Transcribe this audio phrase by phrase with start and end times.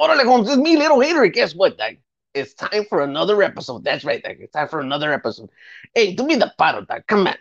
[0.00, 1.26] Órale, Holmes, it's me, little hater.
[1.26, 1.94] Guess what, dog?
[2.34, 3.82] It's time for another episode.
[3.82, 4.36] That's right, dog.
[4.40, 5.48] It's time for another episode.
[5.94, 7.04] Hey, do me the paro, dog.
[7.06, 7.36] Come on.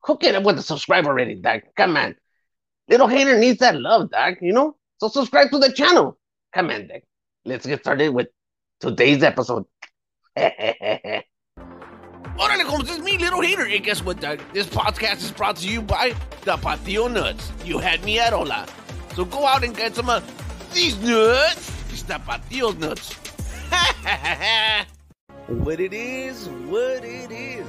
[0.00, 1.62] Hook it up with the subscribe already, dog.
[1.76, 2.16] Come on.
[2.88, 4.76] Little hater needs that love, dog, you know?
[4.98, 6.18] So subscribe to the channel.
[6.54, 7.02] Come on, dog.
[7.44, 8.28] Let's get started with
[8.80, 9.66] today's episode.
[10.38, 11.22] Órale,
[12.62, 13.66] Holmes, it's me, little hater.
[13.66, 14.40] Hey, guess what, dog?
[14.54, 17.52] This podcast is brought to you by Tapatio Nuts.
[17.66, 18.66] You had me at hola.
[19.14, 20.24] So go out and get some of
[20.72, 21.77] these nuts.
[22.08, 23.14] Tapatio nuts.
[25.48, 27.66] What it is, what it is.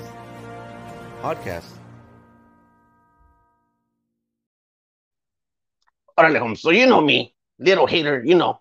[1.22, 1.68] Podcast.
[6.18, 6.62] Órale, Holmes.
[6.62, 8.60] So you know me, little hater, you know,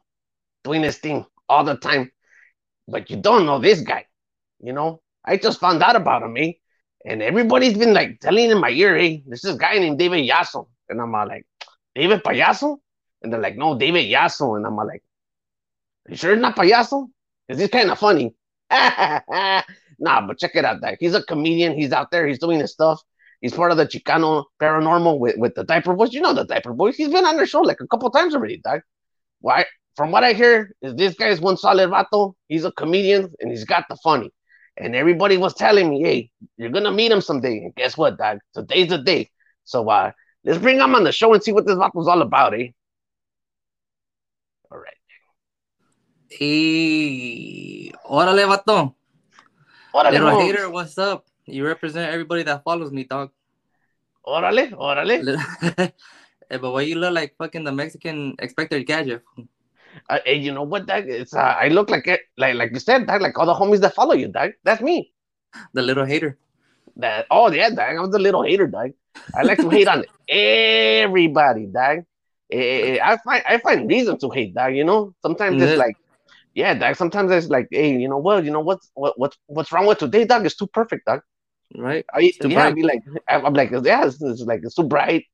[0.64, 2.10] doing this thing all the time.
[2.87, 4.06] But you don't know this guy.
[4.60, 6.52] You know, I just found out about him, eh?
[7.04, 10.68] And everybody's been like telling in my ear, hey, there's this guy named David Jasso.
[10.88, 11.46] And I'm like,
[11.95, 12.79] David Payaso?
[13.23, 14.56] And they're like, no, David Jasso.
[14.56, 15.02] And I'm like,
[16.08, 17.08] you sure it's not Payaso?
[17.48, 18.34] Is this kind of funny?
[18.70, 19.62] nah,
[19.98, 20.96] but check it out, Dad.
[21.00, 21.74] He's a comedian.
[21.74, 22.26] He's out there.
[22.26, 23.00] He's doing his stuff.
[23.40, 26.12] He's part of the Chicano paranormal with, with the diaper boys.
[26.12, 26.96] You know the diaper boys.
[26.96, 28.80] He's been on their show like a couple times already, Dad.
[29.40, 29.65] Why?
[29.96, 32.34] From what I hear, is this guy's one solid vato.
[32.48, 34.30] He's a comedian and he's got the funny.
[34.76, 37.59] And everybody was telling me, hey, you're gonna meet him someday.
[37.59, 38.38] And guess what, Dad?
[38.54, 39.30] Today's the day.
[39.65, 40.12] So uh,
[40.45, 42.68] let's bring him on the show and see what this vato's all about, eh?
[44.70, 44.95] All right.
[46.30, 48.95] Hey, órale, vato.
[49.95, 51.24] Órale, Little hater, what's up?
[51.46, 53.30] You represent everybody that follows me, dog.
[54.26, 55.24] Órale, órale.
[56.51, 59.23] but why you look like fucking the Mexican Inspector Gadget?
[60.10, 61.09] Uh, hey, you know what, Dad?
[61.09, 63.80] It's uh, I look like it, like like you said, Dad, like all the homies
[63.80, 64.53] that follow you, Dad.
[64.65, 65.12] That's me.
[65.72, 66.38] The little hater.
[66.97, 67.97] That oh yeah, Dad.
[67.97, 68.93] I'm the little hater, Dad.
[69.34, 72.04] I like to hate on everybody, Dad.
[72.53, 74.76] Eh, eh, I find I find reason to hate, Dad.
[74.76, 75.97] You know, sometimes it's like,
[76.59, 76.97] yeah, Dad.
[76.97, 78.44] Sometimes it's like, hey, you know what?
[78.44, 80.44] You know what's what what's what's wrong with today, Dad?
[80.44, 81.20] It's too perfect, Dad.
[81.76, 82.05] Right?
[82.12, 82.75] I too yeah, I'd bright.
[82.75, 85.25] be like, I'm like, yeah, it's, it's like it's too bright.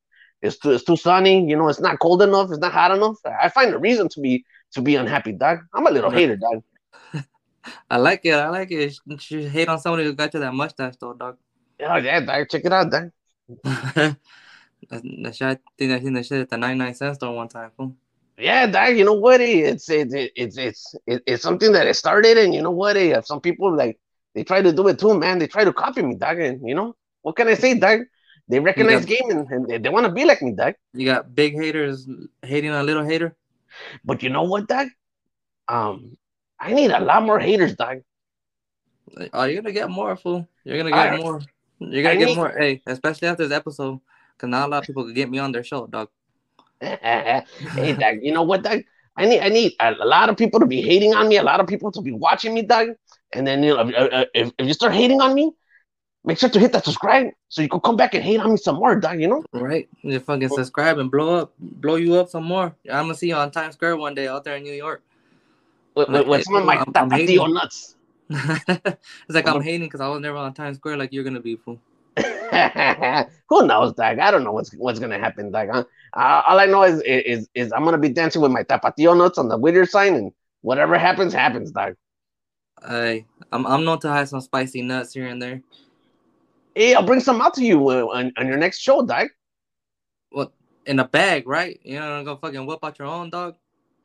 [0.43, 1.43] It's too it's too sunny.
[1.49, 2.51] You know, it's not cold enough.
[2.51, 3.17] It's not hot enough.
[3.25, 5.61] I find a reason to be to be unhappy, Dad.
[5.73, 7.25] I'm a little hater, Dad.
[7.89, 8.35] I like it.
[8.35, 8.95] I like it.
[9.07, 11.37] You should hate on somebody who got you that mustache, though, dog.
[11.79, 12.51] Oh yeah, Dad.
[12.51, 13.11] Check it out, Dad.
[13.63, 14.17] that
[14.91, 17.71] that shit, I think I seen that shit at the 99 cent store one time.
[17.75, 17.95] fool.
[18.37, 18.97] Yeah, Dad.
[18.97, 19.39] You know what?
[19.41, 22.97] It's it's it's it's it's, something that I started, and you know what?
[22.97, 23.97] eh, Some people like
[24.33, 25.39] they try to do it too, man.
[25.39, 26.37] They try to copy me, Dad.
[26.39, 28.01] And you know what can I say, Dad?
[28.47, 30.75] They recognize game and, and they, they want to be like me, Dad.
[30.93, 32.07] You got big haters
[32.41, 33.35] hating on a little hater.
[34.03, 34.89] But you know what, Dad?
[35.67, 36.17] Um,
[36.59, 38.03] I need a lot more haters, Dad.
[39.33, 40.47] Oh, you're gonna get more, fool.
[40.63, 41.41] You're gonna I- get more.
[41.79, 42.49] You're gonna get need- more.
[42.49, 43.99] Hey, especially after this episode,
[44.35, 46.09] because not a lot of people could get me on their show, dog.
[46.81, 48.19] Hey, Dad.
[48.21, 48.83] You know what, Dad?
[49.17, 51.37] I need I need a, a lot of people to be hating on me.
[51.37, 52.95] A lot of people to be watching me, Dad.
[53.33, 55.51] And then you know, if, uh, if, if you start hating on me,
[56.25, 58.57] make sure to hit that subscribe so you can come back and hate on me
[58.57, 59.19] some more, Dad.
[59.21, 59.43] You know.
[59.53, 59.87] Right?
[60.01, 62.75] You fucking subscribe and blow up, blow you up some more.
[62.91, 65.01] I'm gonna see you on Times Square one day out there in New York.
[65.95, 67.95] with, with, with some of my I'm- I'm nuts.
[68.29, 68.95] it's
[69.29, 69.55] like Uh-huh.
[69.55, 71.79] I'm hating because I was never on Times Square like you're gonna be, fool.
[73.49, 74.19] Who knows, Dag?
[74.19, 75.69] I don't know what's what's gonna happen, Dag.
[75.71, 75.83] Huh?
[76.13, 79.37] Uh, all I know is, is is I'm gonna be dancing with my tapatio nuts
[79.37, 80.31] on the Whittier sign, and
[80.61, 81.95] whatever happens, happens, Dag.
[82.81, 85.61] I I'm I'm known to have some spicy nuts here and there.
[86.73, 89.29] Hey, I'll bring some out to you uh, on, on your next show, Dag.
[90.29, 90.53] What
[90.85, 91.79] in a bag, right?
[91.83, 93.55] You're not gonna go fucking whip out your own dog.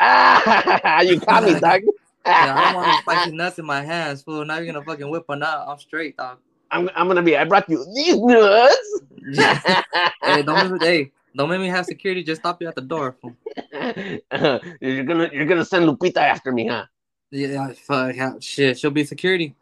[0.00, 1.84] Ah, you got me, Dag.
[2.26, 4.44] Yeah, I don't want spicy nuts in my hands, fool.
[4.44, 5.68] Now you're gonna fucking whip one out.
[5.68, 6.38] I'm straight, dog.
[6.70, 7.36] I'm I'm gonna be.
[7.36, 9.00] I brought you these nuts.
[10.22, 12.22] hey, don't make me, hey, don't make me have security.
[12.22, 13.16] Just stop you at the door.
[13.72, 16.86] You're gonna you're gonna send Lupita after me, huh?
[17.30, 18.78] Yeah, fuck, yeah, shit.
[18.78, 19.54] She'll be security.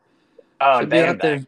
[0.61, 1.47] Oh, She'll be damn, out there.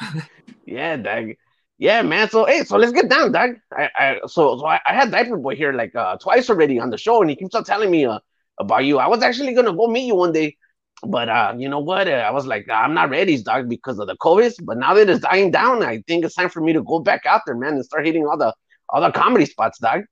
[0.66, 1.32] Yeah, Doug.
[1.78, 2.30] Yeah, man.
[2.30, 3.56] So hey, so let's get down, Doug.
[3.76, 6.90] I, I so so I, I had Diaper Boy here like uh twice already on
[6.90, 8.20] the show, and he keeps on telling me uh
[8.58, 8.98] about you.
[8.98, 10.56] I was actually gonna go meet you one day,
[11.04, 12.08] but uh, you know what?
[12.08, 14.54] Uh, I was like, I'm not ready, Doug, because of the COVID.
[14.64, 17.26] But now that it's dying down, I think it's time for me to go back
[17.26, 18.54] out there, man, and start hitting all the
[18.88, 20.02] all the comedy spots, dog.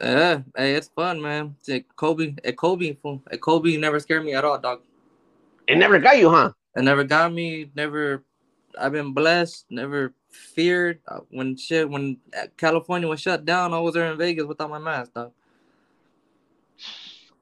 [0.00, 1.54] Yeah, hey, it's fun, man.
[1.60, 2.96] It's like Kobe, at Kobe.
[3.30, 4.80] At Kobe never scared me at all, dog.
[5.68, 6.50] It never got you, huh?
[6.74, 7.70] It never got me.
[7.74, 8.24] Never.
[8.78, 9.66] I've been blessed.
[9.70, 11.88] Never feared Uh, when shit.
[11.88, 12.18] When
[12.56, 15.32] California was shut down, I was there in Vegas without my mask, dog.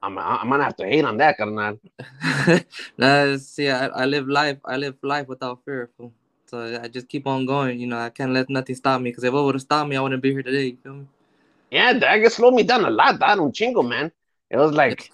[0.03, 1.79] I'm I'm gonna have to hate on that, carnal.
[2.97, 4.57] nah, see, I, I live life.
[4.65, 6.11] I live life without fear, fool.
[6.45, 7.79] So I just keep on going.
[7.79, 9.11] You know, I can't let nothing stop me.
[9.11, 10.65] Because if it would have stopped me, I wouldn't be here today.
[10.65, 11.07] You feel me?
[11.71, 14.11] Yeah, it slowed me down a lot, Doug, un chingo, man.
[14.49, 15.09] It was like,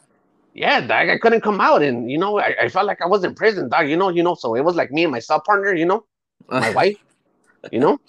[0.56, 1.08] Yeah, dog.
[1.10, 3.70] I couldn't come out, and you know, I, I felt like I was in prison,
[3.70, 3.88] dog.
[3.88, 4.34] You know, you know.
[4.34, 6.04] So it was like me and my sub partner, you know,
[6.50, 6.98] my wife,
[7.72, 8.00] you know.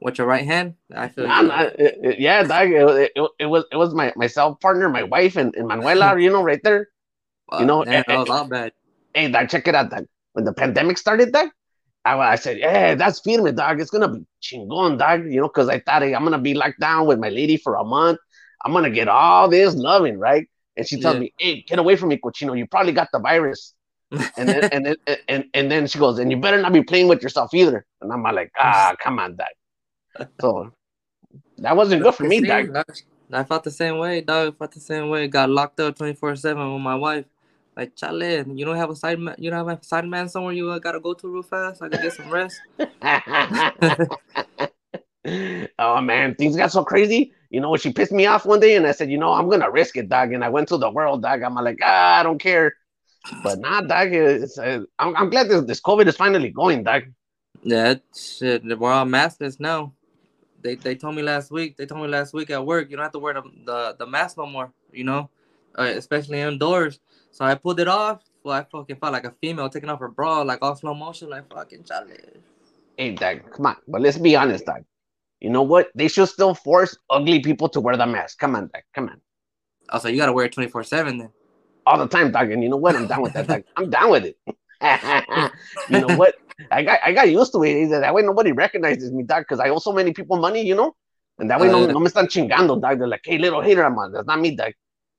[0.00, 1.26] With your right hand, I feel.
[1.26, 2.70] Nah, nah, it- it- yeah, dog.
[2.70, 6.30] It, it, it was it was my myself partner, my wife, and, and Manuela, you
[6.30, 6.88] know, right there.
[7.50, 8.72] Fuck, you know, damn, eh, that was eh, all bad.
[9.14, 10.06] Hey, dog, check it out, dog.
[10.32, 11.48] When the pandemic started, dog,
[12.04, 13.80] I, I said, yeah, that's firme, dog.
[13.80, 15.24] It's gonna be chingon, dog.
[15.26, 17.74] You know, because I thought hey, I'm gonna be locked down with my lady for
[17.76, 18.18] a month.
[18.64, 20.46] I'm gonna get all this loving, right?
[20.76, 21.20] And she tells Yeah.
[21.20, 22.56] me, hey, get away from me, cochino.
[22.56, 23.74] You probably got the virus.
[24.36, 24.96] And then and then
[25.28, 27.84] and, and then she goes, and you better not be playing with yourself either.
[28.00, 29.48] And I'm like, ah, come on, dog.
[30.40, 30.72] So
[31.58, 32.84] that wasn't good for me, dog.
[33.32, 34.54] I felt the same way, dog.
[34.54, 35.28] I felt the same way.
[35.28, 37.26] Got locked up 24 7 with my wife.
[37.76, 40.52] Like, chale, you don't have a side man, you don't have a side man somewhere
[40.52, 41.82] you uh, gotta go to real fast.
[41.82, 42.60] I can get some rest.
[45.78, 47.32] oh man, things got so crazy.
[47.50, 49.70] You know, she pissed me off one day, and I said, you know, I'm gonna
[49.70, 50.32] risk it, dog.
[50.32, 51.42] And I went to the world, dog.
[51.42, 52.74] I'm like, ah, I don't care.
[53.44, 54.12] But nah, dog.
[54.12, 57.04] It's, uh, I'm, I'm glad this, this COVID is finally going, dog.
[57.62, 59.92] Yeah, it- shit, we're all maskless now.
[60.62, 61.76] They they told me last week.
[61.76, 64.06] They told me last week at work, you don't have to wear the the, the
[64.06, 64.72] mask no more.
[64.92, 65.30] You know,
[65.78, 67.00] uh, especially indoors.
[67.30, 68.22] So I pulled it off.
[68.42, 71.30] Well, I fucking felt like a female taking off her bra, like all slow motion,
[71.30, 72.20] like fucking challenge.
[72.96, 73.76] Hey, dog, come on.
[73.86, 74.84] But let's be honest, dog.
[75.40, 75.90] You know what?
[75.94, 78.38] They should still force ugly people to wear the mask.
[78.38, 78.82] Come on, dog.
[78.94, 79.20] Come on.
[79.90, 81.30] Also, you gotta wear it 24 seven then.
[81.86, 82.50] all the time, dog.
[82.50, 82.96] And you know what?
[82.96, 83.64] I'm down with that, dog.
[83.76, 84.36] I'm down with it.
[85.90, 86.34] you know what?
[86.70, 87.88] I got I got used to it.
[87.88, 90.94] That way nobody recognizes me, dog, because I owe so many people money, you know?
[91.38, 92.98] And that way no, Uh, no me están chingando, dog.
[92.98, 94.12] They're like, hey, little hater, I'm on.
[94.12, 94.72] That's not me, dog.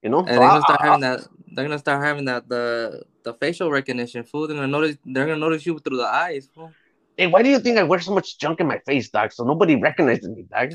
[0.03, 0.19] You know?
[0.19, 1.19] And So they're gonna start I- having that.
[1.53, 4.23] They're gonna start having that the the facial recognition.
[4.23, 4.47] Fool.
[4.47, 4.97] They're gonna notice.
[5.05, 6.49] They're gonna notice you through the eyes.
[6.53, 6.71] Fool.
[7.17, 9.31] hey, why do you think I wear so much junk in my face, dog?
[9.33, 10.73] So nobody recognizes me, dog.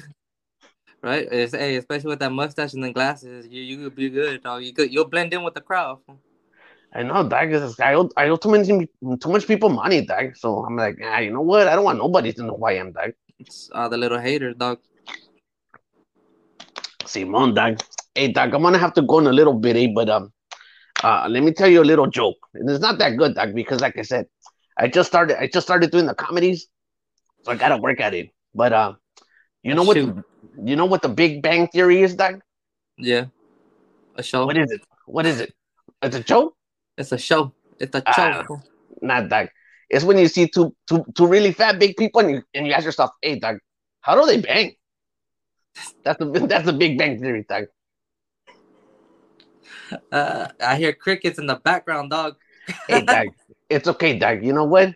[1.02, 1.28] Right?
[1.30, 4.62] It's, hey, especially with that mustache and the glasses, you you could be good, dog.
[4.62, 5.98] You could you'll blend in with the crowd.
[6.06, 6.18] fool.
[6.94, 7.52] I know, dog.
[7.52, 10.36] It's- I owe, I owe too many too much people money, dog.
[10.36, 11.66] So I'm like, ah, you know what?
[11.66, 13.12] I don't want nobody to know who I am, dog.
[13.38, 14.78] It's uh, the little haters, dog.
[17.04, 17.80] Simon, dog.
[18.14, 19.88] Hey, dog, I'm gonna have to go in a little bit, eh?
[19.92, 20.32] But um,
[21.02, 23.80] uh, let me tell you a little joke, and it's not that good, dog, because
[23.80, 24.26] like I said,
[24.78, 25.40] I just started.
[25.40, 26.68] I just started doing the comedies,
[27.42, 28.30] so I gotta work at it.
[28.54, 28.94] But uh,
[29.64, 29.96] you know what?
[29.96, 30.24] Shoot.
[30.62, 32.40] You know what the Big Bang Theory is, dog?
[32.96, 33.26] Yeah.
[34.14, 34.46] A show.
[34.46, 34.80] What is it?
[35.06, 35.52] What is it?
[36.00, 36.54] It's a joke?
[36.96, 37.52] It's a show.
[37.78, 38.12] It's a Ah.
[38.12, 38.44] show.
[38.46, 38.62] fool.
[39.02, 39.48] Not dog.
[39.90, 42.72] It's when you see two two two really fat big people, and you and you
[42.72, 43.58] ask yourself, "Hey, dog,
[44.00, 44.74] how do they bang?"
[46.04, 47.66] That's the that's the Big Bang Theory, dog.
[50.10, 52.36] Uh, I hear crickets in the background, dog.
[52.88, 53.28] Hey, dog.
[53.68, 54.44] It's okay, dog.
[54.44, 54.94] You know what?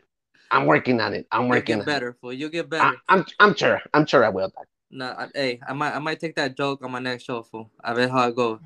[0.50, 1.26] I'm working on it.
[1.30, 2.32] I'm You'll working get on better, fool.
[2.32, 2.96] You'll get better.
[3.08, 3.82] I, I'm I'm sure.
[3.92, 4.64] I'm sure I will, dog.
[4.90, 7.70] Nah, I, hey, I might I might take that joke on my next show, fool.
[7.82, 8.60] I bet how it goes.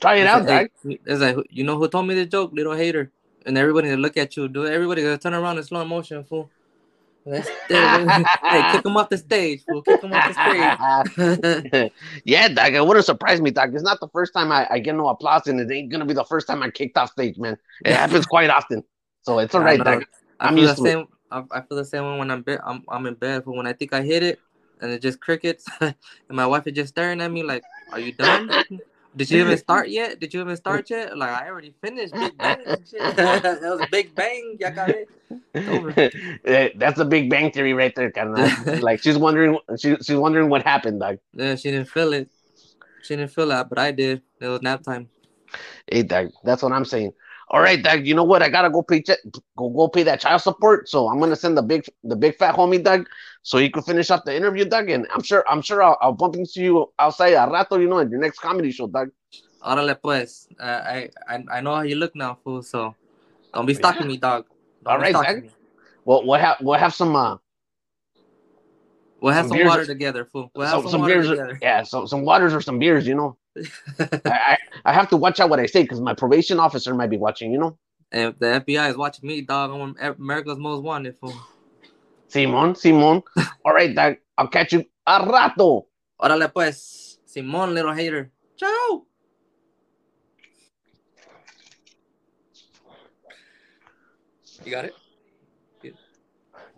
[0.00, 0.68] Try it out, dog.
[0.84, 3.10] Hey, It's like you know who told me the joke, little hater,
[3.46, 4.48] and everybody to look at you.
[4.48, 6.50] Do everybody gonna turn around in slow motion, fool.
[7.26, 9.82] That's- hey, kick him off the stage, fool.
[9.82, 11.92] Kick him off the stage.
[12.24, 12.72] yeah, dog.
[12.74, 13.74] It wouldn't surprise me, dog.
[13.74, 16.14] It's not the first time I, I get no applause, and it ain't gonna be
[16.14, 17.58] the first time I kicked off stage, man.
[17.84, 18.82] It happens quite often,
[19.22, 19.98] so it's all right, I right, know.
[19.98, 20.04] dog.
[20.40, 20.92] I I'm feel the used to it.
[20.92, 21.06] same.
[21.30, 22.60] I, I feel the same one when I'm bed.
[22.64, 24.40] I'm I'm in bed, but when I think I hit it,
[24.80, 25.94] and it just crickets, and
[26.30, 27.62] my wife is just staring at me like,
[27.92, 28.50] "Are you done?
[29.16, 30.20] Did you even start yet?
[30.20, 31.16] Did you even start yet?
[31.18, 32.14] Like I already finished.
[32.14, 32.58] Big bang.
[33.16, 34.56] That was a big bang.
[34.60, 35.06] Ya acabé.
[35.56, 35.92] over.
[36.44, 38.48] Eh, That's a Big Bang Theory right there, carnal.
[38.80, 41.18] like she's wondering, she, she's wondering what happened, dog.
[41.34, 42.28] Yeah, she didn't feel it.
[43.02, 44.22] She didn't feel that, but I did.
[44.40, 45.08] It was nap time.
[45.90, 46.30] Hey, dog.
[46.44, 47.12] That's what I'm saying.
[47.50, 48.06] All right, dog.
[48.06, 48.42] You know what?
[48.42, 49.18] I gotta go pay, ch-
[49.56, 50.88] go go pay that child support.
[50.88, 53.08] So I'm gonna send the big the big fat homie, Doug
[53.42, 54.88] so he can finish up the interview, Doug.
[54.88, 57.98] And I'm sure I'm sure I'll, I'll bump into you outside a rato, you know,
[57.98, 59.10] at your next comedy show, Doug.
[59.62, 60.46] Órale pues.
[60.58, 62.62] Uh, I, I I know how you look now, fool.
[62.62, 62.94] So
[63.52, 64.46] don't be stalking me, dog.
[64.84, 65.42] Don't All right, dog.
[65.42, 65.50] me.
[66.04, 67.36] Well, we'll have we'll have some uh
[69.20, 70.50] We'll have Some some, water together, fool.
[70.54, 71.58] We'll have some, some, some water beers, together.
[71.60, 73.36] yeah, some some waters or some beers, you know.
[73.98, 77.10] I, I I have to watch out what I say because my probation officer might
[77.10, 77.78] be watching, you know.
[78.12, 81.34] And if the FBI is watching me, dog, I'm America's most wanted, fool.
[82.28, 83.22] Simon, Simon.
[83.64, 84.16] All right, dog.
[84.38, 85.84] I'll catch you a rato.
[86.20, 87.18] Órale pues.
[87.26, 88.30] Simón, little hater.
[88.56, 89.04] Ciao.
[94.64, 94.94] You got it?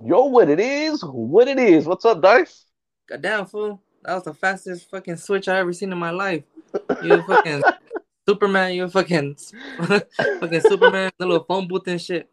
[0.04, 1.02] Yo, what it is?
[1.04, 1.86] What it is?
[1.86, 2.66] What's up, Dice?
[3.08, 3.80] Goddamn, fool.
[4.02, 6.44] That was the fastest fucking switch I ever seen in my life.
[7.02, 7.62] You fucking
[8.28, 9.36] Superman, you fucking
[9.78, 12.28] fucking Superman, the little phone booth and shit.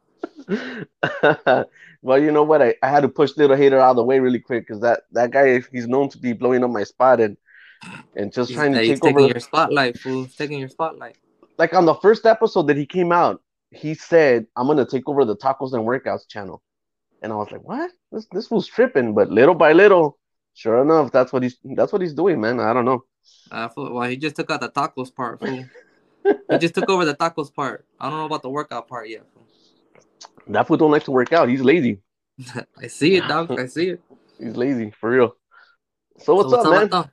[2.01, 2.61] well, you know what?
[2.61, 5.01] I, I had to push little hater out of the way really quick because that
[5.11, 7.37] that guy he's known to be blowing up my spot and
[8.15, 9.27] and just He's, trying to he's take taking over.
[9.27, 10.23] your spotlight, fool.
[10.23, 11.17] He's taking your spotlight.
[11.57, 13.41] like on the first episode that he came out,
[13.71, 16.61] he said, "I'm gonna take over the tacos and workouts channel,"
[17.21, 17.91] and I was like, "What?
[18.11, 20.17] This this was tripping." But little by little,
[20.53, 22.59] sure enough, that's what he's that's what he's doing, man.
[22.59, 23.03] I don't know.
[23.51, 25.39] Uh, well, he just took out the tacos part.
[25.39, 25.65] Fool.
[26.23, 27.85] he just took over the tacos part.
[27.99, 29.25] I don't know about the workout part yet.
[29.33, 29.47] Fool.
[30.47, 31.49] That fool don't like to work out.
[31.49, 31.99] He's lazy.
[32.77, 33.51] I see it, dog.
[33.51, 34.01] I see it.
[34.39, 35.35] He's lazy for real.
[36.19, 36.89] So what's, So up, up, man?
[36.89, 37.09] though?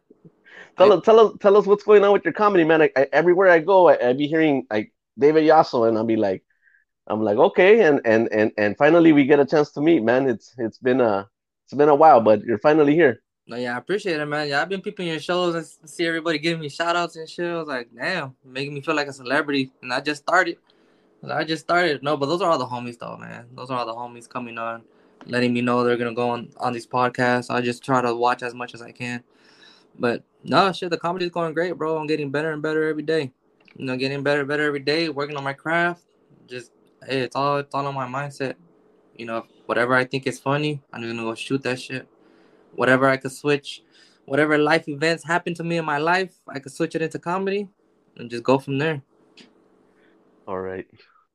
[0.77, 2.83] Tell us, tell us, tell us what's going on with your comedy, man.
[2.83, 6.17] I, I, everywhere I go, I, I be hearing like David Jasso, and I'll be
[6.17, 6.45] like,
[7.07, 10.29] I'm like, okay, and and and and finally we get a chance to meet, man.
[10.29, 11.29] It's it's been a
[11.65, 13.23] it's been a while, but you're finally here.
[13.49, 14.49] No, yeah, I appreciate it, man.
[14.49, 17.47] Yeah, I've been peeping your shows and see everybody giving me shout outs and shit.
[17.47, 19.71] I was like, damn, making me feel like a celebrity.
[19.83, 20.59] And I just started.
[21.29, 22.03] I just started.
[22.03, 23.47] No, but those are all the homies, though, man.
[23.55, 24.83] Those are all the homies coming on,
[25.27, 27.49] letting me know they're to go on, on these podcasts.
[27.49, 29.23] I just try to watch as much as I can.
[29.97, 31.99] But no, shit, the comedy's going great, bro.
[31.99, 33.31] I'm getting better and better every day.
[33.77, 36.03] You know, getting better better every day, working on my craft.
[36.49, 36.73] Just,
[37.07, 38.55] hey, it's all, it's all on my mindset.
[39.17, 42.09] You know, whatever I think is funny, I'm just to go shoot that shit
[42.77, 43.83] whatever I could switch,
[44.27, 47.69] whatever life events happen to me in my life, I could switch it into comedy
[48.17, 49.03] and just go from there.
[50.47, 50.87] All right,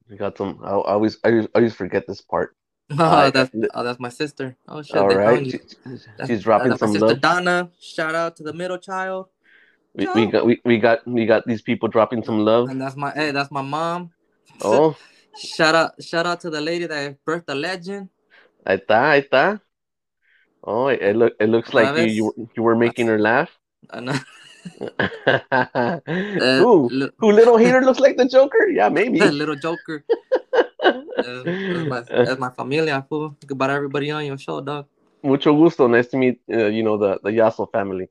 [0.09, 0.59] we got some.
[0.63, 2.55] I, I always I, always- I always forget this part.
[2.91, 4.55] Oh, I- that's oh, that's my sister.
[4.67, 5.59] Oh shit, All right, she-
[6.27, 7.21] she's dropping that's my sister love.
[7.21, 7.69] Donna.
[7.79, 9.27] Shout out to the middle child,
[9.95, 12.69] We, we got we, we got we got these people dropping some love.
[12.69, 14.11] and that's my hey, that's my mom.
[14.61, 14.95] Oh,
[15.37, 18.09] Shout out, shout out to the lady that birthed the legend.
[18.67, 19.61] ahí está, ahí está.
[20.63, 23.49] Oh, it, it look it looks like you, you were- you were making her laugh.
[23.89, 24.19] And, uh,
[26.61, 26.89] Who?
[26.91, 28.67] li- Who little hater looks like the Joker?
[28.69, 29.19] Yeah, maybe.
[29.41, 30.03] little Joker.
[30.81, 33.05] That's, that's my, that's my familia.
[33.09, 33.35] Fool.
[33.39, 34.85] Think about everybody on your show, dog.
[35.23, 35.87] Mucho gusto.
[35.87, 38.09] Nice to meet uh, you know the the Jasso family.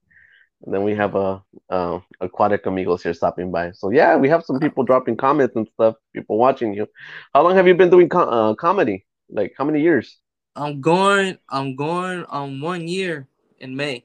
[0.63, 3.73] And then we have a uh, aquatic amigos here stopping by.
[3.73, 5.95] So yeah, we have some people dropping comments and stuff.
[6.15, 6.87] People watching you.
[7.33, 9.07] How long have you been doing co- uh, comedy?
[9.31, 10.19] Like how many years?
[10.57, 11.39] I'm going.
[11.49, 13.29] I'm going on one year
[13.59, 14.05] in May.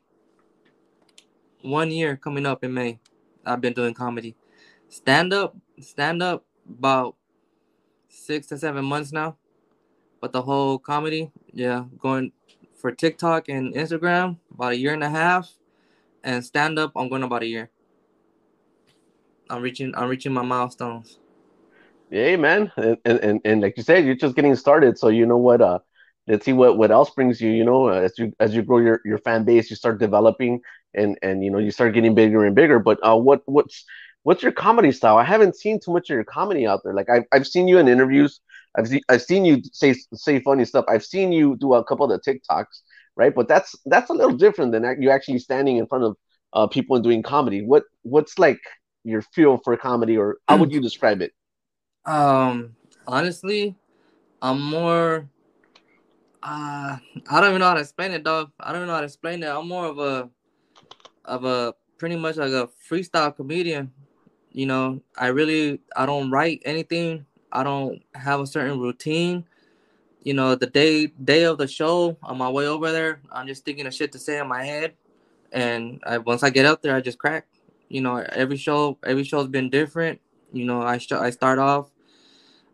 [1.61, 2.99] One year coming up in May.
[3.45, 4.35] I've been doing comedy,
[4.89, 7.15] stand up, stand up about
[8.09, 9.37] six to seven months now.
[10.19, 12.31] But the whole comedy, yeah, going
[12.75, 15.51] for TikTok and Instagram about a year and a half,
[16.23, 17.69] and stand up I'm going about a year.
[19.49, 19.93] I'm reaching.
[19.95, 21.19] I'm reaching my milestones.
[22.09, 22.71] Yeah, man.
[22.77, 24.97] And, and and and like you said, you're just getting started.
[24.97, 25.61] So you know what?
[25.61, 25.79] Uh,
[26.27, 27.51] let's see what what else brings you.
[27.51, 30.61] You know, as you as you grow your your fan base, you start developing,
[30.93, 32.79] and and you know you start getting bigger and bigger.
[32.79, 33.85] But uh, what what's
[34.23, 35.17] what's your comedy style?
[35.17, 36.93] I haven't seen too much of your comedy out there.
[36.93, 38.41] Like I've I've seen you in interviews.
[38.77, 40.85] I've seen I've seen you say say funny stuff.
[40.87, 42.81] I've seen you do a couple of the TikToks,
[43.15, 43.33] right?
[43.33, 46.17] But that's that's a little different than you actually standing in front of
[46.53, 47.61] uh people and doing comedy.
[47.61, 48.59] What what's like
[49.03, 51.31] your feel for comedy, or how would you describe it?
[52.05, 52.75] Um,
[53.07, 53.75] honestly,
[54.39, 55.27] I'm more.
[56.45, 56.97] Uh,
[57.31, 58.51] I don't even know how to explain it, dog.
[58.59, 59.47] I don't even know how to explain it.
[59.47, 60.29] I'm more of a,
[61.25, 63.91] of a pretty much like a freestyle comedian.
[64.51, 67.25] You know, I really I don't write anything.
[67.51, 69.45] I don't have a certain routine.
[70.21, 73.65] You know, the day day of the show, on my way over there, I'm just
[73.65, 74.93] thinking of shit to say in my head,
[75.51, 77.47] and I, once I get up there, I just crack.
[77.89, 80.21] You know, every show every show's been different.
[80.53, 81.89] You know, I sh- I start off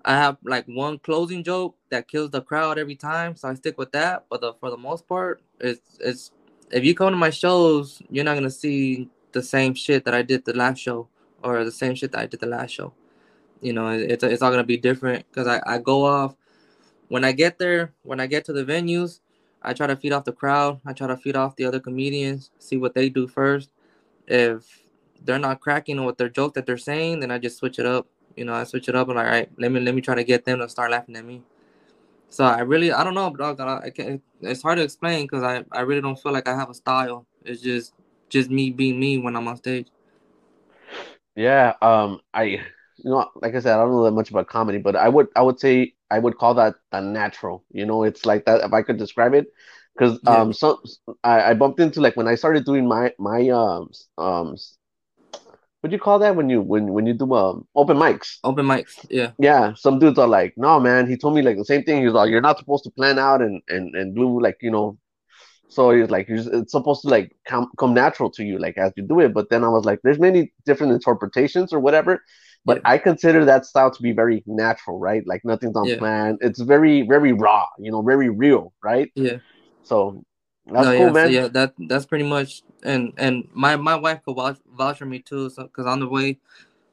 [0.05, 3.77] I have like one closing joke that kills the crowd every time, so I stick
[3.77, 4.25] with that.
[4.29, 6.31] But the, for the most part, it's it's
[6.71, 10.21] if you come to my shows, you're not gonna see the same shit that I
[10.21, 11.07] did the last show
[11.43, 12.93] or the same shit that I did the last show.
[13.61, 16.35] You know, it, it's it's all gonna be different because I I go off
[17.11, 19.19] when I get there, when I get to the venues,
[19.61, 20.79] I try to feed off the crowd.
[20.85, 23.69] I try to feed off the other comedians, see what they do first.
[24.27, 24.79] If
[25.21, 28.07] they're not cracking with their joke that they're saying, then I just switch it up.
[28.35, 30.15] You know, I switch it up and like, all right, let me let me try
[30.15, 31.41] to get them to start laughing at me.
[32.29, 33.59] So I really, I don't know, dog.
[33.61, 34.21] I, I can't.
[34.41, 37.25] It's hard to explain because I, I really don't feel like I have a style.
[37.45, 37.93] It's just,
[38.29, 39.87] just me being me when I'm on stage.
[41.35, 42.59] Yeah, um, I, you
[43.03, 45.41] know, like I said, I don't know that much about comedy, but I would, I
[45.41, 47.63] would say, I would call that a natural.
[47.71, 49.47] You know, it's like that if I could describe it,
[49.95, 50.43] because Yeah.
[50.43, 50.77] um, some
[51.23, 54.55] I, I bumped into like when I started doing my my um um,
[55.81, 58.37] what do you call that when you when when you do um open mics?
[58.43, 61.07] Open mics, yeah, Yeah, some dudes are like, no, man.
[61.07, 62.03] He told me like the same thing.
[62.03, 64.97] He's like, you're not supposed to plan out and and and do like you know.
[65.69, 68.77] So he's like, you're just- it's supposed to like come come natural to you like
[68.77, 69.33] as you do it.
[69.33, 72.21] But then I was like, there's many different interpretations or whatever.
[72.65, 72.91] But Yeah.
[72.93, 75.23] I consider that style to be very natural, right?
[75.25, 75.97] Like nothing's Yeah.
[75.97, 76.37] plan.
[76.41, 79.09] It's very very raw, you know, very real, right?
[79.15, 79.37] yeah.
[79.83, 80.23] So
[80.71, 82.63] that's no, cool, yeah, so yeah, that that's pretty much.
[82.83, 86.07] And and my my wife could vouch, vouch for me too, so because on the
[86.07, 86.39] way,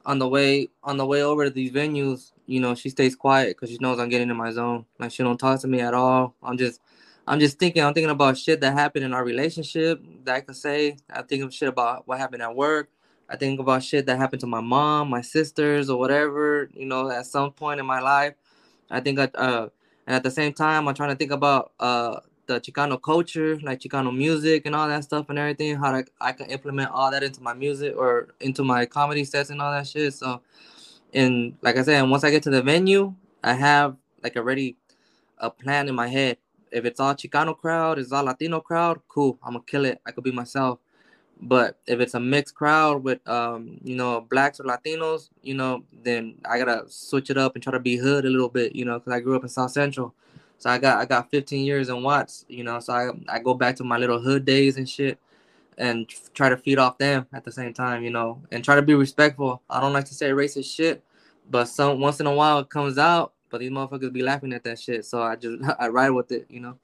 [0.05, 3.57] on the way on the way over to these venues, you know, she stays quiet
[3.57, 4.85] because she knows I'm getting in my zone.
[4.99, 6.35] Like she don't talk to me at all.
[6.43, 6.81] I'm just
[7.27, 10.55] I'm just thinking, I'm thinking about shit that happened in our relationship that I could
[10.57, 10.97] say.
[11.11, 12.89] I think of shit about what happened at work.
[13.29, 17.09] I think about shit that happened to my mom, my sisters, or whatever, you know,
[17.11, 18.33] at some point in my life.
[18.89, 19.69] I think, I, uh,
[20.07, 23.79] and at the same time, I'm trying to think about uh, the Chicano culture, like
[23.79, 27.23] Chicano music and all that stuff and everything, how to, I can implement all that
[27.23, 30.13] into my music or into my comedy sets and all that shit.
[30.13, 30.41] So,
[31.13, 33.13] and like I said, once I get to the venue,
[33.43, 34.77] I have like already
[35.37, 36.37] a plan in my head
[36.71, 39.39] if it's all Chicano crowd, it's all Latino crowd, cool.
[39.43, 40.01] I'm gonna kill it.
[40.05, 40.79] I could be myself.
[41.41, 45.83] But if it's a mixed crowd with um, you know, blacks or Latinos, you know,
[46.03, 48.85] then I gotta switch it up and try to be hood a little bit, you
[48.85, 50.13] know, because I grew up in South Central.
[50.59, 53.53] So I got I got 15 years in Watts, you know, so I I go
[53.53, 55.19] back to my little hood days and shit
[55.77, 58.81] and try to feed off them at the same time, you know, and try to
[58.81, 59.61] be respectful.
[59.69, 61.03] I don't like to say racist shit,
[61.49, 64.63] but some once in a while it comes out but these motherfuckers be laughing at
[64.63, 65.05] that shit.
[65.05, 66.77] So I just I ride with it, you know.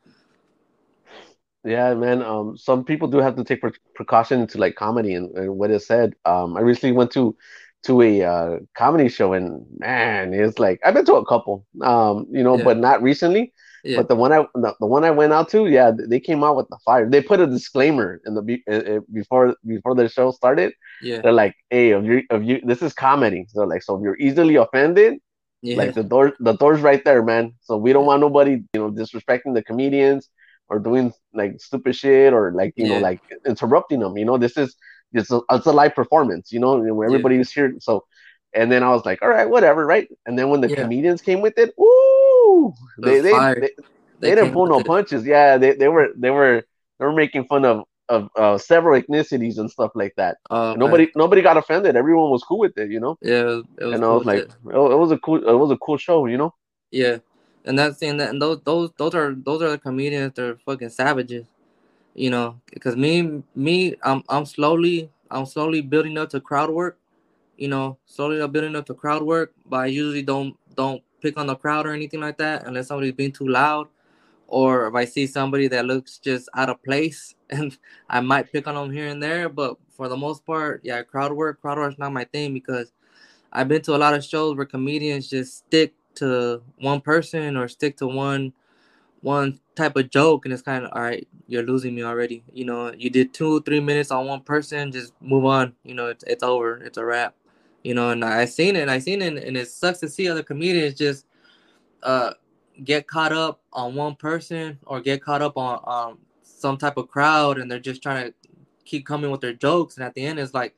[1.63, 2.21] Yeah, man.
[2.21, 5.71] Um, some people do have to take pre- precaution to like comedy and, and what
[5.71, 6.13] is said.
[6.25, 7.35] Um, I recently went to
[7.83, 11.65] to a uh, comedy show and man, it's like I've been to a couple.
[11.81, 12.63] Um, you know, yeah.
[12.63, 13.53] but not recently.
[13.85, 13.97] Yeah.
[13.97, 16.55] But the one I the, the, one I went out to, yeah, they came out
[16.55, 17.07] with the fire.
[17.07, 20.73] They put a disclaimer in the uh, before before the show started.
[21.01, 24.01] Yeah, they're like, "Hey, if you if you this is comedy, so like, so if
[24.01, 25.19] you're easily offended,
[25.65, 25.77] yeah.
[25.77, 27.53] Like the door, the door's right there, man.
[27.61, 30.29] So we don't want nobody, you know, disrespecting the comedians
[30.69, 32.93] or doing like stupid shit or like you yeah.
[32.93, 34.15] know like interrupting them.
[34.15, 34.75] You know, this is
[35.11, 36.51] it's a, it's a live performance.
[36.51, 37.73] You know, where everybody is here.
[37.79, 38.05] So,
[38.53, 40.07] and then I was like, all right, whatever, right?
[40.27, 42.04] And then when the comedians came with it, ooh,
[42.97, 43.69] they they, they, they,
[44.19, 45.25] they didn't pull no punches.
[45.25, 46.63] Yeah, they, they were they were
[46.99, 50.37] they were making fun of of uh, several ethnicities and stuff like that.
[50.49, 51.95] Uh, nobody nobody got offended.
[51.95, 53.17] Everyone was cool with it, you know.
[53.21, 54.51] Yeah, it was, and I was like, it.
[54.65, 56.53] it was a cool, it was a cool show, you know.
[56.91, 57.17] Yeah,
[57.65, 60.33] and that's saying that, and those those those are those are the comedians.
[60.35, 61.47] They're fucking savages,
[62.13, 62.59] you know.
[62.71, 66.97] Because me me I'm I'm slowly I'm slowly building up to crowd work,
[67.57, 69.53] you know, slowly I'm building up to crowd work.
[69.65, 73.13] But I usually don't don't pick on the crowd or anything like that unless somebody's
[73.13, 73.87] being too loud
[74.47, 77.77] or if I see somebody that looks just out of place, and
[78.09, 79.49] I might pick on them here and there.
[79.49, 82.91] But for the most part, yeah, crowd work, crowd work's not my thing because
[83.51, 87.67] I've been to a lot of shows where comedians just stick to one person or
[87.67, 88.53] stick to one
[89.21, 91.27] one type of joke, and it's kind of all right.
[91.47, 92.43] You're losing me already.
[92.53, 95.73] You know, you did two, three minutes on one person, just move on.
[95.83, 96.77] You know, it's it's over.
[96.77, 97.35] It's a wrap.
[97.85, 100.41] You know, and I seen it, I seen it, and it sucks to see other
[100.41, 101.27] comedians just
[102.01, 102.33] uh
[102.83, 107.07] get caught up on one person or get caught up on um, some type of
[107.07, 108.33] crowd and they're just trying to
[108.83, 110.75] keep coming with their jokes and at the end it's like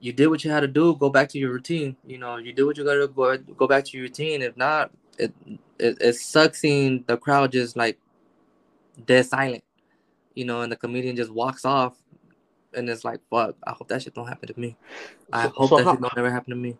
[0.00, 2.52] you did what you had to do go back to your routine you know you
[2.52, 4.42] do what you gotta go, go back to your routine.
[4.42, 5.32] If not it,
[5.78, 7.98] it it sucks seeing the crowd just like
[9.04, 9.62] dead silent
[10.34, 11.96] you know and the comedian just walks off
[12.76, 14.76] and it's like fuck i hope that shit don't happen to me
[15.32, 16.76] i so, hope so that how, shit don't ever happen to me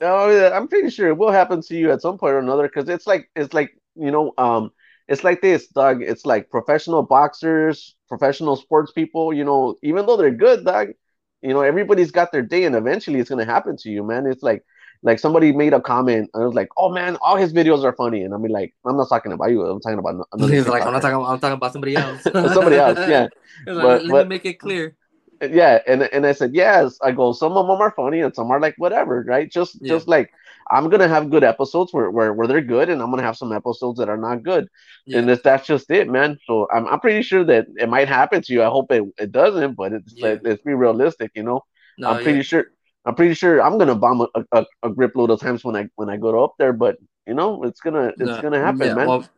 [0.00, 2.64] Oh yeah, I'm pretty sure it will happen to you at some point or another
[2.64, 4.70] because it's like it's like you know um
[5.08, 6.02] it's like this, Doug.
[6.02, 9.32] It's like professional boxers, professional sports people.
[9.32, 10.88] You know, even though they're good, Doug,
[11.42, 14.26] you know everybody's got their day, and eventually it's gonna happen to you, man.
[14.26, 14.64] It's like
[15.02, 17.94] like somebody made a comment and I was like, "Oh man, all his videos are
[17.94, 19.62] funny," and I'm mean, like, I'm not talking about you.
[19.62, 20.52] I'm talking about another.
[20.52, 21.16] He's like, I'm not talking.
[21.16, 22.22] About, I'm talking about somebody else.
[22.22, 23.28] somebody else, yeah.
[23.66, 24.96] Like, let but, me make it clear
[25.40, 26.98] yeah and and i said yes.
[27.02, 29.50] I go some of them are funny and some are like whatever right?
[29.50, 29.88] Just yeah.
[29.88, 30.30] just like
[30.70, 33.52] i'm gonna have good episodes where, where where they're good and i'm gonna have some
[33.52, 34.68] episodes that are not good.
[35.04, 35.18] Yeah.
[35.18, 38.42] and that's, that's just it man so I'm, I'm pretty sure that it might happen
[38.42, 38.62] to you.
[38.62, 40.28] I hope it, it doesn't but it's yeah.
[40.28, 41.62] like, let's be realistic you know?
[41.98, 42.66] No, i'm pretty sure
[43.04, 45.88] i'm pretty sure i'm gonna bomb a, a, a, grip load of times when i
[45.96, 46.96] when i go up there but
[47.26, 49.06] you know it's gonna it's no, gonna happen man.
[49.06, 49.28] well,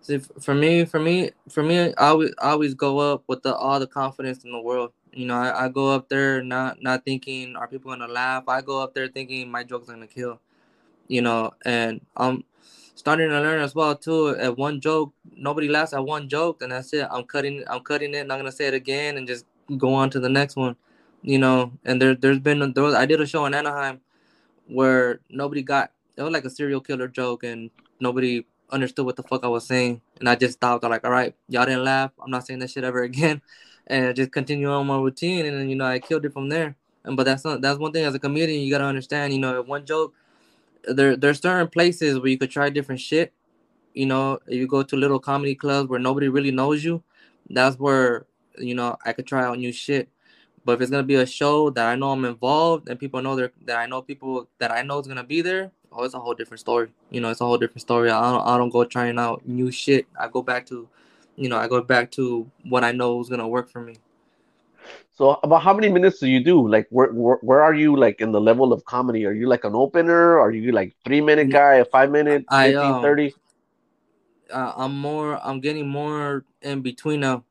[0.00, 3.54] see, for me for me for me i always I always go up with the
[3.54, 7.04] all the confidence in the world you know, I, I go up there not not
[7.04, 8.44] thinking are people gonna laugh.
[8.48, 10.40] I go up there thinking my joke's are gonna kill.
[11.08, 12.44] You know, and I'm
[12.94, 14.36] starting to learn as well too.
[14.36, 17.06] At one joke, nobody laughs at one joke, and that's it.
[17.10, 19.46] I'm cutting I'm cutting it, not gonna say it again and just
[19.76, 20.76] go on to the next one.
[21.22, 24.00] You know, and there there's been there was, I did a show in Anaheim
[24.66, 29.22] where nobody got it was like a serial killer joke and nobody understood what the
[29.22, 30.00] fuck I was saying.
[30.18, 30.84] And I just stopped.
[30.84, 32.10] I'm like, all right, y'all didn't laugh.
[32.22, 33.42] I'm not saying that shit ever again
[33.86, 35.46] and just continue on my routine.
[35.46, 36.76] And then you know I killed it from there.
[37.04, 39.32] And but that's not that's one thing as a comedian you gotta understand.
[39.32, 40.14] You know, one joke,
[40.84, 43.32] there there's certain places where you could try different shit.
[43.94, 47.02] You know, you go to little comedy clubs where nobody really knows you,
[47.50, 48.26] that's where
[48.58, 50.08] you know I could try out new shit.
[50.64, 53.36] But if it's gonna be a show that I know I'm involved and people know
[53.36, 56.34] that I know people that I know is gonna be there, oh, it's a whole
[56.34, 56.88] different story.
[57.10, 58.10] You know, it's a whole different story.
[58.10, 60.06] I don't, I don't go trying out new shit.
[60.18, 60.88] I go back to,
[61.36, 63.96] you know, I go back to what I know is gonna work for me.
[65.16, 66.68] So about how many minutes do you do?
[66.68, 69.24] Like where, where where are you like in the level of comedy?
[69.26, 70.38] Are you like an opener?
[70.40, 73.34] Are you like three minute guy, a five minute, 15, I um, 30?
[74.52, 75.40] uh, I'm more.
[75.44, 77.44] I'm getting more in between now.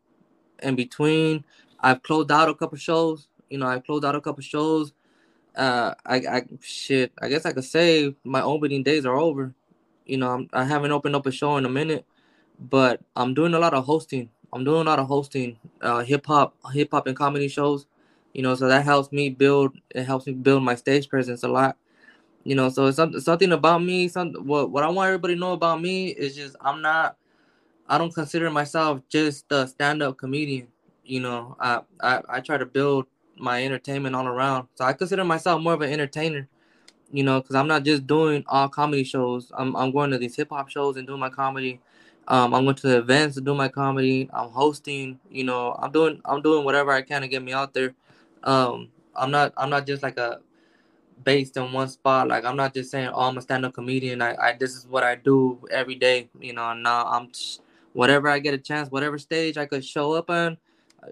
[0.62, 1.44] In between,
[1.80, 3.28] I've closed out a couple shows.
[3.50, 4.94] You know, I've closed out a couple shows.
[5.56, 7.12] Uh, I, I shit.
[7.22, 9.54] I guess I could say my opening days are over.
[10.06, 12.06] You know, I'm, I haven't opened up a show in a minute,
[12.60, 14.30] but I'm doing a lot of hosting.
[14.52, 17.88] I'm doing a lot of hosting, uh, hip hop, hip hop and comedy shows.
[18.34, 19.78] You know, so that helps me build.
[19.94, 21.78] It helps me build my stage presence a lot.
[22.44, 24.08] You know, so it's something something about me.
[24.08, 27.18] Some what what I want everybody to know about me is just I'm not.
[27.88, 30.68] I don't consider myself just a stand-up comedian.
[31.06, 33.06] You know, I, I I try to build
[33.38, 34.68] my entertainment all around.
[34.76, 36.48] So I consider myself more of an entertainer.
[37.12, 39.52] You know, because I'm not just doing all comedy shows.
[39.58, 41.80] I'm I'm going to these hip hop shows and doing my comedy.
[42.28, 44.30] Um, I'm going to events to do my comedy.
[44.34, 45.20] I'm hosting.
[45.30, 47.94] You know, I'm doing I'm doing whatever I can to get me out there.
[48.44, 50.40] Um, I'm not I'm not just like a
[51.24, 52.28] based in one spot.
[52.28, 55.04] Like I'm not just saying, "Oh, I'm a stand-up comedian." I, I this is what
[55.04, 56.30] I do every day.
[56.40, 57.30] You know, now I'm
[57.94, 60.58] whatever I get a chance, whatever stage I could show up on,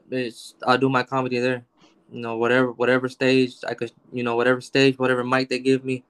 [0.09, 1.63] it's, I'll do my comedy there.
[2.11, 5.85] You know, whatever whatever stage I could, you know, whatever stage, whatever mic they give
[5.85, 6.03] me.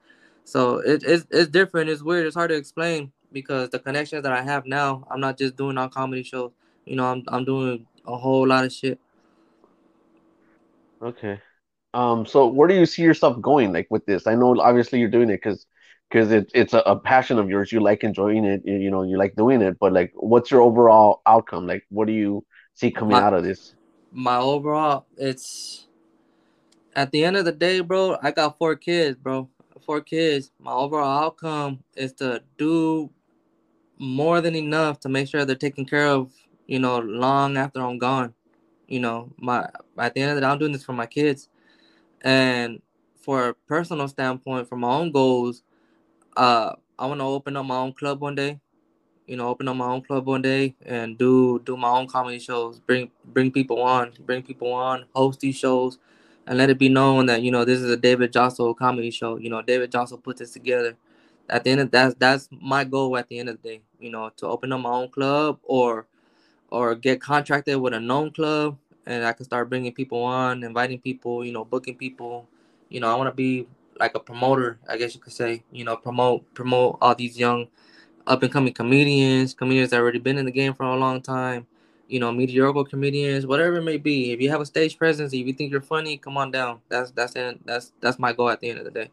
[0.44, 1.90] So it, it's it's different.
[1.90, 2.26] It's weird.
[2.26, 5.78] It's hard to explain because the connections that I have now, I'm not just doing
[5.78, 6.52] all comedy shows.
[6.84, 8.98] You know, I'm I'm doing a whole lot of shit.
[11.02, 11.40] Okay.
[11.94, 14.26] Um, so where do you see yourself going like with this?
[14.26, 15.66] I know obviously you're doing it because
[16.10, 17.72] because it, it's a, a passion of yours.
[17.72, 20.60] You like enjoying it, you, you know, you like doing it, but like what's your
[20.62, 21.66] overall outcome?
[21.66, 23.74] Like what do you see coming My- out of this?
[24.14, 25.86] My overall, it's
[26.94, 28.18] at the end of the day, bro.
[28.22, 29.48] I got four kids, bro.
[29.86, 30.52] Four kids.
[30.60, 33.10] My overall outcome is to do
[33.98, 36.32] more than enough to make sure they're taken care of.
[36.66, 38.34] You know, long after I'm gone.
[38.88, 41.48] You know, my at the end of the day, I'm doing this for my kids.
[42.22, 42.80] And
[43.20, 45.62] for a personal standpoint, for my own goals,
[46.36, 48.60] uh, I want to open up my own club one day.
[49.26, 52.38] You know, open up my own club one day and do do my own comedy
[52.38, 52.80] shows.
[52.80, 55.98] Bring bring people on, bring people on, host these shows,
[56.46, 59.36] and let it be known that you know this is a David Jasso comedy show.
[59.36, 60.96] You know, David Jasso put this together.
[61.48, 63.16] At the end of that's that's my goal.
[63.16, 66.06] At the end of the day, you know, to open up my own club or
[66.70, 71.00] or get contracted with a known club and I can start bringing people on, inviting
[71.00, 72.48] people, you know, booking people.
[72.88, 73.66] You know, I want to be
[73.98, 75.64] like a promoter, I guess you could say.
[75.72, 77.68] You know, promote promote all these young,
[78.26, 81.66] up and coming comedians, comedians that already been in the game for a long time.
[82.08, 84.32] You know, mediocre comedians, whatever it may be.
[84.32, 86.80] If you have a stage presence, if you think you're funny, come on down.
[86.88, 87.34] That's that's.
[87.64, 89.10] That's that's my goal at the end of the day.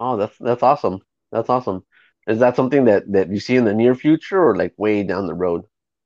[0.00, 1.02] Oh, that's that's awesome.
[1.32, 1.84] That's awesome.
[2.26, 5.26] Is that something that that you see in the near future or like way down
[5.26, 5.64] the road?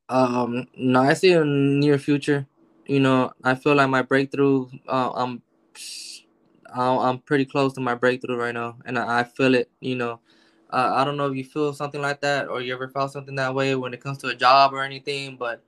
[0.09, 2.47] Um, no, I see in near future.
[2.87, 4.69] You know, I feel like my breakthrough.
[4.87, 5.11] Uh,
[6.75, 9.71] I'm, I'm pretty close to my breakthrough right now, and I, I feel it.
[9.81, 10.21] You know,
[10.71, 13.35] uh, I don't know if you feel something like that or you ever felt something
[13.37, 15.63] that way when it comes to a job or anything, but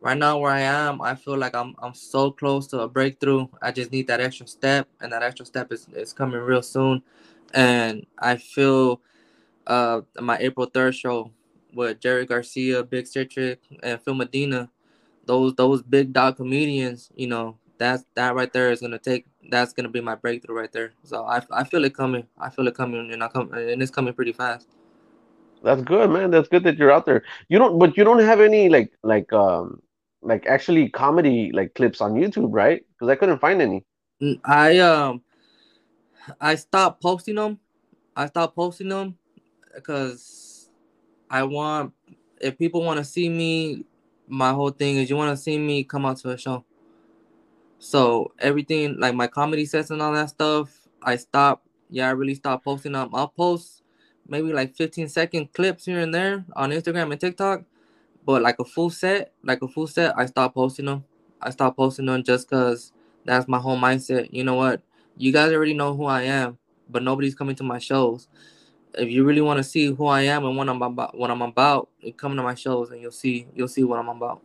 [0.00, 3.48] right now where I am, I feel like I'm I'm so close to a breakthrough.
[3.62, 7.02] I just need that extra step, and that extra step is, is coming real soon.
[7.54, 9.00] And I feel
[9.66, 11.30] uh my April third show
[11.74, 14.70] with Jerry Garcia, Big Citric, and Phil Medina,
[15.26, 19.72] those those big dog comedians, you know, that's that right there is gonna take that's
[19.72, 20.92] gonna be my breakthrough right there.
[21.02, 22.26] So I, I feel it coming.
[22.38, 24.68] I feel it coming, and I come and it's coming pretty fast.
[25.62, 26.30] That's good, man.
[26.30, 27.22] That's good that you're out there.
[27.48, 29.80] You don't, but you don't have any like like um
[30.22, 32.84] like actually comedy like clips on YouTube, right?
[32.92, 33.84] Because I couldn't find any.
[34.22, 35.22] Mm, I um
[36.40, 37.58] I stopped posting them.
[38.16, 39.16] I stopped posting them
[39.74, 40.68] because
[41.30, 41.92] I want
[42.40, 43.84] if people want to see me,
[44.26, 46.64] my whole thing is you want to see me come out to a show.
[47.78, 51.66] So everything like my comedy sets and all that stuff, I stopped.
[51.88, 53.10] Yeah, I really stopped posting them.
[53.14, 53.82] I'll post
[54.28, 57.64] maybe like 15 second clips here and there on Instagram and TikTok,
[58.24, 61.04] but like a full set, like a full set, I stopped posting them.
[61.40, 62.92] I stopped posting them just because
[63.24, 64.28] that's my whole mindset.
[64.30, 64.82] You know what?
[65.16, 68.28] You guys already know who I am, but nobody's coming to my shows.
[68.94, 71.42] If you really want to see who I am and what I'm about, what I'm
[71.42, 74.42] about, come to my shows and you'll see you'll see what I'm about.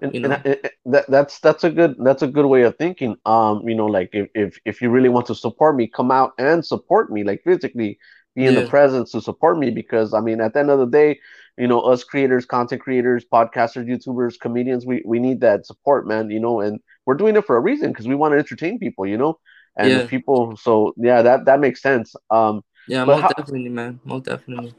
[0.00, 0.42] And, You and know.
[0.44, 3.16] I- I- that that's that's a good that's a good way of thinking.
[3.26, 6.32] Um, you know, like if if if you really want to support me, come out
[6.38, 7.98] and support me, like physically,
[8.34, 8.60] being Yeah.
[8.60, 11.18] the presence to support me because I mean, at the end of the day,
[11.58, 16.30] you know, us creators, content creators, podcasters, YouTubers, comedians, we we need that support, man.
[16.30, 19.06] You know, and we're doing it for a reason because we want to entertain people,
[19.06, 19.38] you know,
[19.76, 20.06] and Yeah.
[20.06, 20.56] people.
[20.56, 22.14] So yeah, that that makes sense.
[22.30, 24.00] Um, Yeah, most how- definitely, man.
[24.04, 24.74] Most definitely.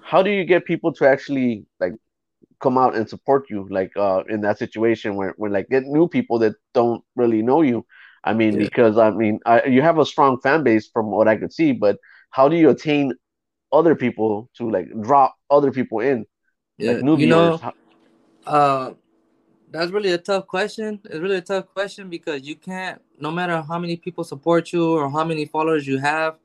[0.00, 1.92] how do you get people to actually like
[2.60, 6.08] come out and support you like uh in that situation where when like get new
[6.08, 7.84] people that don't really know you
[8.24, 8.68] i mean Yeah.
[8.68, 11.72] because i mean I, you have a strong fan base from what i could see
[11.72, 11.98] but
[12.30, 13.12] how do you attain
[13.72, 16.26] other people to like draw other people in
[16.78, 17.60] Yeah, like new you viewers know,
[18.46, 18.92] uh,
[19.72, 21.00] that's really a tough question.
[21.04, 24.92] It's really a tough question because you can't, no matter how many people support you
[24.92, 26.36] or how many followers you have,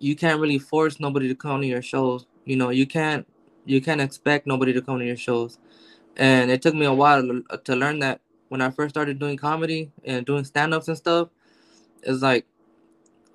[0.00, 2.26] you can't really force nobody to come to your shows.
[2.44, 3.26] You know, you can't,
[3.64, 5.58] you can't expect nobody to come to your shows.
[6.16, 9.92] And it took me a while to, learn that when I first started doing comedy
[10.04, 11.28] and doing stand-ups and stuff.
[12.02, 12.44] It's like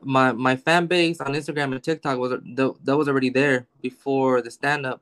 [0.02, 4.52] my my fan base on Instagram and TikTok was that was already there before the
[4.52, 5.02] stand-up.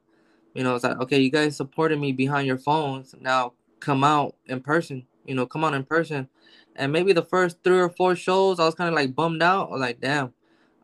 [0.53, 3.13] You know, it's like okay, you guys supported me behind your phones.
[3.19, 5.05] Now come out in person.
[5.25, 6.29] You know, come out in person.
[6.75, 9.69] And maybe the first three or four shows, I was kind of like bummed out.
[9.69, 10.33] I was like, damn,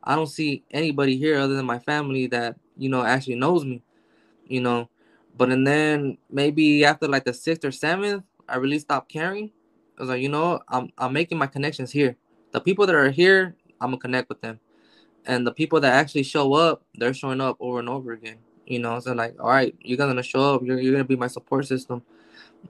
[0.04, 3.84] I don't see anybody here other than my family that you know actually knows me.
[4.46, 4.90] You know,
[5.38, 9.52] but and then maybe after like the sixth or seventh, I really stopped caring.
[9.98, 12.18] I was like, you know, I'm I'm making my connections here.
[12.52, 14.60] The people that are here, I'm gonna connect with them,
[15.26, 18.38] and the people that actually show up, they're showing up over and over again.
[18.66, 20.62] You know, so like, all right, you're gonna show up.
[20.64, 22.04] You're, you're gonna be my support system,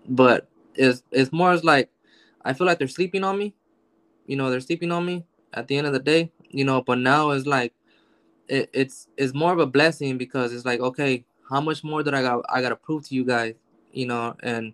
[0.07, 1.89] but it's it's more as like,
[2.43, 3.53] I feel like they're sleeping on me.
[4.27, 6.31] You know, they're sleeping on me at the end of the day.
[6.49, 7.73] You know, but now it's like,
[8.47, 12.13] it, it's it's more of a blessing because it's like, okay, how much more did
[12.13, 13.55] I got I gotta prove to you guys?
[13.91, 14.73] You know, and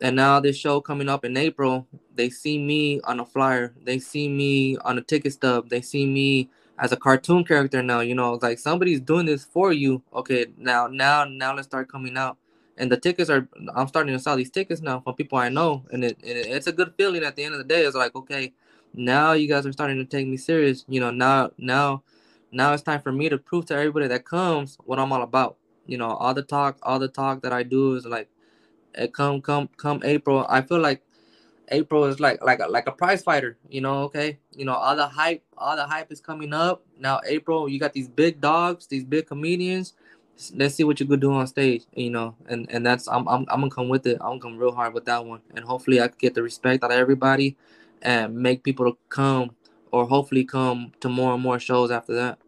[0.00, 3.74] and now this show coming up in April, they see me on a flyer.
[3.84, 5.68] They see me on a ticket stub.
[5.68, 8.00] They see me as a cartoon character now.
[8.00, 10.02] You know, like somebody's doing this for you.
[10.12, 12.36] Okay, now now now let's start coming out.
[12.76, 15.84] And the tickets are I'm starting to sell these tickets now from people I know,
[15.92, 17.82] and it, it it's a good feeling at the end of the day.
[17.84, 18.52] It's like okay,
[18.94, 20.84] now you guys are starting to take me serious.
[20.88, 22.02] You know, now now
[22.50, 25.56] now it's time for me to prove to everybody that comes what I'm all about.
[25.86, 28.28] You know, all the talk, all the talk that I do is like
[28.94, 30.46] it come come come April.
[30.48, 31.02] I feel like
[31.68, 34.02] April is like like a, like a prize fighter, you know.
[34.04, 37.20] Okay, you know all the hype, all the hype is coming up now.
[37.26, 39.94] April, you got these big dogs, these big comedians.
[40.54, 42.34] Let's see what you could do on stage, you know.
[42.48, 44.18] And and that's I'm I'm, I'm gonna come with it.
[44.20, 46.90] I'm gonna come real hard with that one, and hopefully I get the respect out
[46.90, 47.56] of everybody,
[48.02, 49.54] and make people to come
[49.92, 52.38] or hopefully come to more and more shows after that.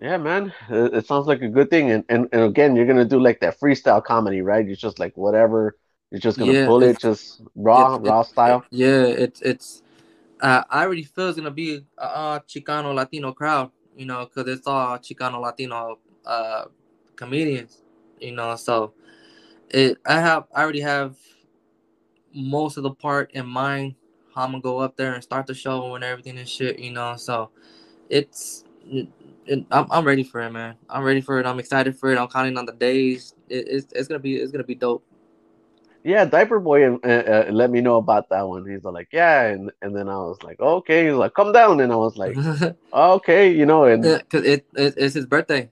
[0.00, 3.04] yeah man it, it sounds like a good thing and, and and again you're gonna
[3.04, 5.76] do like that freestyle comedy right it's just like whatever
[6.10, 9.82] you're just gonna Yeah, pull it just raw it's- raw it's- style Yeah, it's it's.
[10.40, 14.52] Uh, I already feel it's gonna be a uh, Chicano Latino crowd, you know, because
[14.52, 16.66] it's all Chicano Latino uh,
[17.16, 17.82] comedians,
[18.20, 18.56] you know.
[18.56, 18.94] So
[19.70, 21.16] it, I have, I already have
[22.34, 23.96] most of the part in mind.
[24.34, 26.92] How I'm gonna go up there and start the show and everything and shit, you
[26.92, 27.16] know.
[27.16, 27.50] So
[28.10, 29.08] it's, it,
[29.46, 30.76] it, I'm, I'm ready for it, man.
[30.90, 31.46] I'm ready for it.
[31.46, 32.18] I'm excited for it.
[32.18, 33.34] I'm counting on the days.
[33.48, 35.04] It, it's, it's gonna be, it's gonna be dope.
[36.04, 38.68] Yeah, Diaper Boy uh, uh, let me know about that one.
[38.68, 41.06] He's like, yeah, and and then I was like, okay.
[41.06, 42.36] He's like, come down, and I was like,
[42.92, 45.70] okay, you know, and Yeah, cause it, it it's his birthday.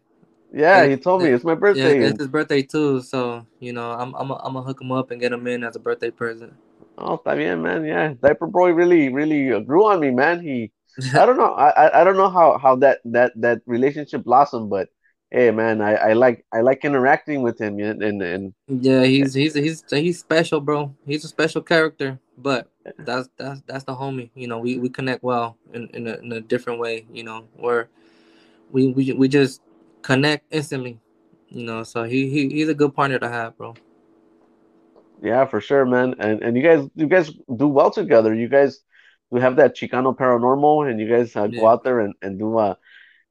[0.52, 2.00] yeah, it- he told me it- it's my birthday.
[2.00, 3.00] Yeah, it's his birthday too.
[3.02, 5.76] So you know, I'm I'm I'm gonna hook him up and get him in as
[5.76, 6.52] a birthday present.
[6.98, 7.84] oh, está bien, man.
[7.84, 10.40] Yeah, Diaper Boy really, really uh, grew on me, man.
[10.40, 10.72] He,
[11.14, 14.70] I don't know, I, I, I don't know how how that that that relationship blossomed,
[14.70, 14.88] but
[15.30, 19.34] hey, man, I, I like I like interacting with him, and and, and yeah, he's
[19.34, 20.94] he's he's he's special, bro.
[21.06, 24.30] He's a special character, but that's that's that's the homie.
[24.34, 27.06] You know, we, we connect well in in a, in a different way.
[27.12, 27.88] You know, where
[28.70, 29.62] we we we just
[30.02, 30.98] connect instantly.
[31.48, 33.74] You know, so he, he he's a good partner to have, bro.
[35.22, 36.14] Yeah, for sure, man.
[36.18, 38.34] And and you guys you guys do well together.
[38.34, 38.80] You guys
[39.32, 42.58] do have that Chicano paranormal, and you guys uh, go out there and and do
[42.58, 42.74] uh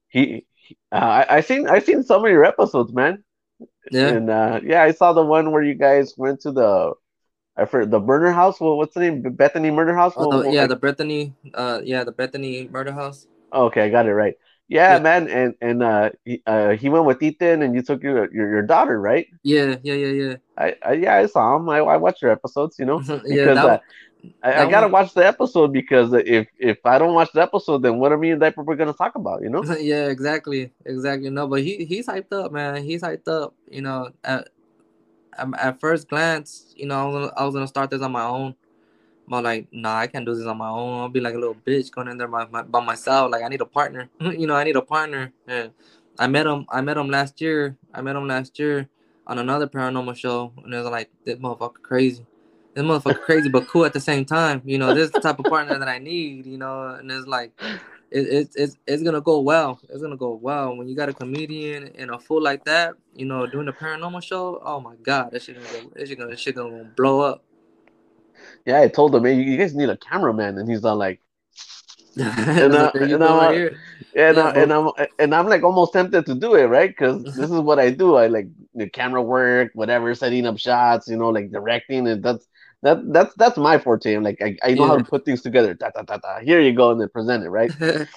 [0.08, 0.46] he.
[0.92, 3.24] Uh, I I seen I seen some of your episodes, man.
[3.92, 6.94] Yeah, And uh, yeah, I saw the one where you guys went to the
[7.58, 8.60] I forget the murder house.
[8.60, 9.22] Well, what's the name?
[9.24, 10.14] Bethany Murder House.
[10.18, 13.28] oh, the, yeah, the Bethany, uh, yeah, the Bethany murder house.
[13.54, 14.36] okay, I got it right.
[14.68, 15.00] Yeah, Yeah.
[15.00, 15.30] man.
[15.30, 18.62] And and uh, he, uh, he went with Ethan, and you took your your, your
[18.64, 19.28] daughter, right?
[19.44, 20.36] Yeah, yeah, yeah, yeah.
[20.58, 21.70] I, I yeah, I saw him.
[21.70, 23.80] I, I watched your episodes, you know, yeah, because that, uh,
[24.44, 27.98] I, I gotta watch the episode because if if I don't watch the episode, then
[28.00, 29.42] what are me and Diaper we're gonna talk about?
[29.42, 29.64] You know?
[29.80, 31.30] yeah, exactly, exactly.
[31.30, 32.84] No, but he he's hyped up, man.
[32.84, 33.54] He's hyped up.
[33.70, 34.50] You know, at
[35.38, 38.12] at, at first glance, you know, I was, gonna, I was gonna start this on
[38.12, 38.56] my own,
[39.28, 41.02] But like, nah, I can't do this on my own.
[41.02, 43.32] I'll be like a little bitch going in there by, my, by myself.
[43.32, 44.10] Like, I need a partner.
[44.20, 45.34] you know, I need a partner.
[45.48, 45.72] And
[46.20, 46.66] I met him.
[46.70, 47.78] I met him last year.
[47.94, 48.88] I met him last year
[49.28, 52.26] on another paranormal show, and it was like, this motherfucker crazy.
[52.76, 54.62] This motherfucker crazy, but cool at the same time.
[54.66, 56.46] You know, this is the type of partner that I need.
[56.46, 57.54] You know, and it's like,
[58.12, 59.80] it, it, it's it's gonna go well.
[59.88, 62.96] It's gonna go well when you got a comedian and a fool like that.
[63.16, 64.62] You know, doing a paranormal show.
[64.62, 67.46] Oh my god, that shit gonna go, that shit gonna, that shit gonna blow up.
[68.66, 71.22] Yeah, I told him, man, you guys need a cameraman, and he's not like,
[72.18, 73.10] and, and I'm, and,
[74.14, 76.90] Yeah, and I'm and I'm like almost tempted to do it, right?
[76.90, 78.16] Because this is what I do.
[78.16, 82.46] I like the camera work, whatever, setting up shots, you know, like directing, and that's
[82.82, 84.14] that that's that's my forte.
[84.14, 85.74] I'm like I, I know how to put things together.
[85.74, 86.40] Da, da, da, da.
[86.40, 87.72] Here you go, and then present it, right?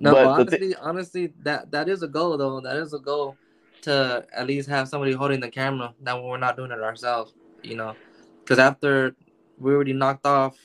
[0.00, 2.60] no, But but, the thi- honestly, honestly, that that is a goal though.
[2.60, 3.36] That is a goal
[3.82, 5.94] to at least have somebody holding the camera.
[6.02, 7.94] That we're not doing it ourselves, you know.
[8.42, 9.14] Because after
[9.58, 10.56] we already knocked off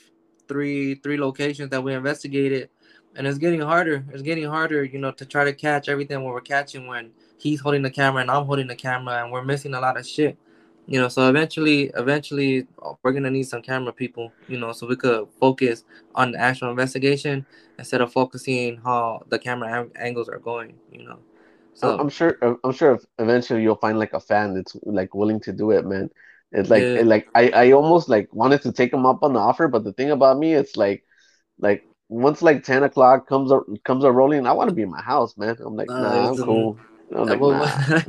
[0.48, 2.70] three three locations that we investigated,
[3.16, 4.04] and it's getting harder.
[4.12, 7.60] It's getting harder, you know, to try to catch everything what we're catching when he's
[7.60, 10.38] holding the camera and I'm holding the camera, and we're missing a lot of shit.
[10.86, 14.32] You know, so eventually, eventually, uh, we're gonna need some camera people.
[14.48, 17.46] You know, so we could focus on the actual investigation
[17.78, 20.74] instead of focusing how the camera ang- angles are going.
[20.92, 21.18] You know,
[21.74, 22.36] so I'm sure.
[22.64, 22.98] I'm sure.
[23.18, 26.10] Eventually, you'll find like a fan that's like willing to do it, man.
[26.52, 27.02] It's like, Yeah.
[27.04, 29.92] like I, I almost like wanted to take him up on the offer, but the
[29.92, 31.04] thing about me, it's like,
[31.58, 34.90] like once like ten o'clock comes a, comes a rolling, I want to be in
[34.90, 35.56] my house, man.
[35.64, 36.76] I'm like, Uh, nah, I'm cool.
[37.12, 37.66] I'm Uh, like, we'll, nah.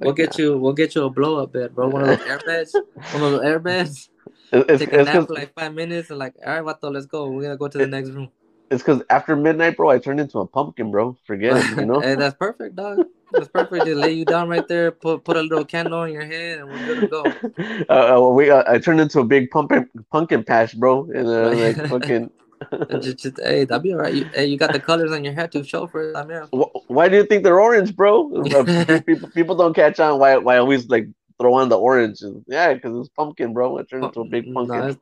[0.00, 0.58] We'll like, get you.
[0.58, 1.88] We'll get you a blow up bed, bro.
[1.88, 2.74] One of those air beds.
[3.12, 4.10] One of those air beds.
[4.52, 7.28] It's Take a nap for like five minutes and like, all right, Vato, let's go.
[7.30, 8.28] We're gonna go to the next room.
[8.70, 11.16] it's because after midnight, bro, I turned into a pumpkin, bro.
[11.24, 12.00] Forget it, you know.
[12.00, 13.04] hey, that's perfect, dog.
[13.32, 13.84] That's perfect.
[13.84, 14.90] Just lay you down right there.
[14.90, 17.22] Put put a little candle on your head, and we're good to go.
[17.88, 21.50] uh, uh, we uh, I turned into a big pumpkin pumpkin patch, bro, and uh,
[21.50, 22.30] like fucking.
[23.00, 24.14] Just, just, hey, that'll be all right.
[24.14, 26.16] You, hey, you got the colors on your head to show for it.
[26.16, 26.42] I mean,
[26.88, 28.44] Why do you think they're orange, bro?
[29.06, 31.08] People, people don't catch on why why I always like
[31.40, 32.22] throw on the orange.
[32.46, 33.78] Yeah, because it's pumpkin, bro.
[33.78, 34.76] I turned into a big pumpkin.
[34.90, 34.96] it's-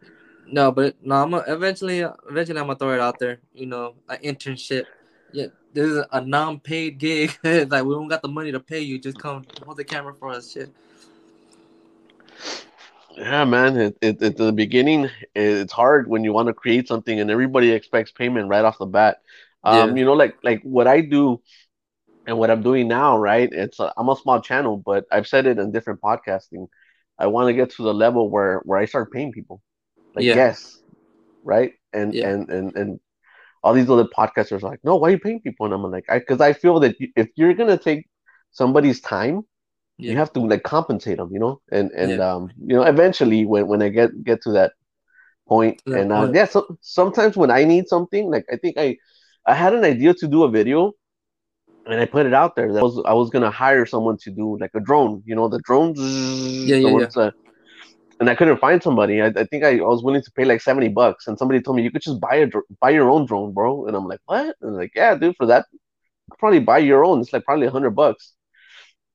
[0.50, 3.38] no, but no, I'm a, eventually, eventually, I'm gonna throw it out there.
[3.52, 4.84] You know, an internship.
[5.30, 7.36] Yeah, this is a non-paid gig.
[7.44, 8.98] It's like we don't got the money to pay you.
[8.98, 10.50] Just come hold the camera for us.
[10.52, 10.70] Shit.
[13.18, 13.76] Yeah, man.
[13.76, 17.70] It, it, at the beginning, it's hard when you want to create something and everybody
[17.72, 19.18] expects payment right off the bat.
[19.64, 19.96] Um, Yeah.
[19.96, 21.42] you know, like like what I do
[22.26, 23.48] and what I'm doing now, right?
[23.52, 26.68] It's a, I'm a small channel, but I've said it in different podcasting.
[27.18, 29.62] I want to get to the level where where I start paying people,
[30.14, 30.32] like Yeah.
[30.32, 30.82] guests,
[31.44, 31.72] right?
[31.92, 32.24] And Yeah.
[32.24, 33.00] and and and
[33.62, 35.66] all these other podcasters are like, no, why are you paying people?
[35.66, 38.08] And I'm like, I because I feel that if you're gonna take
[38.52, 39.42] somebody's time,
[39.98, 42.34] you have to like compensate them, you know, and and Yeah.
[42.34, 44.72] um, you know, eventually when when I get get to that
[45.48, 46.34] point, To that and uh, point.
[46.34, 48.96] yeah, so sometimes when I need something, like I think I
[49.46, 50.92] I had an idea to do a video,
[51.86, 54.30] and I put it out there that I was I was gonna hire someone to
[54.30, 57.34] do like a drone, you know, the drone, Yeah, yeah, ones that-
[58.20, 59.22] and I couldn't find somebody.
[59.22, 61.76] I, I think I, I was willing to pay like 70 bucks, and somebody told
[61.76, 63.86] me you could just buy a dr- buy your own drone, bro.
[63.86, 64.56] And I'm like, what?
[64.62, 65.66] And like, yeah, dude, for that,
[66.38, 67.20] probably buy your own.
[67.20, 68.34] It's like probably a hundred bucks.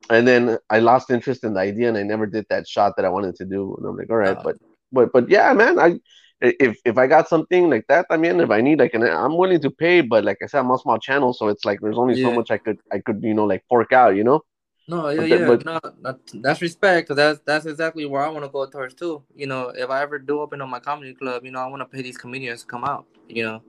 [0.09, 3.05] And then I lost interest in the idea, and I never did that shot that
[3.05, 3.75] I wanted to do.
[3.77, 4.55] And I'm like, all right, Uh, but
[4.91, 5.99] but but yeah, man, I
[6.41, 9.37] if if I got something like that, I mean, if I need like an, I'm
[9.37, 10.01] willing to pay.
[10.01, 12.51] But like I said, I'm a small channel, so it's like there's only so much
[12.51, 14.41] I could I could you know like fork out, you know.
[14.85, 17.07] No, yeah, But yeah, but- no, that, that's respect.
[17.07, 19.23] Cause that's that's exactly where I want to go towards too.
[19.33, 21.81] You know, if I ever do open up my comedy club, you know, I want
[21.81, 23.05] to pay these comedians to come out.
[23.29, 23.61] You know,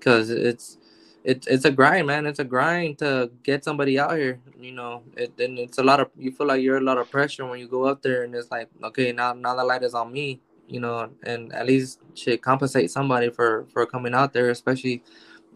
[0.00, 0.78] cause it's
[1.24, 2.26] it's it's a grind, man.
[2.26, 4.40] It's a grind to get somebody out here.
[4.60, 7.10] You know, it and it's a lot of you feel like you're a lot of
[7.10, 9.94] pressure when you go up there, and it's like, okay, now now the light is
[9.94, 10.40] on me.
[10.68, 15.02] You know, and at least should compensate somebody for for coming out there, especially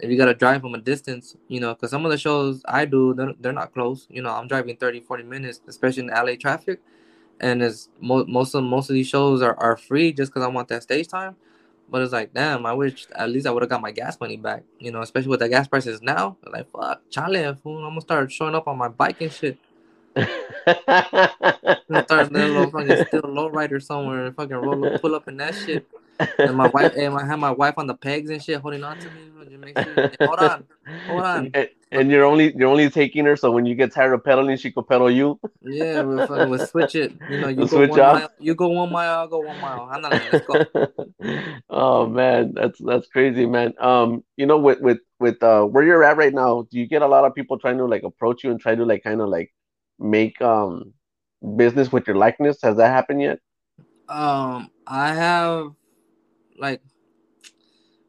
[0.01, 2.85] if you gotta drive from a distance, you know, because some of the shows I
[2.85, 4.07] do, they're, they're not close.
[4.11, 6.81] You know, I'm driving 30, 40 minutes, especially in LA traffic.
[7.41, 10.49] And it's mo- most of most of these shows are, are free just because I
[10.49, 11.37] want that stage time.
[11.90, 14.37] But it's like, damn, I wish at least I would have got my gas money
[14.37, 14.62] back.
[14.79, 16.37] You know, especially with the gas prices now.
[16.46, 19.59] Like, fuck, chale, I'm gonna start showing up on my bike and shit.
[22.05, 25.55] Start little fucking still low rider somewhere and fucking roll up, pull up in that
[25.55, 25.87] shit.
[26.18, 28.99] And my wife, and I have my wife on the pegs and shit, holding on
[28.99, 29.30] to me.
[29.82, 30.64] Sure, hold on,
[31.07, 31.53] hold on.
[31.91, 34.70] And, you're only you're only taking her so when you get tired of pedaling, she
[34.70, 35.41] could pedal you.
[35.62, 37.12] Yeah, we'll, fucking, we'll switch it.
[37.30, 38.20] You know, you We'll go one off?
[38.20, 39.89] mile, you go one mile, I'll go one mile.
[39.89, 41.61] Ándale, let's go.
[41.70, 43.72] oh man, that's that's crazy, man.
[43.80, 47.03] Um, you know, with with with uh where you're at right now, do you get
[47.03, 49.28] a lot of people trying to like approach you and try to like kind of
[49.28, 49.55] like
[49.99, 50.93] make um
[51.57, 52.59] business with your likeness?
[52.62, 53.39] Has that happened yet?
[54.09, 55.72] Um, I have
[56.59, 56.82] like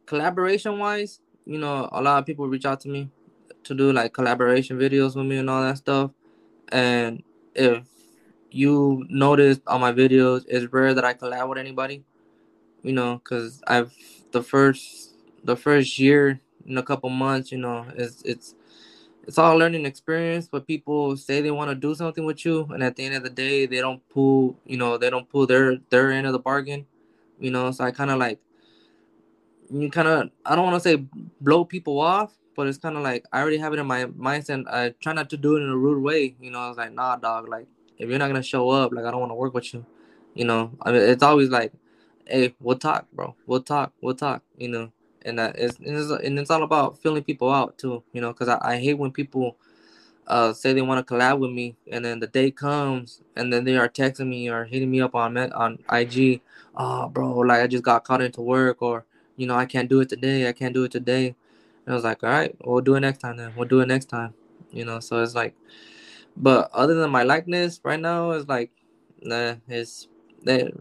[0.06, 3.10] collaboration wise, you know, a lot of people reach out to me
[3.64, 6.12] to do like collaboration videos with me and all that stuff.
[6.72, 7.24] And
[7.56, 7.86] if
[8.52, 12.04] you noticed on my videos, it's rare that I collab with anybody.
[12.82, 13.94] You know, because I've
[14.32, 18.56] the first the first year in a couple months, you know, it's it's
[19.28, 20.48] it's all learning experience.
[20.48, 23.24] But people say they want to do something with you, and at the end of
[23.24, 26.40] the day, they don't pull, you know, they don't pull their their end of the
[26.40, 26.86] bargain.
[27.40, 28.40] You know, so I kind of like
[29.70, 31.06] you kind of I don't want to say
[31.42, 34.68] blow people off, but it's kind of like I already have it in my mindset.
[34.68, 36.36] I try not to do it in a rude way.
[36.42, 37.48] You know, I was like, nah, dog.
[37.48, 39.86] Like, if you're not gonna show up, like, I don't want to work with you.
[40.34, 41.72] You know, I mean, it's always like,
[42.28, 43.34] hey, we'll talk, bro.
[43.48, 43.94] We'll talk.
[44.02, 44.44] We'll talk.
[44.58, 44.92] You know,
[45.22, 48.04] and that is and it's, all about filling people out too.
[48.12, 49.56] You know, because I, I hate when people
[50.28, 53.64] uh say they want to collab with me, and then the day comes, and then
[53.64, 56.42] they are texting me or hitting me up on on IG.
[56.76, 59.06] Oh, bro, like I just got caught into work, or
[59.38, 60.50] you know, I can't do it today.
[60.50, 61.36] I can't do it today
[61.90, 63.54] I was like, all right, we'll do it next time then.
[63.56, 64.34] We'll do it next time.
[64.72, 65.56] You know, so it's like,
[66.38, 68.72] but other than my likeness right now, it's like,
[69.22, 70.08] nah, it's
[70.44, 70.72] they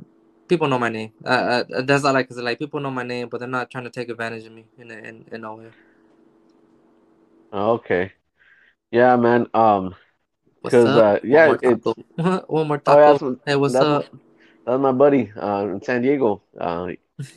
[0.49, 1.13] people know my name.
[1.25, 2.43] Uh, uh, that's all I can say.
[2.43, 4.91] Like people know my name, but they're not trying to take advantage of me in
[4.91, 5.71] in in no way.
[7.53, 8.13] Okay.
[8.91, 9.47] Yeah, man.
[9.55, 9.95] Um,
[10.63, 11.49] because uh, yeah,
[12.49, 13.19] one more taco.
[13.23, 14.07] oh, yeah, hey, what's that's, up?
[14.67, 16.43] that's my buddy uh, in San Diego.
[16.59, 16.89] Uh,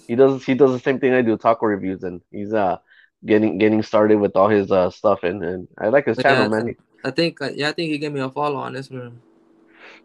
[0.07, 2.77] he does he does the same thing I do, taco reviews, and he's uh
[3.25, 6.49] getting getting started with all his uh stuff, and and I like his But channel,
[6.49, 6.75] yeah, man.
[7.03, 9.13] I think uh, yeah, I think he gave me a follow on this Instagram.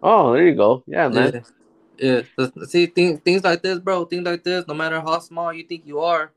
[0.03, 0.83] oh, there you go.
[0.87, 1.45] Yeah, man.
[1.99, 2.47] Yeah, yeah.
[2.67, 4.05] See things things like this, bro.
[4.05, 4.67] Things like this.
[4.67, 6.33] No matter how small you think you are,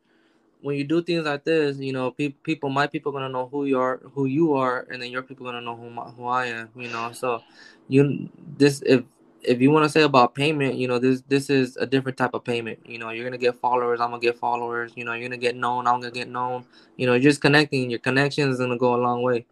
[0.61, 3.65] when you do things like this, you know, pe- people, my people, gonna know who
[3.65, 6.47] you are, who you are, and then your people gonna know who my, who I
[6.47, 6.69] am.
[6.75, 7.41] You know, so
[7.87, 9.03] you this if
[9.43, 12.33] if you want to say about payment, you know, this this is a different type
[12.33, 12.79] of payment.
[12.85, 14.01] You know, you're gonna get followers.
[14.01, 14.93] I'm gonna get followers.
[14.95, 15.87] You know, you're gonna get known.
[15.87, 16.65] I'm gonna get known.
[16.97, 17.89] You know, just connecting.
[17.89, 19.45] Your connection is gonna go a long way.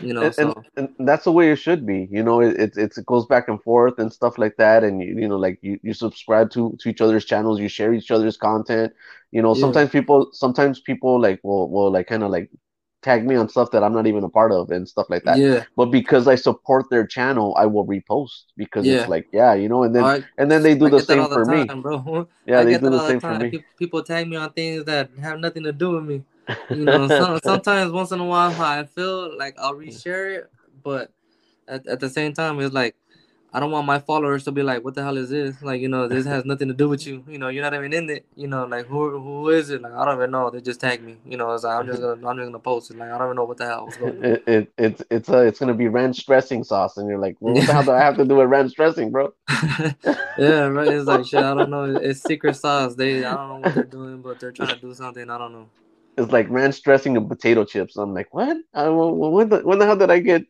[0.00, 2.56] You know, and, so and, and that's the way it should be you know it,
[2.58, 5.58] it, it goes back and forth and stuff like that and you, you know like
[5.62, 8.92] you, you subscribe to to each other's channels you share each other's content
[9.30, 9.60] you know Yeah.
[9.60, 12.50] sometimes people sometimes people like will will like kind of like
[13.02, 15.42] tag me on stuff that i'm not even a part of and stuff like that
[15.42, 18.90] yeah, but because i support their channel i will repost because Yeah.
[18.90, 21.28] it's like yeah you know and then I, and then they do the same all
[21.28, 22.28] the for me time, bro.
[22.46, 23.38] yeah I they get do the same for time.
[23.38, 26.22] me People, people tag me on things that have nothing to do with me.
[26.70, 30.50] You know, some, sometimes once in a while, I feel like I'll reshare it,
[30.82, 31.10] but
[31.68, 32.96] at, at the same time, it's like
[33.52, 35.88] I don't want my followers to be like, "What the hell is this?" Like, you
[35.88, 37.24] know, this has nothing to do with you.
[37.26, 38.26] You know, you're not even in it.
[38.36, 39.80] You know, like who who is it?
[39.82, 40.50] Like I don't even know.
[40.50, 41.16] They just tag me.
[41.24, 42.98] You know, it's like, I'm just gonna I'm just gonna post it.
[42.98, 44.24] Like I don't even know what the hell was going on.
[44.24, 47.54] it, it it's it's uh it's gonna be ranch dressing sauce and you're like well,
[47.54, 49.32] what the hell do i have to do with ranch dressing bro
[50.36, 50.88] yeah, right.
[50.88, 51.42] It's like shit.
[51.42, 51.84] I don't know.
[51.84, 52.94] It's secret sauce.
[52.94, 55.28] They I don't know what they're doing, but they're trying to do something.
[55.30, 55.68] I don't know.
[56.16, 57.96] it's like ranch dressing and potato chips.
[57.96, 58.56] I'm like, what?
[58.74, 60.44] I, well, when the when the hell did I get,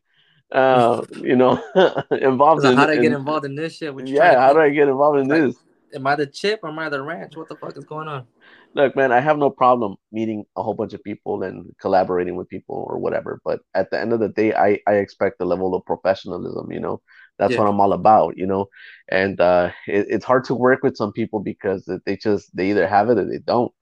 [0.52, 1.62] uh, you know,
[2.10, 2.78] involved like, in?
[2.78, 3.94] how do I get in- involved in this shit?
[4.06, 5.56] Yeah, how do I get involved in Like- this?
[5.94, 7.34] Am I the chip or am I the ranch?
[7.34, 8.26] What the fuck is going on?
[8.74, 12.46] Look, man, I have no problem meeting a whole bunch of people and collaborating with
[12.50, 13.40] people or whatever.
[13.42, 16.70] But at the end of the day, I I expect a level of professionalism.
[16.70, 17.00] You know,
[17.38, 17.60] that's Yeah.
[17.60, 18.36] what I'm all about.
[18.36, 18.66] You know,
[19.08, 22.86] and uh, it, it's hard to work with some people because they just they either
[22.86, 23.72] have it or they don't.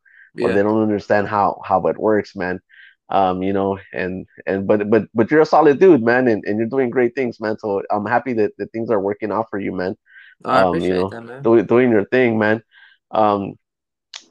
[0.41, 2.61] or they don't understand how how it works, man.
[3.09, 6.59] Um, you know, and and but but but you're a solid dude, man, and, and
[6.59, 7.57] you're doing great things, man.
[7.59, 9.97] So I'm happy that, that things are working out for you, man.
[10.45, 11.43] I um, appreciate you know, that, man.
[11.43, 12.63] Doing doing your thing, man.
[13.13, 13.55] Um,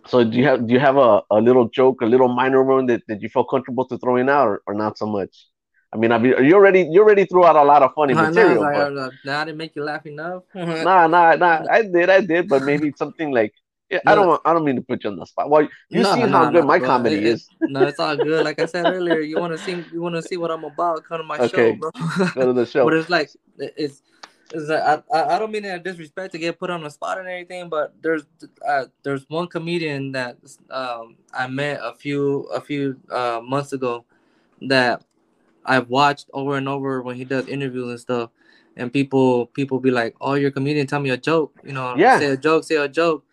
[0.08, 2.86] so do you have do you have a, a little joke, a little minor one
[2.88, 5.48] that, that you feel comfortable to throwing out, or, or not so much?
[5.94, 8.24] I mean, I mean, you already you already threw out a lot of funny I
[8.24, 10.44] know, material, like, but uh, I didn't make you laugh enough.
[10.54, 11.64] nah, nah, nah.
[11.70, 13.54] I did, I did, but maybe something like
[13.90, 15.50] yeah, I don't want, I don't mean to put you on the spot.
[15.50, 16.88] Well, you No, see no, how good no, my bro.
[16.88, 17.50] comedy It- is.
[17.62, 18.44] no, it's all good.
[18.44, 21.04] Like I said earlier, you want to see, you want to see what I'm about.
[21.06, 21.50] Come to my Okay.
[21.50, 21.92] show, bro.
[22.34, 22.86] Go to the show.
[22.86, 24.02] But it's like it's.
[24.52, 27.28] It's like, I, I don't mean in disrespect to get put on the spot and
[27.28, 28.24] everything, but there's
[28.66, 30.38] uh, there's one comedian that
[30.70, 34.06] um I met a few a few uh months ago
[34.62, 35.04] that
[35.66, 38.30] I've watched over and over when he does interviews and stuff,
[38.78, 40.86] and people people be like, "Oh, you're a comedian.
[40.86, 41.52] Tell me a joke.
[41.66, 42.20] You know, Yeah.
[42.20, 43.26] say a joke, say a joke."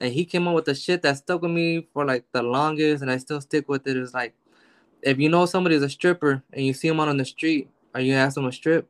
[0.00, 3.02] And he came up with the shit that stuck with me for like the longest,
[3.02, 3.96] and I still stick with it.
[3.96, 4.34] Is like,
[5.02, 8.00] if you know somebody's a stripper and you see him out on the street, are
[8.00, 8.88] you gonna ask them to strip?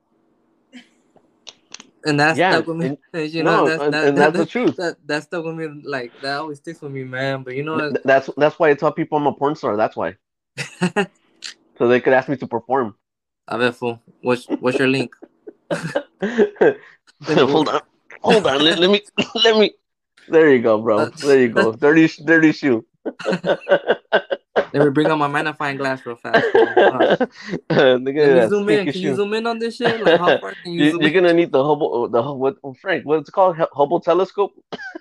[2.05, 2.99] And that Yeah, stuck with me.
[3.27, 4.77] you no, know, that's, and, that, and that, the truth.
[4.77, 5.67] that, that stuck with me.
[5.83, 7.43] Like that always sticks with me, man.
[7.43, 9.77] But you know, Th- That's that's why I tell people I'm a porn star.
[9.77, 10.17] That's why,
[11.79, 12.97] so they could ask me to perform.
[13.49, 14.01] a ver, fool.
[14.23, 15.15] What's what's your link?
[15.71, 17.81] hold on,
[18.23, 18.63] hold on.
[18.63, 19.03] Let, let me,
[19.35, 19.73] let me.
[20.31, 21.07] There you go, bro.
[21.11, 21.73] There you go.
[21.73, 22.85] Dirty, dirty shoe.
[24.75, 26.47] Let me bring out my magnifying glass real fast.
[27.71, 28.77] Uh, Can you zoom in?
[28.85, 30.01] sneaky Can you zoom in on this shit?
[30.01, 31.15] Like how far can you You, zoom you're in?
[31.23, 33.07] gonna need the Hubble, the Hubble- what Frank?
[33.07, 33.57] What's it called?
[33.73, 34.53] Hubble telescope?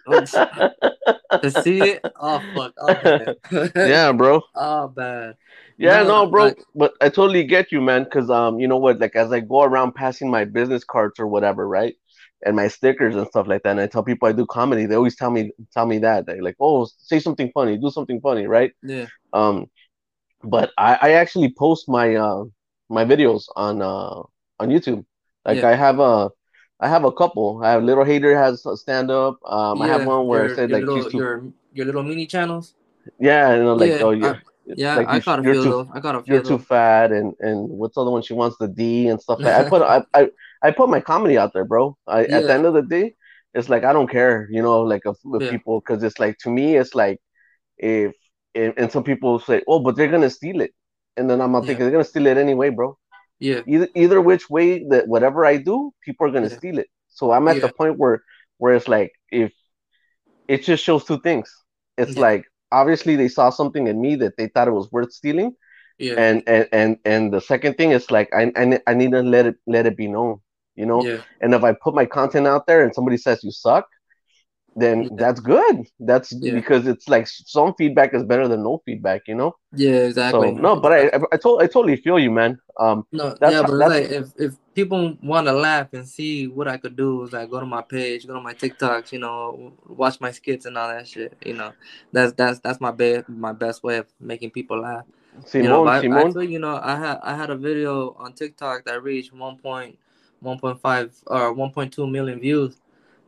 [0.10, 2.06] to see it?
[2.20, 2.74] Oh fuck!
[2.80, 4.42] Oh, yeah, bro.
[4.56, 5.36] oh bad.
[5.78, 6.44] Yeah, No, no, bro.
[6.46, 8.06] like- but I totally get you, man.
[8.06, 9.00] Cause um, you know what?
[9.00, 11.96] Like as I go around passing my business cards or whatever, right,
[12.46, 14.96] and my stickers and stuff like that, and I tell people I do comedy, they
[14.96, 18.48] always tell me tell me that they like, oh, say something funny, do something funny,
[18.48, 18.74] right?
[18.84, 19.08] Yeah.
[19.34, 19.68] Um,
[20.44, 22.44] but I I actually post my uh
[22.90, 24.22] my videos on uh
[24.60, 25.06] on YouTube.
[25.46, 25.70] Like Yeah.
[25.70, 26.30] I have a
[26.80, 27.62] I have a couple.
[27.64, 29.40] I have Little Hater has a stand up.
[29.46, 32.26] Um, I have one where your, I said like little, too, your your little mini
[32.28, 32.76] channels.
[33.20, 34.36] yeah, you know, like Yeah, oh I- yeah,
[34.66, 35.90] Yeah, like I got a few too.
[35.94, 38.58] I got a few you're too fat and and what's the other one she wants
[38.60, 40.30] the d and stuff like i put i i,
[40.64, 43.16] I put my comedy out there bro I, at the end of the day
[43.54, 45.04] it's like i don't care you know like
[45.38, 45.48] Yeah.
[45.48, 47.20] people because it's like to me it's like
[47.78, 48.14] if,
[48.54, 50.72] if and some people say oh but they're gonna steal it
[51.18, 51.68] and then i'm not Yeah.
[51.68, 52.98] thinking they're gonna steal it anyway bro
[53.40, 56.60] Yeah, either either which way that whatever i do people are gonna Yeah.
[56.60, 57.62] steal it so i'm at Yeah.
[57.62, 58.22] the point where
[58.60, 59.52] where it's like if
[60.48, 61.52] it just shows two things
[61.98, 62.18] it's Yeah.
[62.18, 65.54] like obviously they saw something in me that they thought it was worth stealing
[66.00, 69.22] yeah, and and and and the second thing is like I, I I need to
[69.22, 70.40] let it let it be known
[70.78, 73.52] you know yeah, and if i put my content out there and somebody says you
[73.52, 73.86] suck
[74.76, 75.10] then Yeah.
[75.22, 76.54] that's good that's Yeah.
[76.54, 80.06] because it's like some feedback is better than no feedback you know yeah.
[80.10, 80.50] Exactly.
[80.56, 83.54] so no but i i, I, to- I totally feel you man um No, That's
[83.54, 87.24] yeah, but like if if people want to laugh and see what I could do,
[87.24, 90.66] is like go to my page, go to my TikToks, you know, watch my skits
[90.68, 91.32] and all that shit.
[91.46, 91.72] You know,
[92.12, 95.06] that's that's that's my best my best way of making people laugh.
[95.46, 98.14] simon you know, I, I simon feel you know I had I had a video
[98.20, 99.34] on TikTok that reached
[100.44, 102.80] 1.1.5 or 1.2 million views,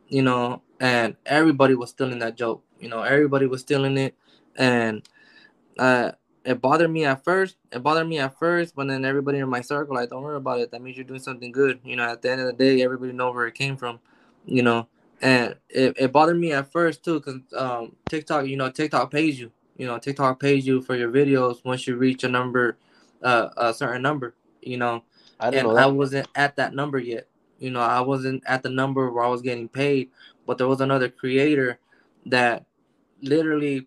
[0.08, 2.62] you know, and everybody was stealing that joke.
[2.78, 4.14] You know, everybody was stealing it,
[4.56, 5.02] and
[5.78, 6.12] uh,
[6.44, 7.56] it bothered me at first.
[7.72, 10.60] It bothered me at first, but then everybody in my circle, like, don't worry about
[10.60, 10.70] it.
[10.70, 11.80] That means you're doing something good.
[11.84, 14.00] You know, at the end of the day, everybody know where it came from.
[14.46, 14.88] You know,
[15.20, 19.38] and it, it bothered me at first too, cause um TikTok, you know, TikTok pays
[19.38, 19.52] you.
[19.76, 22.78] You know, TikTok pays you for your videos once you reach a number,
[23.22, 24.34] uh, a certain number.
[24.62, 25.04] You know,
[25.40, 27.26] i didn't and I wasn't at that number yet.
[27.58, 30.10] You know, I wasn't at the number where I was getting paid,
[30.46, 31.78] but there was another creator
[32.26, 32.64] that
[33.22, 33.86] literally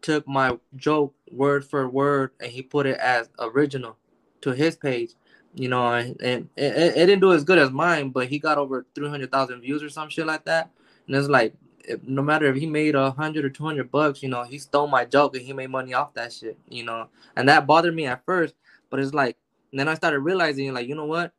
[0.00, 3.96] took my joke word for word and he put it as original
[4.40, 5.12] to his page.
[5.54, 8.38] You know, and, and it, it, it didn't do as good as mine, but he
[8.38, 10.70] got over 300,000 views or some shit like that.
[11.06, 14.28] And it's like, if, no matter if he made a hundred or 200 bucks, you
[14.28, 17.08] know, he stole my joke and he made money off that shit, you know.
[17.36, 18.54] And that bothered me at first,
[18.90, 19.38] but it's like,
[19.70, 21.32] and then I started realizing, like, you know what?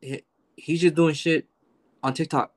[0.00, 0.22] He,
[0.56, 1.46] he's just doing shit
[2.02, 2.52] on TikTok.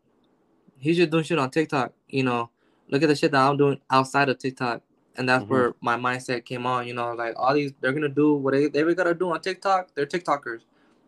[0.79, 1.93] He's just doing shit on TikTok.
[2.07, 2.49] You know,
[2.89, 4.81] look at the shit that I'm doing outside of TikTok,
[5.15, 5.49] and that's Mhm.
[5.49, 6.87] where my mindset came on.
[6.87, 9.93] You know, like all these, they're gonna do what they they're gonna do on TikTok.
[9.95, 10.61] They're TikTokers.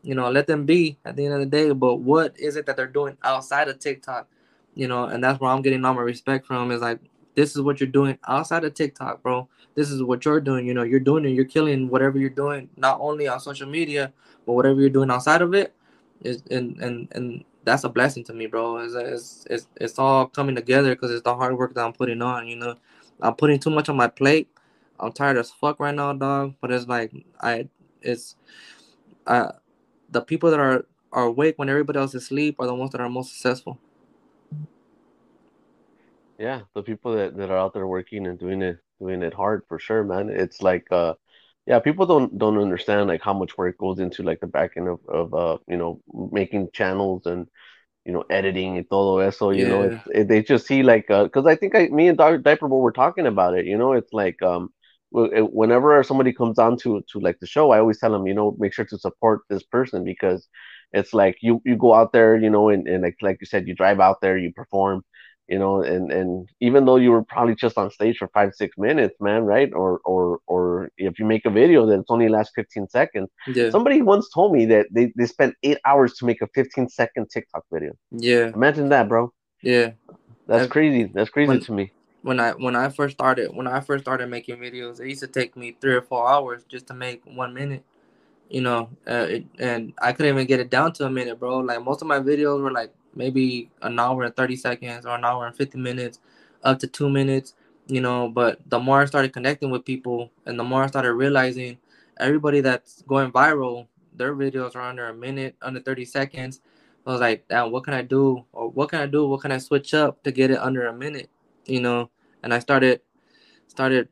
[0.03, 1.71] You know, let them be at the end of the day.
[1.71, 4.27] But what is it that they're doing outside of TikTok?
[4.75, 6.71] You know, and that's where I'm getting all my respect from.
[6.71, 6.99] Is like,
[7.35, 9.47] this is what you're doing outside of TikTok, bro.
[9.75, 10.67] This is what you're doing.
[10.67, 11.29] You know, you're doing it.
[11.29, 14.13] You're killing whatever you're doing, not only on social media,
[14.45, 15.73] but whatever you're doing outside of it.
[16.21, 18.77] Is and and and that's a blessing to me, bro.
[18.77, 22.21] It's it's it's, it's all coming together because it's the hard work that I'm putting
[22.21, 22.47] on.
[22.47, 22.75] You know,
[23.21, 24.49] I'm putting too much on my plate.
[24.99, 26.55] I'm tired as fuck right now, dog.
[26.61, 27.11] But it's like
[27.41, 27.67] I,
[28.01, 28.35] it's,
[29.27, 29.53] uh,
[30.11, 33.01] the people that are are awake when everybody else is asleep are the ones that
[33.01, 33.79] are most successful.
[36.39, 39.63] Yeah the people that, that are out there working and doing it doing it hard
[39.67, 41.13] for sure man it's like uh
[41.67, 44.87] yeah people don't don't understand like how much work goes into like the back end
[44.87, 47.47] of, of uh you know making channels and
[48.05, 49.89] you know editing and todo eso you know Yeah.
[49.89, 52.37] it's, it, they just see like uh because i think i me and Dr.
[52.39, 54.69] diaper Boy were talking about it you know it's like um
[55.11, 58.55] whenever somebody comes on to to like the show i always tell them you know
[58.59, 60.47] make sure to support this person because
[60.91, 63.67] it's like you you go out there you know and, and like like you said
[63.67, 65.03] you drive out there you perform
[65.53, 66.29] you know and and
[66.67, 69.71] even though you were probably just on stage for five six minutes man right?
[69.81, 70.21] Or or
[70.53, 70.63] or
[70.97, 73.29] if you make a video that it's only lasts 15 seconds.
[73.57, 76.85] Yeah, somebody once told me that they, they spent eight hours to make a 15
[76.89, 77.91] second tiktok video.
[78.29, 79.31] Yeah, imagine that bro.
[79.61, 79.89] Yeah.
[80.47, 81.03] that's crazy.
[81.15, 81.85] That's crazy when- to me.
[82.29, 85.31] when I when I first started when I first started making videos, it used to
[85.39, 87.83] take me three or four hours just to make one minute.
[88.49, 88.81] You know,
[89.13, 91.53] uh, it, and I couldn't even get it down to a minute, bro.
[91.69, 95.25] Like most of my videos were like maybe an hour and thirty seconds or an
[95.25, 96.19] hour and fifty minutes,
[96.63, 97.53] up to two minutes.
[97.87, 101.13] You know, but the more I started connecting with people, and the more I started
[101.13, 101.77] realizing
[102.19, 106.61] everybody that's going viral, their videos are under a minute, under thirty seconds.
[107.05, 108.45] I was like, damn, what can I do?
[108.53, 109.27] Or what can I do?
[109.27, 111.29] What can I switch up to get it under a minute?
[111.65, 112.09] You know,
[112.41, 113.01] and I started
[113.67, 114.07] started,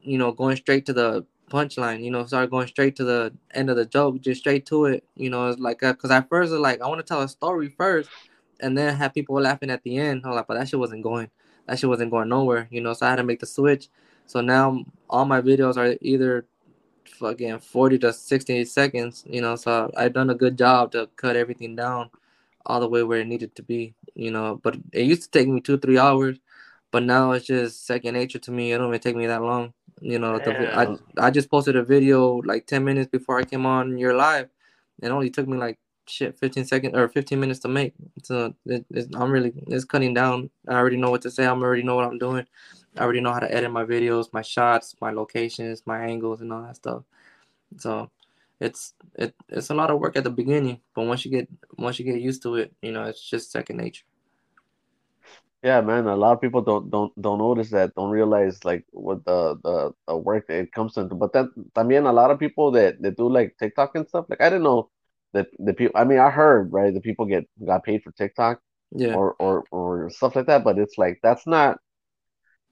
[0.00, 2.02] you know, going straight to the punchline.
[2.02, 5.04] You know, started going straight to the end of the joke, just straight to it.
[5.16, 7.28] You know, it's like uh, because at first it's like I want to tell a
[7.28, 8.08] story first,
[8.60, 10.22] and then have people laughing at the end.
[10.24, 11.30] I'm like, but that shit wasn't going.
[11.66, 12.68] That shit wasn't going nowhere.
[12.70, 13.88] You know, so I had to make the switch.
[14.26, 16.46] So now all my videos are either
[17.18, 19.56] fucking 40 to 60 seconds, you know.
[19.56, 22.10] So I've done a good job to cut everything down
[22.66, 24.60] all the way where it needed to be, you know.
[24.62, 26.38] But it used to take me two, three hours,
[26.94, 28.72] but now it's just second nature to me.
[28.72, 30.38] It don't even take me that long, you know.
[30.38, 34.14] The, I I just posted a video like 10 minutes before I came on your
[34.14, 34.48] live.
[35.02, 37.94] It only took me like shit 15 seconds or 15 minutes to make.
[38.22, 38.86] So it,
[39.16, 40.50] I'm really it's cutting down.
[40.68, 41.44] I already know what to say.
[41.44, 42.46] I'm already know what I'm doing.
[42.96, 46.52] I already know how to edit my videos, my shots, my locations, my angles, and
[46.52, 47.02] all that stuff.
[47.78, 48.08] So
[48.60, 51.98] it's it it's a lot of work at the beginning, but once you get once
[51.98, 54.04] you get used to it, you know, it's just second nature.
[55.64, 56.06] Yeah, man.
[56.08, 59.92] A lot of people don't don't don't notice that, don't realize like what the the,
[60.08, 61.16] the work that it comes into.
[61.16, 64.42] But then también a lot of people that, that do like TikTok and stuff, like
[64.42, 64.90] I didn't know
[65.34, 68.60] that the people I mean I heard, right, the people get got paid for TikTok
[68.92, 69.14] yeah.
[69.14, 71.78] or or or stuff like that, but it's like that's not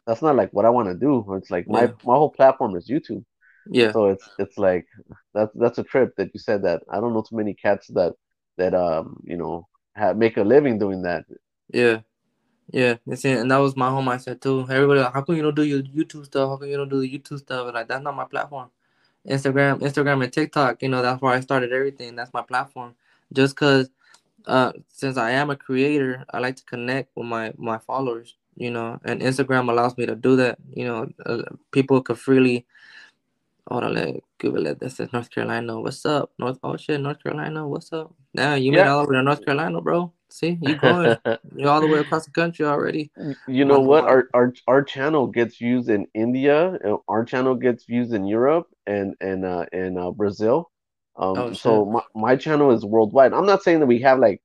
[0.06, 1.24] that's not like what I want to do.
[1.36, 1.92] It's like my Yeah.
[2.04, 3.24] my whole platform is YouTube.
[3.66, 3.92] Yeah.
[3.92, 4.86] So it's it's like
[5.34, 8.14] that's that's a trip that you said that I don't know too many cats that
[8.58, 11.24] that um you know have make a living doing that.
[11.72, 12.00] Yeah.
[12.70, 14.66] Yeah, and that was my whole mindset too.
[14.70, 16.48] Everybody, like, how come you don't do your YouTube stuff?
[16.48, 17.66] How come you don't do the YouTube stuff?
[17.66, 18.70] And like, that's not my platform.
[19.28, 20.82] Instagram, Instagram, and TikTok.
[20.82, 22.16] You know, that's where I started everything.
[22.16, 22.94] That's my platform.
[23.32, 23.90] Just cause,
[24.46, 28.36] uh, since I am a creator, I like to connect with my my followers.
[28.56, 30.58] You know, and Instagram allows me to do that.
[30.74, 31.42] You know, uh,
[31.72, 32.66] people could freely.
[33.70, 35.80] Órale, Google this is North Carolina.
[35.80, 36.32] What's up?
[36.36, 37.66] North oh shit, North Carolina.
[37.66, 38.12] What's up?
[38.34, 40.12] Now you made all over to North Carolina, bro.
[40.32, 41.16] See, you going?
[41.56, 43.10] You're all the way across the country already.
[43.46, 44.04] You know what?
[44.04, 46.78] Our our our channel gets used in India.
[47.08, 50.70] Our channel gets used in Europe and and uh, in uh, Brazil.
[51.16, 53.34] Um, Oh, so my my channel is worldwide.
[53.34, 54.40] I'm not saying that we have like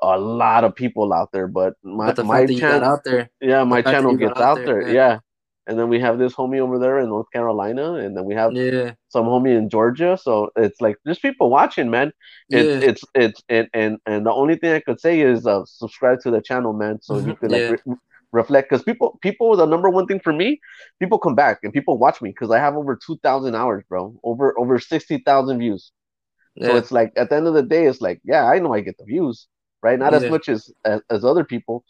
[0.00, 2.88] a lot of people out there, but my But my fact that you got channel,
[2.88, 4.94] out there, yeah, my channel gets out out there, there.
[4.94, 5.18] yeah.
[5.68, 8.54] And then we have this homie over there in North Carolina, and then we have
[8.54, 10.18] yeah, some homie in Georgia.
[10.20, 12.12] So it's like there's people watching, man.
[12.52, 15.64] It's yeah, it's it's and and and the only thing I could say is uh,
[15.66, 17.68] subscribe to the channel, man, so you could like Yeah.
[17.68, 17.96] re-
[18.32, 18.70] reflect.
[18.70, 20.60] Because people people the number one thing for me,
[21.00, 24.18] people come back and people watch me because I have over two thousand hours, bro.
[24.24, 25.92] Over over sixty thousand views.
[26.62, 28.80] So it's like at the end of the day, it's like yeah, I know I
[28.80, 29.46] get the views,
[29.82, 29.98] right?
[29.98, 31.84] Not as much as, as as other people,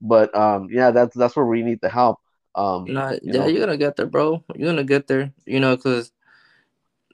[0.00, 2.18] but um yeah, that's that's where we need the help.
[2.58, 3.46] Um, no, you yeah, know.
[3.46, 4.42] you're gonna get there, bro.
[4.56, 6.10] You're gonna get there, you know, because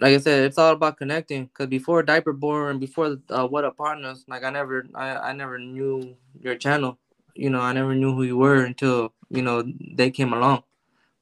[0.01, 1.45] like I said, it's all about connecting.
[1.47, 5.59] Because before Diaper Born, before uh, What Up Partners, like I never, I, I never
[5.59, 6.99] knew your channel.
[7.35, 9.63] You know, I never knew who you were until you know
[9.97, 10.63] they came along.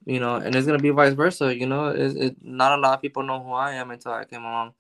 [0.05, 1.57] You know, and it's gonna be vice versa.
[1.57, 4.25] You know, it's, it not a lot of people know who I am until I
[4.25, 4.75] came along,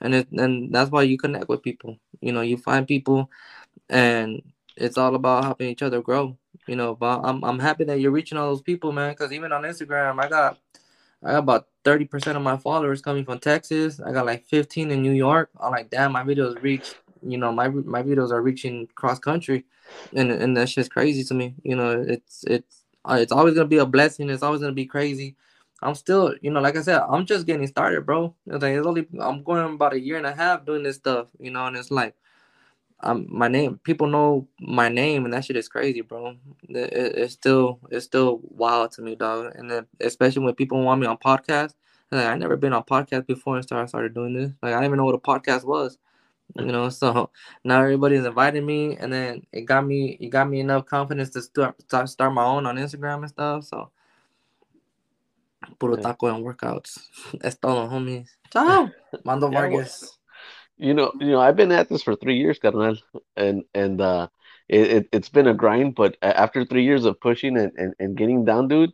[0.00, 1.98] and it and that's why you connect with people.
[2.20, 3.28] You know, you find people,
[3.90, 4.40] and
[4.76, 6.38] it's all about helping each other grow.
[6.66, 9.12] You know, but I'm I'm happy that you're reaching all those people, man.
[9.12, 10.58] Because even on Instagram, I got
[11.22, 14.00] I got about thirty percent of my followers coming from Texas.
[14.00, 15.50] I got like fifteen in New York.
[15.60, 16.94] I'm like, damn, my videos reach.
[17.22, 19.64] You know, my my videos are reaching cross country,
[20.14, 21.54] and and that's just crazy to me.
[21.62, 24.30] You know, it's it's uh, it's always gonna be a blessing.
[24.30, 25.36] It's always gonna be crazy.
[25.82, 28.34] I'm still, you know, like I said, I'm just getting started, bro.
[28.46, 31.28] It's like it's only I'm going about a year and a half doing this stuff,
[31.38, 32.14] you know, and it's like
[33.04, 36.36] um my name people know my name and that shit is crazy bro.
[36.68, 40.82] It, it- it's still it's still wild to me dog and then especially when people
[40.82, 41.74] want me on podcasts
[42.10, 44.50] like i never been on podcast before and started started doing this.
[44.62, 45.98] Like i didn't even know what a podcast was
[46.56, 47.30] you know so
[47.64, 51.42] now everybody's inviting me and then it got me it got me enough confidence to
[51.42, 53.90] start start, start my own on instagram and stuff so.
[55.78, 56.98] Puro taco and workouts.
[57.60, 58.90] Todo homies chao.
[59.24, 60.18] Mando vargas
[60.76, 62.96] You know, you know, I've been at this for three years, carnal,
[63.36, 64.26] and and uh,
[64.68, 65.94] it, it it's been a grind.
[65.94, 68.90] But after three years of pushing and, and, and getting down, dude,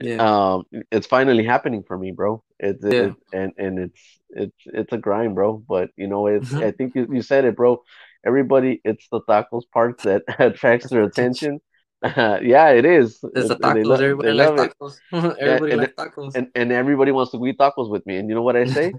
[0.00, 2.42] yeah um, it's finally happening for me, bro.
[2.58, 3.00] It's it, Yeah.
[3.06, 5.56] it, and and it's it's it's a grind, bro.
[5.66, 6.64] But you know, it's Mhm.
[6.64, 7.82] I think you, you said it, bro.
[8.26, 11.60] Everybody, it's the tacos part that attracts their attention.
[12.04, 13.24] yeah, it is.
[13.34, 13.86] It's the It- and they tacos.
[13.86, 14.94] love Everybody likes tacos.
[15.40, 16.34] Everybody and- likes tacos.
[16.34, 18.16] and and everybody wants to eat tacos with me.
[18.18, 18.92] And you know what I say?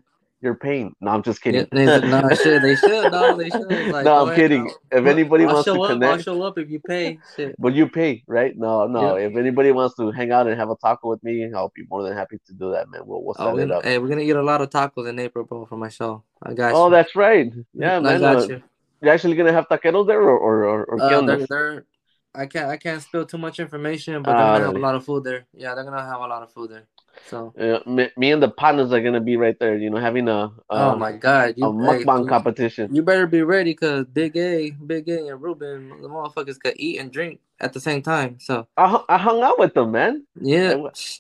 [0.44, 0.94] You're paying.
[1.00, 1.68] No, I'm just Yeah, kidding.
[1.72, 3.66] they said, no, shit, they should, no, they should.
[3.94, 4.70] Like, no, I'm ahead, kidding.
[4.92, 7.18] If anybody I'll wants show to up, I'll show up if you pay.
[7.38, 7.56] Shit.
[7.58, 8.54] but you pay, right?
[8.58, 9.16] No, no.
[9.16, 9.28] Yeah.
[9.28, 12.04] If anybody wants to hang out and have a taco with me, I'll be more
[12.04, 13.04] than happy to do that, man.
[13.06, 13.86] We'll we'll Oh, set we, it up.
[13.86, 16.24] hey, we're gonna eat a lot of tacos in April, bro, for my show.
[16.44, 16.92] I got Oh, you.
[16.92, 17.50] that's right.
[17.74, 18.20] Yeah, I man.
[18.20, 18.64] got Uh, you.
[19.02, 21.86] you're actually gonna have taqueros there, or or or, Uh, they're, they're
[22.36, 25.06] I can't I can't spill too much information, but they're gonna have a lot of
[25.06, 25.46] food there.
[25.54, 26.84] Yeah, they're gonna have a lot of food there.
[27.30, 27.54] So.
[27.58, 29.78] Uh, me, me and the partners are gonna be right there.
[29.78, 31.54] You know, having a, a oh my God!
[31.58, 32.94] You, a mukbang you- competition.
[32.94, 37.00] You better be ready, cause Big A, Big A, and Ruben, the motherfuckers could eat
[37.00, 38.38] and drink at the same time.
[38.40, 40.26] So I, I hung out with them, man.
[40.40, 40.76] yeah,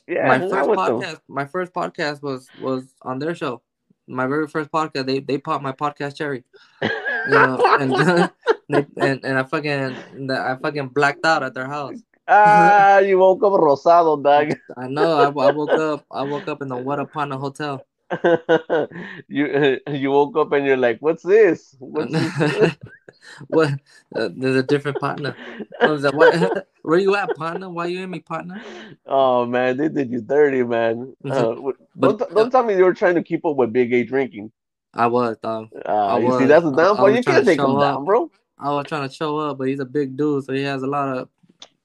[0.07, 0.99] yeah, my first with them.
[1.01, 3.61] podcast, my first podcast was was on their show.
[4.07, 6.43] My very first podcast, they they popped my podcast cherry,
[6.81, 6.89] you
[7.29, 7.93] know, and
[8.97, 11.99] and, and I fucking I fucking blacked out at their house.
[12.27, 14.57] Ah, you woke up rosado, dog.
[14.77, 15.19] I know.
[15.19, 16.05] I, I woke up.
[16.11, 17.85] I woke up in the What Upon Hotel.
[19.27, 21.75] you you woke up and you're like, what's this?
[21.79, 22.75] What's this?
[23.47, 23.69] what?
[24.15, 25.35] Uh, there's a different partner.
[25.81, 26.67] I was like, what?
[26.83, 27.69] Where you at, partner?
[27.69, 28.61] Why you in me, partner?
[29.05, 31.15] oh man, they did you dirty, man.
[31.25, 31.55] Uh,
[31.95, 34.51] But- don't, don't tell me you were trying to keep up with Big A drinking.
[34.93, 35.69] I was, dog.
[35.73, 37.09] Uh, I you see, that's the downfall.
[37.09, 38.29] You can't take him down, bro.
[38.59, 40.87] I was trying to show up, but he's a big dude, so he has a
[40.87, 41.29] lot of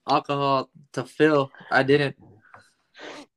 [0.09, 1.51] alcohol to fill.
[1.71, 2.15] I didn't.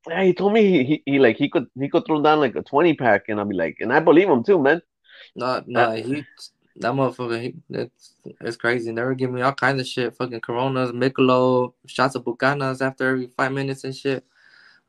[0.09, 2.55] Yeah, he told me he, he, he like he could he could throw down like
[2.55, 4.81] a twenty pack, and I'll be like, and I believe him too, man.
[5.35, 6.25] No, no, he.
[6.77, 8.91] That motherfucker, he, it's, it's crazy.
[8.91, 10.15] They were giving me all kinds of shit.
[10.15, 14.25] Fucking Coronas, Michelob, shots of Buchanan's after every five minutes and shit.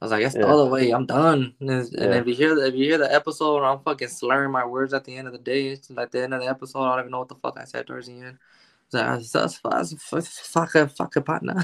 [0.00, 0.46] I was like, that's Yeah.
[0.46, 0.90] the way.
[0.92, 1.54] I'm done.
[1.60, 2.14] And, and Yeah.
[2.14, 5.04] if you hear the, if you hear the episode I'm fucking slurring my words at
[5.04, 7.10] the end of the day, it's like the end of the episode, I don't even
[7.12, 8.38] know what the fuck I said towards the end.
[8.94, 11.62] That's, that's, that's, that's fucking fucking partner.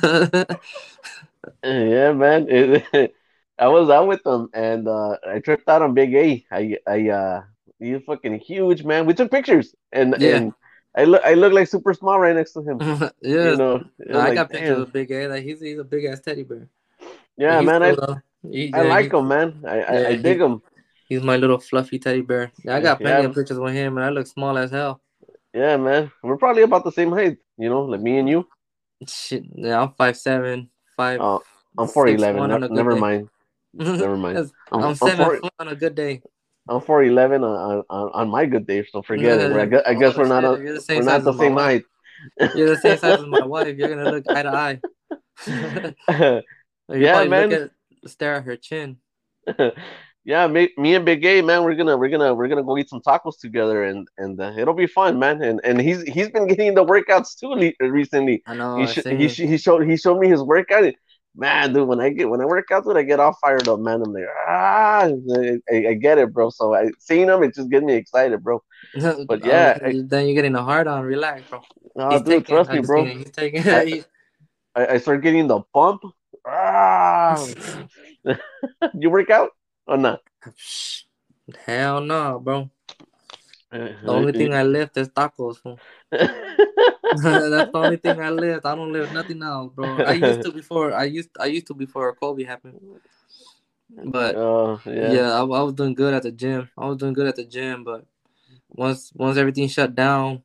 [1.64, 2.46] Yeah, man.
[2.48, 3.14] It,
[3.58, 6.44] I was out with them, and uh, I tripped out on Big A.
[6.50, 7.42] I I uh,
[7.78, 9.04] he's fucking huge, man.
[9.06, 10.36] We took pictures, and Yeah.
[10.36, 10.52] and
[10.96, 12.78] I look I look like super small right next to him.
[13.22, 14.82] yeah, You know, no, I like, got pictures damn.
[14.82, 15.28] of Big A.
[15.28, 16.68] Like he's he's a big ass teddy bear.
[17.36, 17.82] Yeah, man.
[17.82, 17.96] I.
[18.50, 19.62] He- I yeah, like he- him, man.
[19.66, 20.62] I I, Yeah, I he- dig him.
[21.06, 22.52] He's my little fluffy teddy bear.
[22.64, 23.28] Yeah, I got plenty Yeah.
[23.28, 25.00] of pictures with him, and I look small as hell.
[25.52, 26.12] Yeah, man.
[26.22, 27.38] We're probably about the same height.
[27.58, 28.46] You know, like me and you.
[29.06, 31.20] Shit, yeah, I'm five seven, five.
[31.20, 31.38] Uh,
[31.78, 32.40] I'm four eleven.
[32.40, 33.00] 6'1" on a good never day.
[33.00, 33.28] mind.
[33.72, 34.38] Never mind.
[34.72, 35.40] I'm, I'm I'm seven four.
[35.58, 36.22] on a good day.
[36.68, 38.84] I'm four eleven on, on on my good day.
[38.90, 39.52] So forget it.
[39.52, 41.84] I guess, I guess we're not the we're same not the same height.
[42.54, 43.76] You're the same size as my wife.
[43.76, 44.80] You're gonna look eye to
[45.46, 46.42] eye.
[46.92, 47.52] Yeah, man.
[47.52, 47.70] At,
[48.06, 48.96] stare at her chin.
[50.32, 52.88] Yeah, me, me and Big A, man, we're gonna we're gonna we're gonna go eat
[52.88, 55.36] some tacos together, and and uh, it'll be fun, man.
[55.48, 58.36] And and he's he's been getting the workouts too le- recently.
[58.46, 58.76] I know.
[58.78, 60.84] he sh- he, sh- he showed he showed me his workout.
[61.36, 63.78] Man, dude, when I get when I work out, dude, I get all fired up,
[63.80, 64.02] man.
[64.04, 65.08] I'm like, ah,
[65.72, 66.50] I, I get it, bro.
[66.50, 68.62] So I seeing him, it just gets me excited, bro.
[69.30, 71.04] but yeah, Oh, then you're getting a hard on.
[71.04, 71.60] Relax, bro.
[71.96, 73.04] Oh, He's dude, taking- trust I me, bro.
[73.04, 73.62] He's taking.
[73.68, 74.04] I-
[74.80, 76.02] I, I start getting the pump.
[76.46, 77.36] Ah,
[78.94, 79.50] you work out
[79.90, 80.22] or not?
[81.66, 82.70] Hell no, bro.
[83.70, 84.10] The uh-huh.
[84.10, 85.58] only thing I left is tacos.
[86.10, 88.66] That's the only thing I left.
[88.66, 90.02] I don't lift nothing else, bro.
[90.02, 90.94] I used to before.
[90.94, 92.78] I used I used to before COVID happened.
[93.90, 95.30] But Oh yeah, yeah.
[95.34, 96.70] I, I was doing good at the gym.
[96.78, 98.06] I was doing good at the gym, but
[98.70, 100.42] once once everything shut down,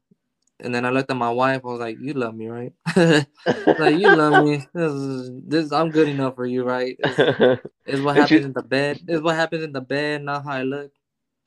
[0.60, 2.74] and then I looked at my wife, I was like, "You love me, right?
[2.96, 4.66] like you love me.
[4.74, 5.72] This is this.
[5.72, 6.96] I'm good enough for you, right?
[7.00, 9.02] It's, it's what happens in the bed.
[9.08, 10.92] It's what happens in the bed, not how I look."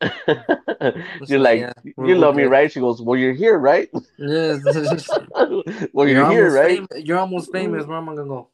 [1.27, 2.71] you're like, yeah, you love me, right?
[2.71, 3.89] She goes, well, you're here, right?
[4.17, 4.63] Yes.
[5.93, 6.77] well, you're, here, right?
[6.89, 7.05] Famous.
[7.05, 7.85] You're almost famous.
[7.85, 7.89] Mm.
[7.89, 8.49] Where am I gonna go?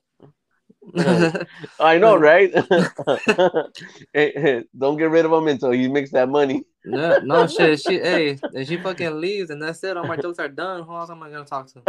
[1.81, 2.53] I know, right?
[4.13, 6.65] Hey, hey, don't get rid of him until he makes that money.
[6.85, 7.81] no, no shit.
[7.81, 10.85] She, hey, if she fucking leaves and that's it, all my jokes are done.
[10.85, 11.83] Who else am I gonna talk to?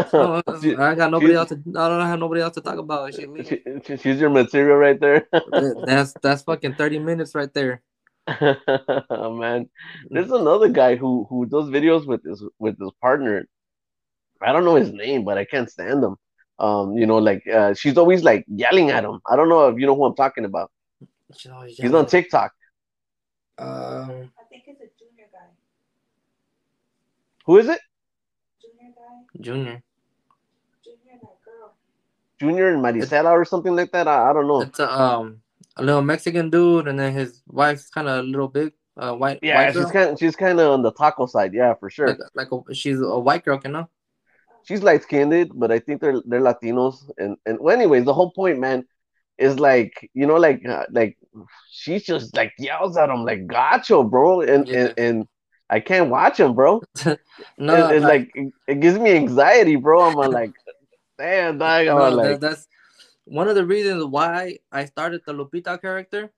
[0.82, 1.56] I got nobody else to.
[1.56, 3.14] I don't have nobody else to talk about.
[3.14, 3.50] She leaves.
[3.50, 5.28] She- she's your material right there.
[5.86, 7.82] That's that's fucking thirty minutes right there.
[8.28, 9.70] oh, man,
[10.10, 13.48] there's another guy who who does videos with his with his partner.
[14.42, 16.16] I don't know his name, but I can't stand him.
[16.58, 19.20] Um, you know, like uh, she's always like yelling at him.
[19.26, 20.72] I don't know if you know who I'm talking about.
[21.36, 22.06] She He's on.
[22.06, 22.54] TikTok.
[23.58, 25.48] Um, I think it's a junior guy.
[27.46, 27.80] Who is it?
[28.62, 29.42] Junior guy.
[29.42, 29.84] Junior.
[30.84, 31.74] Junior that girl.
[32.40, 34.08] Junior and Marisela or something like that.
[34.08, 34.62] I, I don't know.
[34.62, 35.42] It's a, um
[35.78, 39.40] a little Mexican dude, and then his wife's kind of a little big, uh, white.
[39.42, 41.54] Yeah, white she's kind she's kind of on the taco side.
[41.54, 42.08] Yeah, for sure.
[42.08, 43.90] like like a, she's a white girl, you know.
[44.66, 47.10] She's light skinned, but I think they're they're Latinos.
[47.18, 48.86] And and well, anyways, the whole point, man,
[49.38, 51.18] is like you know, like uh, like
[51.72, 54.76] she just like yells at him like "Gacho, bro," and Yeah.
[54.78, 55.28] and, and
[55.70, 56.82] I can't watch him, bro.
[57.58, 60.04] No, it's it, like it, it gives me anxiety, bro.
[60.04, 60.52] I'm like,
[61.18, 61.88] damn, dog.
[61.88, 62.68] I'm no, like, that's
[63.26, 66.32] one of the reasons why I started the Lupita character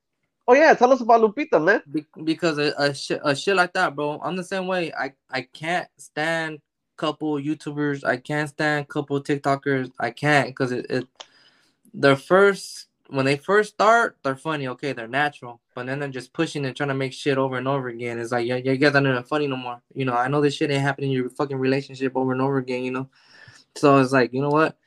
[0.48, 1.82] oh yeah, tell us about Lupita, man.
[1.92, 4.20] be- because a, a shit a shit like that, bro.
[4.24, 4.92] I'm the same way.
[4.94, 6.60] I I can't stand
[6.98, 11.08] couple YouTubers I can't stand, couple TikTokers I can't because it, it
[11.94, 15.62] their first when they first start, they're funny, okay, they're natural.
[15.76, 18.20] But then they're just pushing and trying to make shit over and over again.
[18.20, 19.82] It's like, yeah, you guys are not funny no more.
[19.94, 22.58] You know, I know this shit ain't happening in your fucking relationship over and over
[22.58, 23.10] again, you know?
[23.76, 24.78] So it's like, you know what?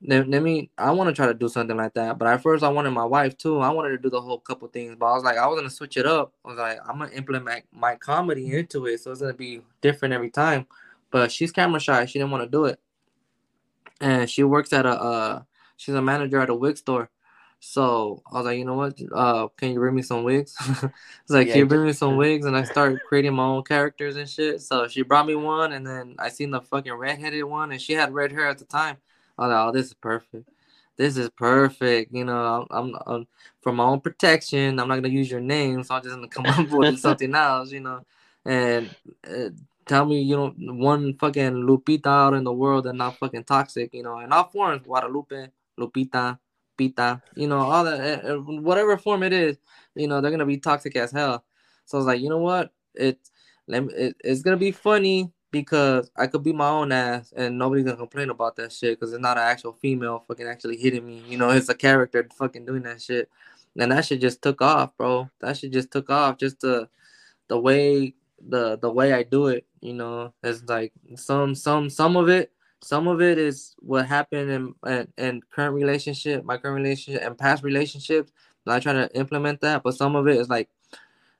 [0.00, 2.18] Let, me, I want to try to do something like that.
[2.18, 3.58] But at first, I wanted my wife too.
[3.58, 4.96] I wanted to do the whole couple things.
[4.98, 6.32] But I was like, I was to switch it up.
[6.44, 9.00] I was like, I'm to implement my comedy into it.
[9.00, 10.66] So it's to be different every time.
[11.10, 12.04] But she's camera shy.
[12.06, 12.80] She didn't want to do it.
[14.00, 15.42] And she works at a, uh,
[15.76, 17.10] she's a manager at a wig store.
[17.60, 18.98] So I was like, you know what?
[19.12, 20.54] Uh, can you bring me some wigs?
[20.68, 22.46] it's like, Yeah, can you bring me some wigs?
[22.46, 24.62] And I started creating my own characters and shit.
[24.62, 27.94] So she brought me one, and then I seen the fucking redheaded one, and she
[27.94, 28.98] had red hair at the time.
[29.36, 30.48] I was like, oh, this is perfect.
[30.96, 32.12] This is perfect.
[32.12, 33.26] You know, I'm, I'm, I'm
[33.60, 34.78] for my own protection.
[34.78, 37.70] I'm not gonna use your name, so I'm just gonna come up with something else.
[37.70, 38.04] You know,
[38.44, 38.90] and
[39.28, 39.50] uh,
[39.88, 43.92] tell me, you know, one fucking Lupita out in the world and not fucking toxic.
[43.94, 46.38] You know, in all forms, Guadalupe, Lupita,
[46.76, 49.58] Pita, you know, all that, uh, uh, whatever form it is,
[49.94, 51.44] you know, they're gonna be toxic as hell.
[51.84, 52.72] So I was like, you know what?
[52.96, 53.16] Me,
[53.68, 57.96] it, it's gonna be funny because I could be my own ass and nobody's gonna
[57.96, 61.22] complain about that shit because it's not an actual female fucking actually hitting me.
[61.26, 63.28] You know, it's a character fucking doing that shit,
[63.78, 65.28] and that shit just took off, bro.
[65.40, 66.38] That shit just took off.
[66.38, 66.88] Just the
[67.48, 68.14] the way
[68.46, 72.52] the the way I do it, you know, it's like some some some of it
[72.80, 77.36] some of it is what happened in, in in current relationship, my current relationship, and
[77.36, 78.32] past relationships.
[78.66, 80.68] I try to implement that, but some of it is like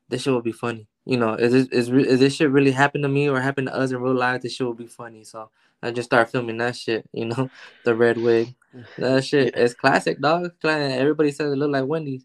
[0.08, 0.86] this shit will be funny.
[1.04, 3.74] You know, is this is, is this shit really happened to me or happened to
[3.74, 4.42] us in real life?
[4.42, 5.24] This shit will be funny.
[5.24, 5.50] So
[5.82, 7.08] I just start filming that shit.
[7.12, 7.50] You know,
[7.84, 8.54] the red wig,
[8.96, 10.52] that shit is classic, dog.
[10.64, 12.24] Everybody says it look like Wendy's.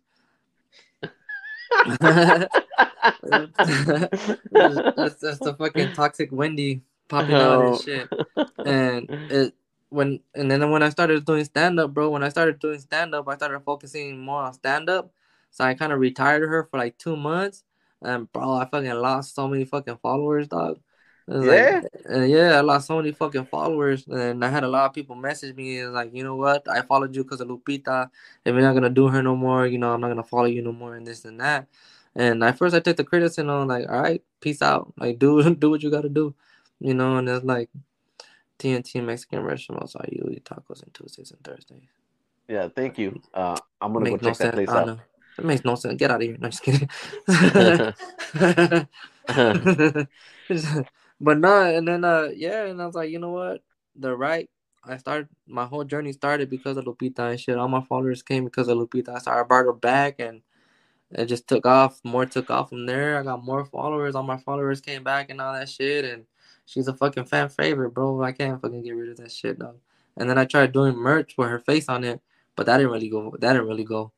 [3.24, 7.74] that's, that's the fucking toxic Wendy popping out Oh.
[7.74, 8.10] and shit.
[8.66, 9.54] And it
[9.90, 13.14] when and then when I started doing stand up, bro, when I started doing stand
[13.14, 15.12] up, I started focusing more on stand up.
[15.52, 17.64] So I kind of retired her for like two months.
[18.02, 20.80] And bro, I fucking lost so many fucking followers, dog.
[21.28, 21.82] Yeah?
[21.84, 24.94] like, uh, yeah, I lost so many fucking followers, and I had a lot of
[24.94, 26.68] people message me and like, you know what?
[26.68, 28.10] I followed you because of Lupita.
[28.44, 30.62] If you're not gonna do her no more, you know, I'm not gonna follow you
[30.62, 31.68] no more, and this and that.
[32.16, 35.56] And at first, I took the criticism on like, all right, peace out, like do
[35.56, 36.36] do what you gotta do,
[36.80, 37.18] you know.
[37.18, 37.70] And it's like
[38.60, 39.96] TNT Mexican restaurants.
[39.96, 41.84] are usually tacos on Tuesdays and Thursdays.
[42.48, 43.22] Yeah, thank you.
[43.34, 44.56] Uh, I'm gonna Make go no check that sense.
[44.56, 44.88] place out.
[44.88, 45.00] know.
[45.40, 45.98] It makes no sense.
[45.98, 46.38] Get out of here.
[46.40, 46.90] No, just kidding.
[51.20, 53.64] but no, and then uh yeah, and I was like, you know what?
[53.96, 54.50] They're right.
[54.86, 57.58] I started my whole journey started because of Lupita and shit.
[57.58, 59.20] All my followers came because of Lupita.
[59.22, 60.42] So I brought her back and
[61.14, 62.00] it just took off.
[62.04, 63.20] More took off from there.
[63.20, 64.16] I got more followers.
[64.16, 66.06] All my followers came back and all that shit.
[66.06, 66.26] And
[66.66, 68.22] she's a fucking fan favorite, bro.
[68.24, 69.78] I can't fucking get rid of that shit, dog.
[70.18, 72.22] And then I tried doing merch with her face on it,
[72.56, 73.36] but that didn't really go.
[73.40, 74.12] That didn't really go.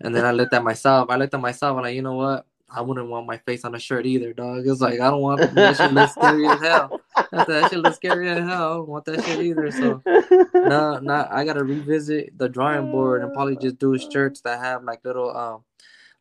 [0.00, 1.10] And then I looked at myself.
[1.10, 2.46] I looked at myself and like, you know what?
[2.74, 4.66] I wouldn't want my face on a shirt either, dog.
[4.66, 7.00] It's like I don't want that shit look scary as hell.
[7.30, 8.48] That, shit look scary as hell.
[8.48, 9.70] I don't want that shit either.
[9.70, 10.00] So
[10.54, 14.84] no, no, I gotta revisit the drawing board and probably just do shirts that have
[14.84, 15.64] like little um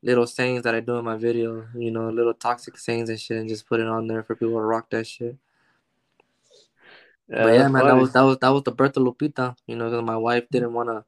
[0.04, 3.38] little sayings that I do in my video, you know, little toxic sayings and shit,
[3.38, 5.38] and just put it on there for people to rock that shit.
[7.28, 9.56] Yeah, but yeah, man, that was that was that was the birth of Lupita.
[9.68, 11.06] You know, because my wife didn't wanna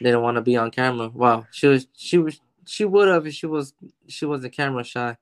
[0.00, 1.08] didn't wanna be on camera.
[1.08, 3.74] Wow, she was she was she would have if she was
[4.06, 5.16] she wasn't camera shy.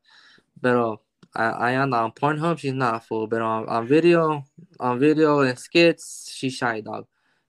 [0.60, 0.96] But uh,
[1.34, 2.58] I I am on Pornhub.
[2.58, 4.44] She's not full, but on, on video
[4.78, 7.06] on video and skits, she's shy dog.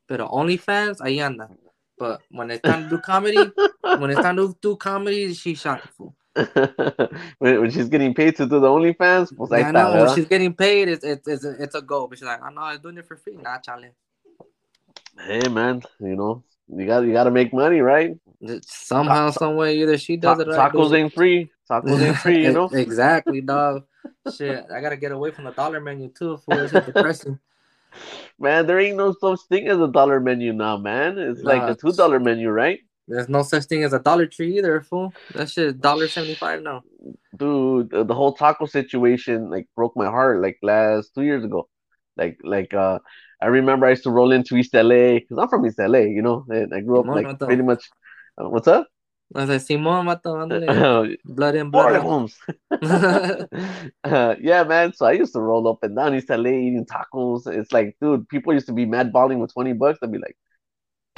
[0.07, 1.49] But on OnlyFans, I anda.
[2.03, 3.49] But when it's time to do comedy,
[3.97, 6.13] when it's time to do comedy, she's shy fool.
[7.39, 10.13] when, when she's getting paid to do the OnlyFans, pues ahí I está, know when
[10.13, 12.09] she's getting paid, it's it's it's a, it's a goal.
[12.09, 13.37] But she's like, I know I'm doing it for free.
[13.37, 13.91] Nah, chale.
[15.17, 18.17] Hey man, you know, you got you got to make money, right?
[18.67, 21.49] Somehow, some way, either she does Ta- it or I do tacos ain't free.
[21.71, 22.67] Tacos ain't free, you know.
[22.73, 23.85] exactly, dog.
[24.29, 26.35] Shit, I gotta get away from the dollar menu too.
[26.35, 27.39] For it's depressing.
[28.39, 31.17] Man, there ain't no such thing as a dollar menu now, man.
[31.17, 32.79] It's like a two dollar menu, right?
[33.07, 35.13] There's no such thing as a Dollar Tree either, fool.
[35.33, 36.83] That shit dollar seventy five now.
[37.35, 41.67] Dude, the, whole taco situation like broke my heart like last two years ago.
[42.15, 42.99] Like like uh
[43.41, 46.21] I remember I used to roll into East LA because I'm from East LA, you
[46.21, 47.89] know, and I grew up like pretty much.
[48.37, 48.87] Uh, what's up?
[49.35, 51.17] I said, Simon, vato, ándale.
[51.25, 52.31] Blood and blood
[54.03, 54.93] uh, yeah, man.
[54.93, 57.47] So I used to roll up and down East LA eating tacos.
[57.47, 59.99] It's like, dude, people used to be mad balling with 20 bucks.
[60.03, 60.37] I'd be like,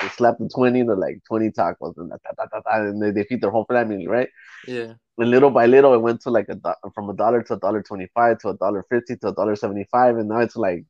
[0.02, 3.12] they slap the 20, they're like 20 tacos, and, da, da, da, da, and they,
[3.12, 4.30] they feed their whole family, right?
[4.68, 4.94] yeah.
[5.18, 7.60] And little by little, it went to like a do- from a dollar to a
[7.60, 10.86] dollar 25 to a dollar 50 to a dollar 75, and now it's like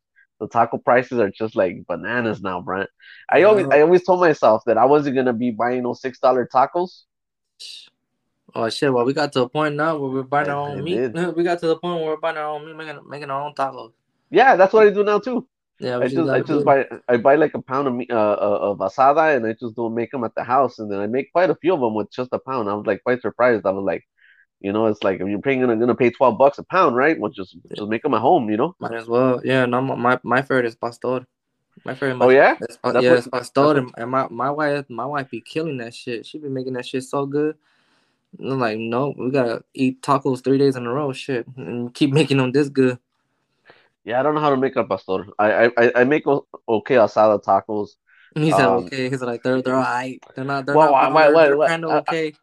[0.45, 2.89] the taco prices are just like bananas now, Brent.
[3.29, 6.47] I always I always told myself that I wasn't gonna be buying those six dollar
[6.53, 7.03] tacos.
[8.53, 8.93] Oh shit!
[8.93, 11.13] Well, we got to a point now where we're buying our own I meat.
[11.13, 11.35] did.
[11.35, 13.53] We got to the point where we're buying our own meat, making making our own
[13.53, 13.91] tacos.
[14.29, 15.47] Yeah, that's what I do now too.
[15.79, 16.63] Yeah, I just I just do.
[16.63, 19.75] buy I buy like a pound of meat, uh, uh, of asada, and I just
[19.75, 21.95] don't make them at the house, and then I make quite a few of them
[21.95, 22.69] with just a pound.
[22.69, 23.65] I was like quite surprised.
[23.65, 24.03] I was like,
[24.61, 27.19] you know, it's like if you're paying gonna, gonna pay twelve bucks a pound, right?
[27.19, 28.75] Well, just just make them at home, you know.
[28.79, 29.41] Might as well.
[29.43, 31.25] Yeah, no, my my, favorite is pastor.
[31.83, 32.23] My favorite.
[32.23, 35.77] Oh yeah, That's yeah, what- pastor, and, and my my wife my wife be killing
[35.79, 36.25] that shit.
[36.25, 37.55] She be making that shit so good.
[38.39, 42.11] I'm like, no, we gotta eat tacos three days in a row, shit, and keep
[42.19, 42.97] making them this good.
[44.03, 44.19] yeah.
[44.19, 45.27] I don't know how to make a pastor.
[45.37, 47.89] I I I- make okay asada tacos.
[48.35, 49.09] He said, Um, okay.
[49.09, 50.21] He's like, they're they're alright.
[50.35, 50.65] They're not.
[50.65, 51.13] They're Well, not.
[51.13, 52.33] why- why- they're why- kind of uh, okay.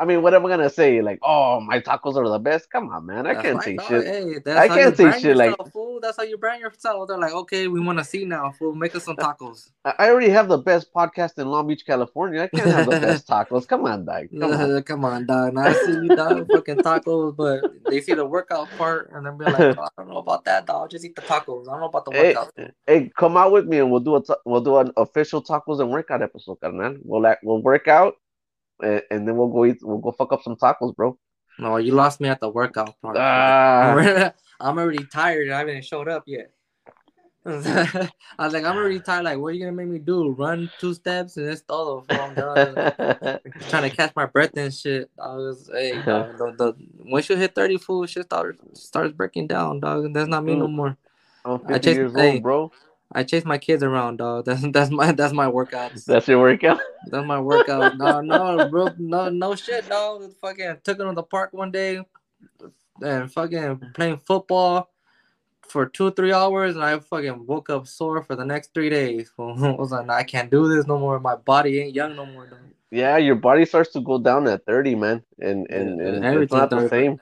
[0.00, 1.02] I mean, what am I gonna say?
[1.02, 2.70] Like, oh, my tacos are the best.
[2.70, 3.26] Come on, man.
[3.26, 4.06] I That's can't say shit.
[4.06, 6.00] Hey, that's I how can't you say brand shit like- yourself, fool.
[6.00, 7.06] That's how you brand yourself.
[7.06, 8.74] They're like, okay, we want to see now, fool.
[8.74, 9.70] Make us some tacos.
[9.84, 12.44] I already have the best podcast in Long Beach, California.
[12.44, 13.68] I can't have the best tacos.
[13.68, 14.28] Come on, dog.
[14.32, 14.82] Come on.
[14.90, 15.52] Come on, dog.
[15.52, 19.36] Now I see you, dog, fucking tacos, but they see the workout part and then
[19.36, 20.90] be like, oh, I don't know about that, dog.
[20.90, 21.68] Just eat the tacos.
[21.68, 22.52] I don't know about the workout.
[22.86, 25.90] hey, come out with me and we'll do a we'll do an official tacos and
[25.90, 26.96] workout episode, carnal.
[27.02, 28.14] We'll like we'll work out
[28.82, 29.78] and, and then we'll go eat.
[29.82, 31.18] We'll go fuck up some tacos, bro.
[31.58, 33.16] No, you lost me at the workout part.
[33.18, 36.52] Ah, I'm already tired I haven't showed up yet.
[37.46, 39.24] I was like, I'm already tired.
[39.24, 40.30] Like, what are you gonna make me do?
[40.30, 42.04] Run two steps and it's todo.
[42.10, 42.74] I'm done.
[43.70, 45.10] trying to catch my breath and shit.
[45.18, 49.46] I was, hey, dog, the, the, once you hit 30, fool, shit start, starts breaking
[49.46, 50.12] down, dog.
[50.12, 50.96] That's not me no more.
[51.44, 52.32] I'm I 50 just- years hey.
[52.34, 52.72] old, bro.
[53.12, 54.44] I chase my kids around, dog.
[54.46, 56.04] That's that's my that's my workouts.
[56.04, 56.80] That's your workout.
[57.06, 57.96] That's my workout.
[57.96, 60.32] No, no, bro, no, no shit, dog.
[60.40, 62.00] Fucking took them to the park one day
[63.02, 64.90] and fucking playing football
[65.62, 69.30] for two, three hours, and I fucking woke up sore for the next three days.
[69.38, 71.18] I was like, nah, I can't do this no more.
[71.20, 72.58] My body ain't young no more, dog.
[72.92, 76.52] Yeah, your body starts to go down at 30, man, and and, Yeah, and it's
[76.52, 77.20] not the same.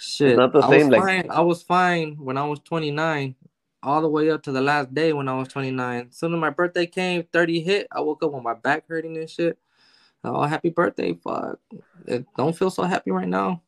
[0.00, 1.30] Shit, not the I same, was like- fine.
[1.30, 3.34] I was fine when I was 29,
[3.82, 6.12] all the way up to the last day when I was 29.
[6.12, 7.88] Soon as my birthday came, 30 hit.
[7.92, 9.58] I woke up with my back hurting and shit.
[10.24, 11.14] Oh, happy birthday!
[11.14, 11.58] Fuck,
[12.06, 13.62] it don't feel so happy right now.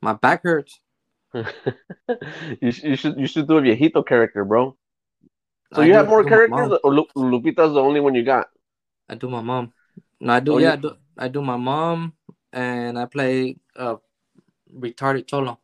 [0.00, 0.80] My back hurts.
[1.34, 4.76] you, sh- you should you should do a viejito character, bro.
[5.74, 8.48] So I you have more characters, or Lu- Lupita's the only one you got?
[9.08, 9.72] I do my mom.
[10.20, 10.54] No, I do.
[10.54, 10.96] Oh, yeah, you- I do.
[11.16, 12.14] I do my mom,
[12.52, 13.96] and I play uh
[14.74, 15.60] retarded cholo.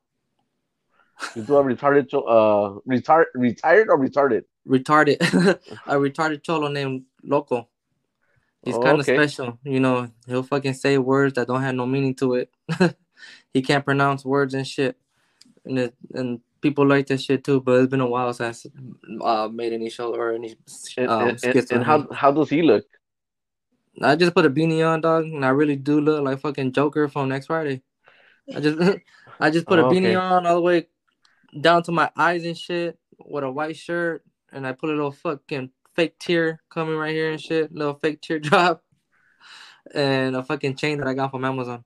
[1.36, 4.44] You do a retarded, cho- uh, retard, retired or retarded?
[4.66, 5.16] retarded
[5.86, 7.68] a retarded cholo named Loco.
[8.64, 9.16] He's Oh, kind of okay.
[9.16, 10.10] special, you know.
[10.26, 12.50] He'll fucking say words that don't have no meaning to it.
[13.54, 14.96] he can't pronounce words and shit,
[15.64, 17.60] and it, and people like that shit too.
[17.60, 20.56] But it's been a while since I uh, made any show or any
[20.98, 22.84] um, and, and, and how how does he look?
[24.02, 27.08] I just put a beanie on, dog, and I really do look like fucking Joker
[27.08, 27.82] from next Friday.
[28.54, 28.78] I just
[29.40, 30.14] I just put a Oh, beanie okay.
[30.16, 30.86] on all the way
[31.58, 35.12] down to my eyes and shit with a white shirt, and I put a little
[35.12, 38.82] fucking fake tear coming right here and shit, little fake tear drop,
[39.94, 41.84] and a fucking chain that I got from Amazon.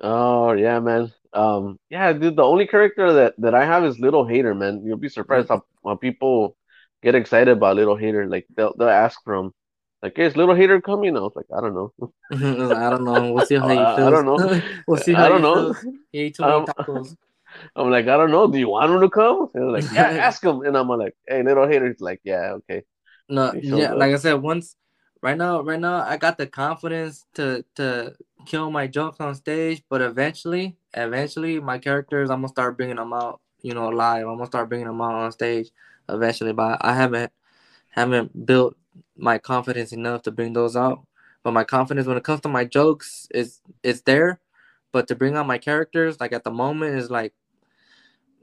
[0.00, 1.12] Oh yeah, man.
[1.32, 2.36] Um, yeah, dude.
[2.36, 4.82] The only character that that I have is Little Hater, man.
[4.84, 6.56] You'll be surprised how, how people
[7.02, 8.26] get excited about Little Hater.
[8.28, 9.54] Like they'll they'll ask from,
[10.02, 11.92] like, "Is Little Hater coming?" I was like, "I don't know.
[12.32, 13.32] I don't know.
[13.32, 14.60] We'll see how he Uh, I don't know.
[14.86, 15.72] we'll see I don't he know.
[15.72, 15.86] feels.
[16.10, 17.16] He ate too many Um, tacos.
[17.76, 18.46] I'm like, I don't know.
[18.46, 19.50] Do you want him to come?
[19.54, 20.62] And they're like, yeah, ask him.
[20.62, 21.88] And I'm like, hey, Little Hater.
[21.88, 22.82] He's like, yeah, okay.
[23.28, 23.98] No, yeah, up.
[23.98, 24.76] like I said, once
[25.22, 29.82] right now, right now, I got the confidence to to kill my jokes on stage,
[29.88, 34.26] but eventually, eventually, my characters, I'm gonna start bringing them out, you know, live.
[34.26, 35.70] I'm gonna start bringing them out on stage
[36.08, 37.32] eventually, but I haven't
[37.90, 38.76] haven't built
[39.16, 41.06] my confidence enough to bring those out.
[41.42, 44.40] But my confidence when it comes to my jokes is it's there,
[44.92, 47.32] but to bring out my characters, like at the moment, is like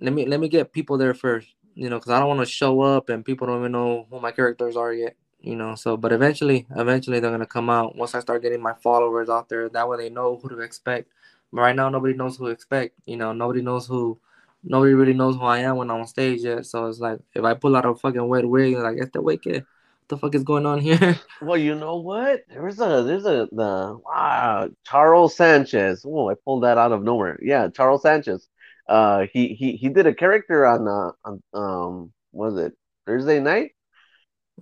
[0.02, 2.46] let me let me get people there first, you know, because I don't want to
[2.46, 5.76] show up and people don't even know who my characters are yet, you know.
[5.76, 9.50] So, but eventually, eventually they're gonna come out once I start getting my followers out
[9.50, 9.70] there.
[9.70, 11.10] That way they know who to expect.
[11.52, 12.96] But right now, nobody knows who to expect.
[13.06, 14.20] You know, nobody knows who.
[14.64, 16.66] Nobody really knows who I am when I'm on stage yet.
[16.66, 19.66] So it's like if I pull out a fucking wet wig, like it's the wicked.
[20.10, 21.20] The fuck is going on here?
[21.42, 22.42] Well, you know what?
[22.50, 26.04] There's a there's a the wow Charles Sanchez.
[26.06, 27.40] Oh, I pulled that out of nowhere.
[27.42, 28.50] Yeah, Charles Sanchez.
[28.90, 32.74] Uh, he he he did a character on uh on um was it
[33.06, 33.72] Thursday night,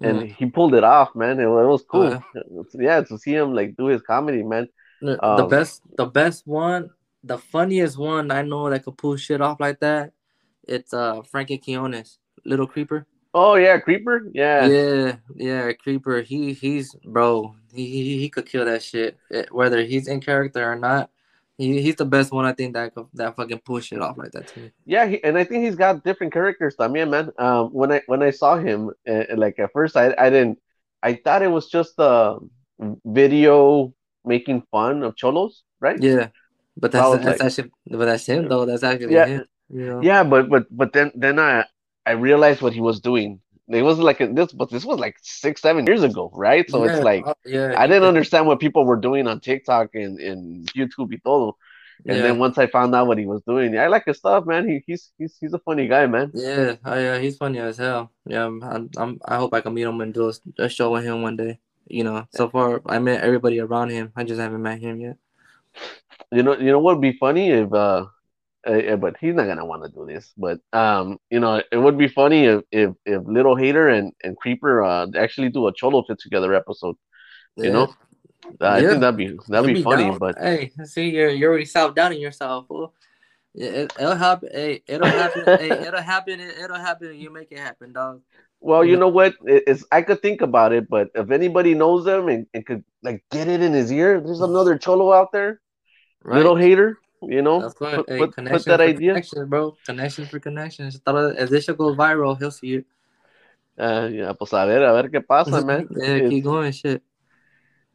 [0.03, 0.35] and Mm.
[0.35, 1.39] he pulled it off, man.
[1.39, 2.63] It, it was Oh, cool.
[2.75, 4.67] yeah, to see him like do his comedy, man.
[5.01, 6.91] The, Um, best, the best one,
[7.23, 10.13] the funniest one I know that could pull shit off like that.
[10.67, 13.07] It's uh Frankie Quiñones, Little Creeper.
[13.33, 14.27] Oh yeah, Creeper.
[14.33, 14.67] Yeah.
[14.67, 16.21] Yeah, yeah, Creeper.
[16.21, 17.55] He he's bro.
[17.73, 19.17] He he, he could kill that shit.
[19.31, 21.09] Eh, Whether he's in character or not,
[21.57, 24.47] he, he's the best one I think that that fucking pull it off like that
[24.49, 24.71] to me.
[24.85, 26.75] Yeah, he, and I think he's got different characters.
[26.75, 27.31] También, man.
[27.37, 30.59] Um, when I when I saw him, uh, like at first, I I didn't.
[31.01, 32.37] I thought it was just a
[33.05, 33.93] video
[34.25, 36.01] making fun of cholos, right?
[36.01, 36.29] Yeah,
[36.77, 38.65] but that's that's like- actually but that's him though.
[38.65, 39.25] That's actually Yeah.
[39.25, 39.45] him.
[39.69, 40.01] You know?
[40.01, 41.65] Yeah, but but but then then I
[42.05, 43.41] I realized what he was doing.
[43.69, 46.69] It was like a, this, but this was like six seven years ago, right?
[46.69, 47.73] So Yeah, it's like uh, yeah.
[47.77, 51.57] I didn't could- understand what people were doing on TikTok and, and YouTube y todo.
[52.05, 52.23] And yeah.
[52.23, 54.69] then once I found out what he was doing, I like his stuff, man.
[54.69, 56.31] He he's he's he's a funny guy, man.
[56.33, 58.11] Yeah, oh, yeah, he's funny as hell.
[58.25, 60.91] Yeah, I'm, I'm, I'm I hope I can meet him and do a, a show
[60.91, 61.59] with him one day.
[61.87, 64.11] You know, so far I met everybody around him.
[64.15, 65.17] I just haven't met him yet.
[66.31, 68.05] You know, you know what would be funny if uh,
[68.67, 70.33] uh, but he's not gonna want to do this.
[70.37, 74.37] But um, you know, it would be funny if if, if Little Hater and and
[74.37, 76.95] Creeper uh actually do a Cholo Fit Together episode.
[77.55, 77.93] You know,
[78.61, 78.89] Uh, I Yeah.
[78.89, 80.03] think that'd be that'd be funny.
[80.09, 80.19] down.
[80.19, 82.67] But hey, see, you're you're already self doubting yourself.
[82.67, 82.93] Fool.
[83.55, 84.49] It, it'll happen.
[84.53, 85.43] Hey, it'll happen.
[85.59, 86.39] hey, it'll happen.
[86.39, 87.15] It, it'll happen.
[87.15, 88.21] You make it happen, dog.
[88.59, 89.33] well, you know what?
[89.45, 93.23] It's I could think about it, but if anybody knows them and, and could like
[93.31, 95.59] get it in his ear, there's another Cholo out there,
[96.23, 96.37] Right?
[96.37, 96.97] Little Hater.
[97.21, 97.95] You know, That's right.
[97.95, 99.13] put, hey, put, put that idea.
[99.13, 99.77] Connection, bro.
[99.85, 100.99] Connection for connections.
[101.05, 102.85] If this shit goes viral, he'll see it.
[103.77, 105.87] Uh, yeah, pues a ver, a ver qué pasa, man.
[105.91, 107.01] yeah, keep going, shit.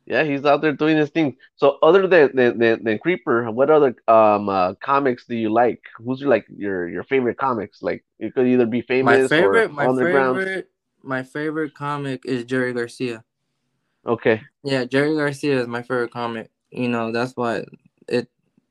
[0.06, 1.36] Yeah, he's out there doing his thing.
[1.56, 5.80] So other than than, than, than Creeper, what other um uh, comics do you like?
[5.98, 7.82] Who's your like your your favorite comics?
[7.82, 10.38] Like it could either be famous My favorite, or my underground.
[10.38, 10.70] favorite,
[11.02, 13.24] my favorite comic is Jerry Garcia.
[14.04, 14.42] Okay.
[14.64, 16.50] Yeah, Jerry Garcia is my favorite comic.
[16.70, 17.64] You know, that's why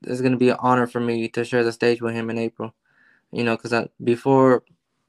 [0.03, 2.37] it is gonna be an honor for me to share the stage with him in
[2.37, 2.73] April.
[3.31, 4.63] You know, because before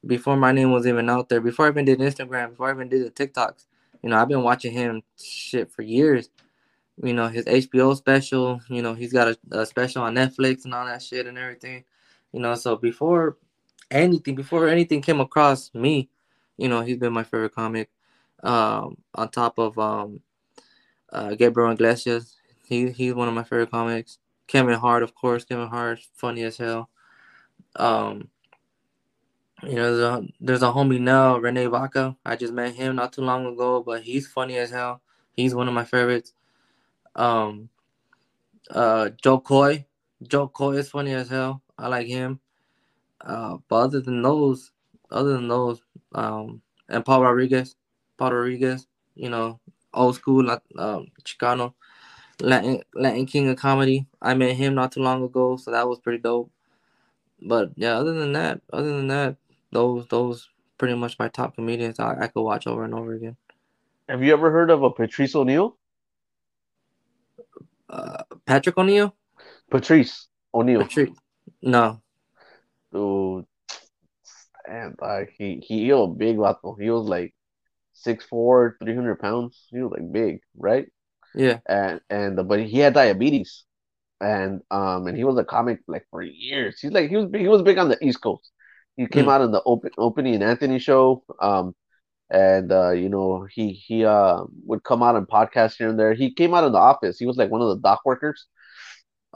[0.07, 2.89] before my name was even out there, before I even did Instagram, before I even
[2.89, 3.67] did the TikToks,
[4.03, 6.29] you know, I've been watching him shit for years.
[7.03, 10.75] You know, his HBO special, you know, he's got a, a special on Netflix and
[10.75, 11.85] all that shit and everything.
[12.33, 13.39] You know, so before
[13.91, 16.11] anything, before anything came across me,
[16.59, 17.91] you know, he's been my favorite comic.
[18.43, 20.21] Um, on top of um
[21.13, 22.37] uh, Gabriel Iglesias.
[22.65, 24.19] He he's one of my favorite comics.
[24.53, 25.47] Kevin Hart, of course.
[25.47, 26.91] Kevin Hart, funny as hell.
[27.77, 28.29] Um,
[29.63, 32.15] you know, there's a, there's a homie now, Rene Vaca.
[32.27, 35.01] I just met him not too long ago, but he's funny as hell.
[35.35, 36.35] He's one of my favorites.
[37.17, 37.71] Um,
[38.71, 39.87] uh, Jo Koy.
[40.23, 41.63] Jo Koy is funny as hell.
[41.79, 42.39] I like him.
[43.23, 44.71] Uh, but other than those,
[45.11, 45.81] other than those,
[46.15, 47.75] um, and Paul Rodriguez,
[48.19, 49.61] Paul Rodriguez, you know,
[49.95, 51.73] old school, um, Chicano,
[52.43, 54.07] Latin, Latin king of comedy.
[54.21, 56.51] I met him not too long ago, so that was pretty dope.
[57.41, 59.37] But yeah, other than that, other than that,
[59.71, 63.37] those those pretty much my top comedians I, I could watch over and over again.
[64.09, 65.77] Have you ever heard of a Patrice O'Neal?
[67.89, 69.15] Uh, Patrick O'Neill,
[69.71, 70.81] Patrice O'Neal.
[70.81, 71.11] Patrick,
[71.63, 72.01] no,
[72.93, 73.47] Dude,
[74.69, 76.81] and uh, he he was big vato.
[76.81, 77.35] He was like
[78.05, 79.67] 6'4", 300 pounds.
[79.71, 80.89] He was like big, right?
[81.35, 83.65] Yeah, and and but he had diabetes,
[84.21, 86.81] and um and he was a comic like for years.
[86.81, 88.51] He's like he was big, he was big on the East Coast.
[88.97, 89.29] He came Mm.
[89.29, 91.75] out in the open Opie and Anthony show, um,
[92.31, 96.15] and uh you know he he uh would come out on podcast here and there.
[96.15, 97.19] He came out in the office.
[97.19, 98.47] He was like one of the dock workers.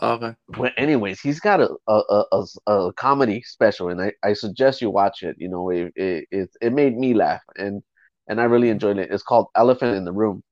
[0.01, 4.81] okay, But anyways, he's got a a, a, a, comedy special, and I, I suggest
[4.81, 5.37] you watch it.
[5.39, 7.83] You know, it it it made me laugh, and
[8.29, 9.11] and I really enjoyed it.
[9.11, 10.43] It's called Elephant in the Room.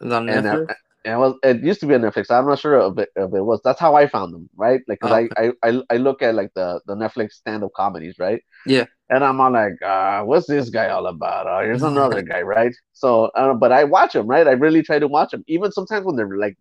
[0.00, 0.46] It's on And, Netflix.
[0.46, 0.58] and
[1.04, 2.30] it was it used to be on Netflix.
[2.30, 3.60] I'm not sure if it, if it was.
[3.64, 4.80] That's how I found them, right?
[4.88, 7.70] Like, cause Oh, I, I I I look at like the the Netflix stand up
[7.76, 8.42] comedies, right?
[8.66, 8.86] Yeah.
[9.10, 11.46] And I'm all like, uh, what's this guy all about?
[11.48, 12.72] Oh, here's another guy, right?
[12.94, 14.46] So, uh, but I watch them, right?
[14.48, 16.56] I really try to watch them, even sometimes when they're like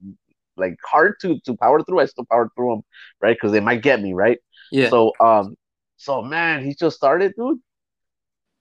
[0.58, 2.02] like hard to to power through.
[2.02, 2.82] I still power through them,
[3.22, 3.38] right?
[3.38, 4.40] Because they might get me, right?
[4.72, 5.56] yeah, So um,
[5.98, 7.60] so man, he just started, dude,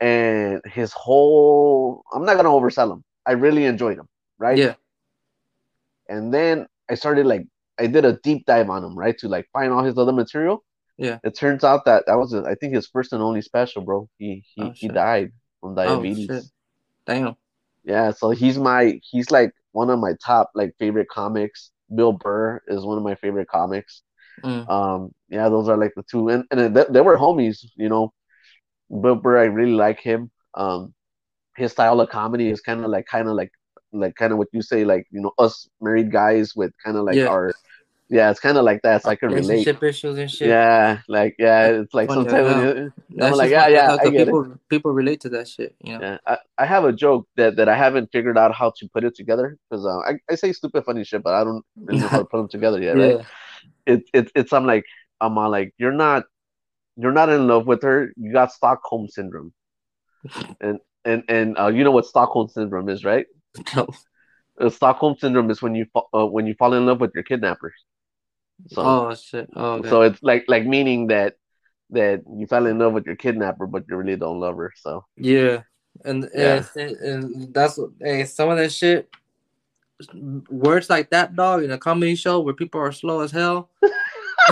[0.01, 2.03] and his whole.
[2.13, 3.05] I'm not gonna oversell him.
[3.27, 4.09] I really enjoyed him,
[4.39, 4.59] right?
[4.59, 4.75] yeah,
[6.09, 7.47] and then I started like
[7.79, 10.65] I did a deep dive on him, right, to like find all his other material.
[10.97, 11.19] Yeah.
[11.25, 14.09] It turns out that that was I think his first and only special, bro.
[14.19, 16.31] He he Oh, he died from diabetes.
[16.31, 16.45] Oh shit,
[17.07, 17.37] damn.
[17.85, 21.71] Yeah, so he's my he's like one of my top like favorite comics.
[21.95, 24.03] Bill Burr is one of my favorite comics.
[24.43, 24.69] Mm.
[24.69, 28.13] Um, yeah, those are like the two, and and they, they were homies, you know.
[28.89, 30.31] Bill Burr, I really like him.
[30.55, 30.95] Um,
[31.57, 33.51] his style of comedy is kind of like kind of like
[34.01, 37.05] like kind of what you say, like you know, us married guys with kind of
[37.05, 37.27] like Yeah.
[37.29, 37.53] our
[38.11, 39.03] yeah, it's kind of like that.
[39.03, 39.49] So I could relate.
[39.49, 40.49] relationship issues and shit.
[40.49, 44.15] Yeah, like yeah, it's like Funny sometimes when you- I'm like, yeah, yeah, I get
[44.15, 44.25] it.
[44.27, 45.75] people people relate to that shit.
[45.83, 46.01] You know.
[46.05, 49.05] Yeah, I, I have a joke that, that I haven't figured out how to put
[49.05, 52.09] it together because uh, I, I say stupid funny shit, but I don't really know
[52.09, 53.27] how to put them together yet, right?
[53.87, 54.85] It, it it's I'm like
[55.21, 56.25] I'm all like you're not
[56.97, 58.13] you're not in love with her.
[58.17, 59.53] You got Stockholm syndrome,
[60.61, 63.27] and and and uh, you know what Stockholm syndrome is, right?
[63.77, 63.89] No.
[64.71, 67.75] Stockholm syndrome is when you fa- uh, when you fall in love with your kidnappers.
[68.73, 69.51] So Oh shit.
[69.55, 69.89] Oh, okay.
[69.89, 71.35] so it's like like meaning that
[71.91, 74.73] that you fell in love with your kidnapper, but you really don't love her.
[74.77, 75.63] So Yeah,
[76.05, 76.65] and Yeah.
[76.77, 79.11] and, and that's hey, some of that shit.
[80.51, 83.71] Words like that, dog, in a comedy show where people are slow as hell.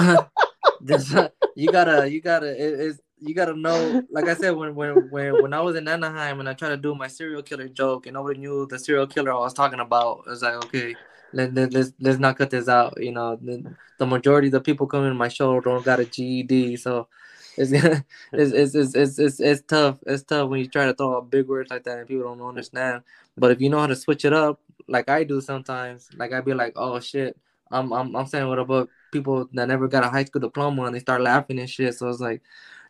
[1.56, 4.02] you gotta, you gotta, it, it's you gotta know.
[4.10, 6.76] Like I said, when when when when I was in Anaheim and I tried to
[6.76, 10.24] do my serial killer joke and nobody knew the serial killer I was talking about,
[10.26, 10.94] I was like, okay,
[11.32, 12.94] let, let, let's let's not cut this out.
[13.00, 16.04] You know, the, the majority of the people coming to my show don't got a
[16.04, 17.08] GED, so
[17.56, 19.98] it's it's, it's, it's, it's, it's, tough.
[20.06, 22.48] It's tough when you try to throw out big words like that and people don't
[22.48, 23.02] understand.
[23.36, 26.44] But if you know how to switch it up, like I do sometimes, like I'd
[26.44, 27.38] be like, oh shit,
[27.70, 30.94] I'm I'm I'm saying what about people that never got a high school diploma and
[30.94, 31.94] they start laughing and shit.
[31.94, 32.42] So it's like,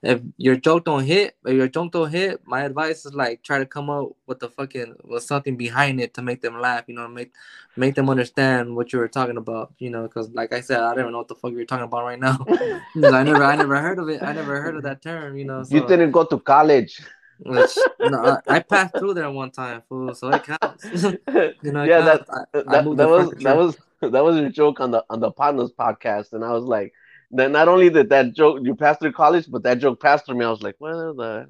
[0.02, 3.58] if your joke don't hit, if your joke don't hit, my advice is like try
[3.58, 6.84] to come up with the fucking with something behind it to make them laugh.
[6.88, 7.32] You know, make
[7.76, 9.72] make them understand what you were talking about.
[9.78, 11.84] You know, because like I said, I don't even know what the fuck you're talking
[11.84, 12.44] about right now.
[12.48, 14.22] I never I never heard of it.
[14.22, 15.36] I never heard of that term.
[15.36, 15.74] You know, so.
[15.74, 17.00] you didn't go to college.
[17.44, 20.84] Which, no, I, I passed through there one time, fool, so it counts.
[21.02, 22.50] you know, it yeah, that counts.
[22.54, 23.44] I, I that, moved that was furniture.
[23.44, 26.64] that was that was your joke on the on the partners podcast, and I was
[26.64, 26.92] like,
[27.32, 30.36] then not only did that joke you passed through college, but that joke passed through
[30.36, 30.44] me.
[30.44, 31.48] I was like, what the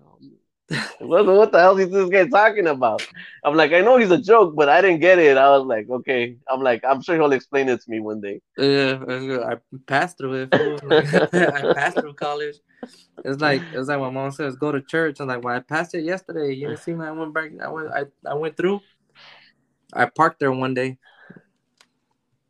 [1.01, 3.07] what, what the hell is this guy talking about?
[3.45, 5.37] I'm like, I know he's a joke, but I didn't get it.
[5.37, 6.37] I was like, okay.
[6.49, 8.41] I'm like, I'm sure he'll explain it to me one day.
[8.57, 9.01] Yeah.
[9.45, 9.57] I
[9.87, 10.49] passed through it.
[10.55, 12.57] I passed through college.
[13.25, 15.21] It's like it's like my mom says, go to church.
[15.21, 16.55] I'm like, well, I passed it yesterday.
[16.55, 17.05] You didn't see me.
[17.05, 17.51] I went back.
[17.63, 17.89] I went.
[17.89, 18.81] I, I went through.
[19.93, 20.99] I parked there one day.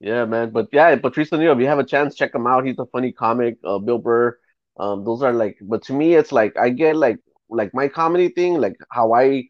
[0.02, 0.50] Yeah, man.
[0.50, 2.66] But yeah, Patrice O'Neal, if you have a chance, check him out.
[2.66, 3.58] He's a funny comic.
[3.64, 4.38] Uh, Bill Burr.
[4.78, 7.18] Um, those are like, but to me, it's like I get like
[7.50, 9.44] like my comedy thing, like how I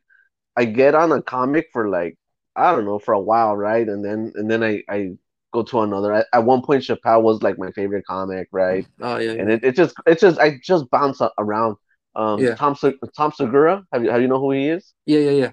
[0.56, 2.18] I get on a comic for like
[2.56, 3.88] I don't know for a while, right?
[3.88, 5.10] And then and then I I
[5.52, 6.12] go to another.
[6.12, 8.86] At, at one point, Chappelle was like my favorite comic, right?
[9.00, 9.32] Oh yeah.
[9.32, 11.76] And it, it just it just I just bounce around.
[12.16, 12.56] Um, Yeah.
[12.56, 12.76] Tom
[13.16, 14.92] Tom Segura, have you have you know who he is?
[15.06, 15.50] Yeah, yeah, yeah.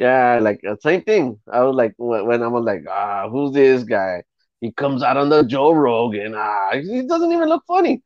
[0.00, 1.38] Yeah, like uh, same thing.
[1.52, 4.22] I was like when, I was like, ah, who's this guy?
[4.62, 6.34] He comes out on the Joe Rogan.
[6.36, 8.02] Ah, he doesn't even look funny.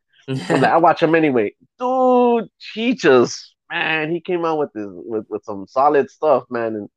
[0.48, 1.54] Like, I watch him anyway.
[1.78, 6.74] Dude, he just man, he came out with this with, with some solid stuff, man,
[6.74, 6.88] and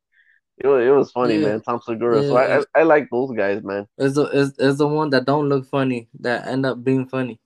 [0.57, 1.49] it was, it was funny, Yeah.
[1.49, 1.61] man.
[1.61, 2.23] Tom Segura.
[2.23, 3.87] So I, I I like those guys, man.
[3.99, 7.39] It's the it's, it's the one that don't look funny that end up being funny.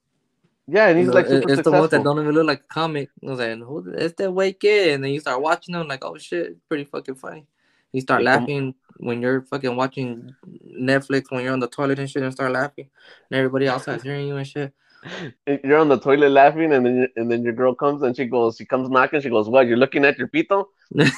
[0.68, 2.74] Yeah, and he's You know, like it's the ones that don't even look like a
[2.74, 3.10] comic.
[3.26, 6.06] I was like, who is that white kid, and then you start watching them like,
[6.06, 7.46] oh shit, pretty fucking funny.
[7.92, 10.34] You start Yeah, laughing when you're fucking watching
[10.80, 12.90] Netflix when you're on the toilet and shit, and start laughing,
[13.30, 14.74] and everybody outside's hearing you and shit.
[15.64, 18.58] You're on the toilet laughing, and then and then your girl comes and she goes,
[18.58, 19.20] she comes knocking.
[19.20, 19.66] She goes, "What?
[19.66, 20.66] You're looking at your pito?"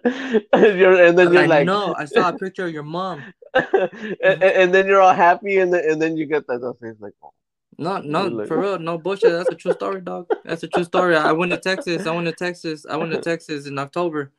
[0.52, 3.22] and, then you're like, like, no, I saw a picture of your mom.
[3.54, 4.42] and, and- mm-hmm.
[4.42, 7.32] and then you're all happy, and then, and then you get that face like, oh,
[7.78, 9.32] No, no, like- for real, no bullshit.
[9.32, 10.28] That's a true story, dog.
[10.44, 11.16] That's a true story.
[11.16, 12.06] I went to Texas.
[12.06, 12.86] I went to Texas.
[12.88, 14.32] I went to Texas in October,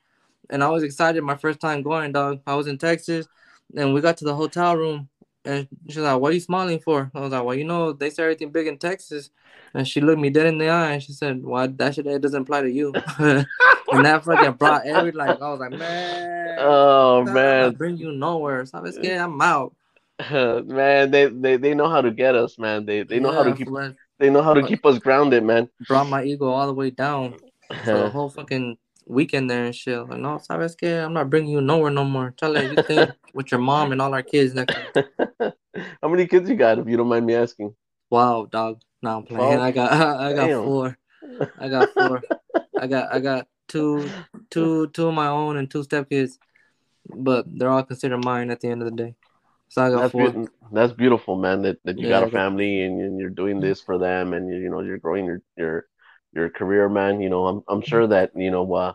[0.49, 1.21] and I was excited.
[1.21, 2.41] My first time going, dog.
[2.47, 3.27] I was in Texas,
[3.75, 5.09] and we got to the hotel room,
[5.45, 8.09] and she's like, "What are you smiling for?" I was like, "Well, you know, they
[8.09, 9.30] say everything big in Texas."
[9.73, 12.22] And she looked me dead in the eye, and she said, "Well, that shit that
[12.22, 13.45] doesn't apply to you." and
[14.05, 18.77] that fucking brought every like, I was like, "Man, oh man, bring you nowhere." So
[18.77, 19.22] I was scared.
[19.22, 19.76] I'm out.
[20.31, 22.85] man, they, they they know how to get us, man.
[22.85, 25.69] They they know how to keep fool, they know how to keep us grounded, man.
[25.88, 27.38] brought my ego all the way down.
[27.85, 28.77] the whole fucking
[29.11, 30.07] weekend there and shit.
[30.07, 32.33] Like, no, sabes que I'm not bringing you nowhere no more.
[32.38, 34.77] Tell her you stay with your mom and all our kids next.
[36.01, 37.75] How many kids you got, if you don't mind me asking?
[38.09, 38.79] Wow, dog.
[39.01, 39.59] No, I'm playing.
[39.59, 40.63] I got, I got Damn.
[40.63, 40.97] four.
[41.59, 42.23] I got four.
[42.79, 44.09] I got, I got two,
[44.49, 46.38] two, two of my own and two stepkids,
[47.05, 49.15] but they're all considered mine at the end of the day.
[49.69, 50.31] So I got That's, four.
[50.31, 51.61] beau- that's beautiful, man.
[51.61, 54.49] That, that you Yeah, got a family and, and you're doing this for them, and
[54.49, 55.85] you, you know you're growing your your
[56.33, 57.21] your career, man.
[57.21, 58.93] You know, I'm I'm sure that you know, uh,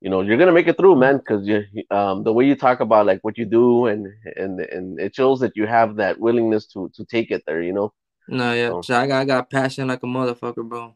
[0.00, 1.18] you know, you're gonna make it through, man.
[1.18, 5.00] Because you um the way you talk about like what you do and and and
[5.00, 7.62] it shows that you have that willingness to to take it there.
[7.62, 7.92] You know.
[8.28, 10.94] No, yeah, So- so I got, I got passion like a motherfucker, bro.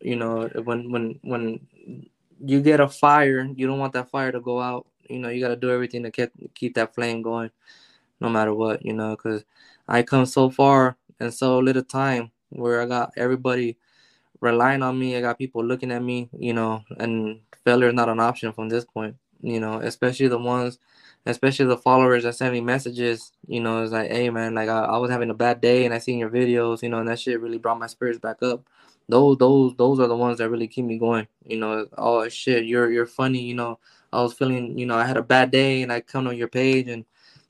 [0.00, 1.66] You know, when when when
[2.44, 4.86] you get a fire, you don't want that fire to go out.
[5.08, 7.50] You know, you got to do everything to keep keep that flame going.
[8.20, 9.44] no matter what, you know, because
[9.88, 13.76] I come so far in so little time where I got everybody
[14.40, 15.16] relying on me.
[15.16, 18.68] I got people looking at me, you know, and failure is not an option from
[18.68, 20.78] this point, you know, especially the ones,
[21.26, 24.84] especially the followers that send me messages, you know, it's like, hey man, like I,
[24.84, 27.18] I was having a bad day and I seen your videos, you know, and that
[27.18, 28.64] shit really brought my spirits back up.
[29.08, 31.26] Those those those are the ones that really keep me going.
[31.44, 33.78] You know, oh shit, you're you're funny, you know.
[34.12, 36.48] I was feeling, you know, I had a bad day and I come on your
[36.48, 37.04] page and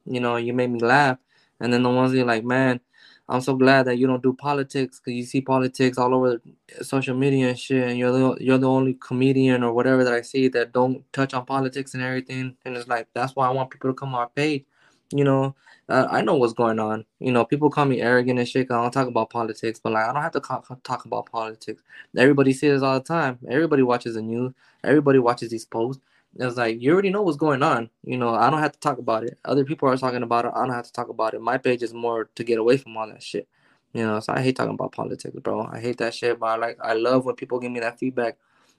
[0.07, 1.19] you know, you made me laugh.
[1.61, 2.81] And then the ones that like, man,
[3.29, 6.41] I'm so glad that you don't do politics because you see politics all over
[6.83, 10.23] social media and shit, and you're the you're the only comedian or whatever that I
[10.23, 12.57] see that don't touch on politics and everything.
[12.65, 14.65] And it's like that's why I want people to come on our page.
[15.13, 15.57] You know,
[15.89, 17.05] uh, I know what's going on.
[17.21, 18.71] You know, people call me arrogant and shit.
[18.71, 20.41] I don't talk about politics, but like I don't have to
[20.85, 21.83] talk about politics.
[22.17, 23.39] Everybody sees all the time.
[23.49, 24.53] Everybody watches the news.
[24.85, 26.03] Everybody watches these posts.
[26.39, 27.91] It's like you already know what's going on.
[28.05, 29.39] You know, I don't have to talk about it.
[29.45, 30.53] Other people are talking about it.
[30.55, 31.41] I don't have to talk about it.
[31.41, 33.49] My page is more to get away from all that shit.
[33.93, 35.67] You know, so I hate talking about politics, bro.
[35.73, 38.37] I hate that shit, but I like I love when people give me that feedback.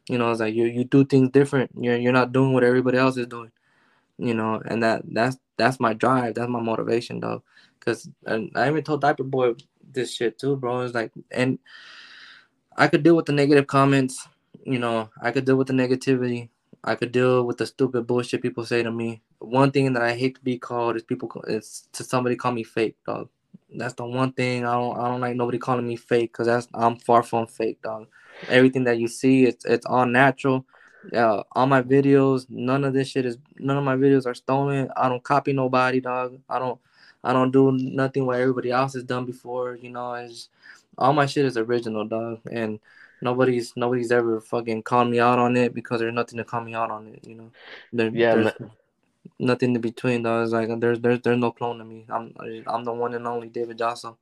[0.08, 1.72] You know, it's like you you do things different.
[1.80, 3.52] You're you're not doing what everybody else is doing.
[4.18, 6.36] You know, and that that's that's my drive.
[6.36, 7.44] That's my motivation, though.
[7.80, 9.54] Cause and I even told Diaper Boy
[9.92, 10.82] this shit too, bro.
[10.82, 11.58] It's like and
[12.78, 14.28] I could deal with the negative comments.
[14.64, 16.50] You know, I could deal with the negativity
[16.84, 19.22] I could deal with the stupid bullshit people say to me.
[19.40, 22.64] One thing that I hate to be called is people is to somebody call me
[22.64, 23.30] fake, dog.
[23.76, 26.68] That's the one thing I don't I don't like nobody calling me fake because that's
[26.74, 28.08] I'm far from fake, dog.
[28.50, 30.66] Everything that you see, it's it's all natural.
[31.12, 34.90] Yeah, all my videos, none of this shit is none of my videos are stolen.
[34.96, 36.40] I don't copy nobody, dog.
[36.50, 36.80] I don't
[37.24, 39.76] I don't do nothing what everybody else has done before.
[39.76, 40.50] You know, it's
[40.98, 42.40] all my shit is original, dog.
[42.52, 42.80] And
[43.22, 46.74] nobody's nobody's ever fucking called me out on it because there's nothing to call me
[46.74, 47.26] out on it.
[47.26, 47.52] You know,
[47.94, 48.54] there, yeah, there's
[49.40, 50.24] nothing in between.
[50.24, 52.06] Though it's like there's there's there's no clone of me.
[52.10, 52.34] I'm
[52.68, 54.18] I'm the one and only David Jasso.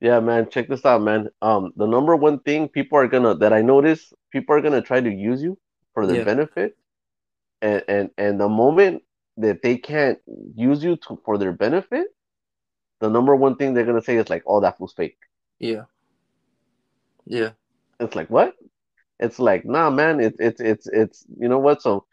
[0.00, 0.50] Yeah, man.
[0.50, 1.28] Check this out, man.
[1.40, 5.00] Um, the number one thing people are gonna that I notice people are gonna try
[5.00, 5.58] to use you
[5.94, 6.24] for their yeah.
[6.24, 6.76] benefit,
[7.62, 9.02] and and and the moment
[9.36, 10.18] that they can't
[10.54, 12.08] use you to for their benefit,
[13.00, 15.18] the number one thing they're gonna say is like, "Oh, that was fake."
[15.58, 15.84] Yeah.
[17.26, 17.50] Yeah.
[18.04, 18.54] It's like what?
[19.20, 20.20] It's like nah, man.
[20.20, 21.82] It's it's it's it's you know what?
[21.82, 22.06] So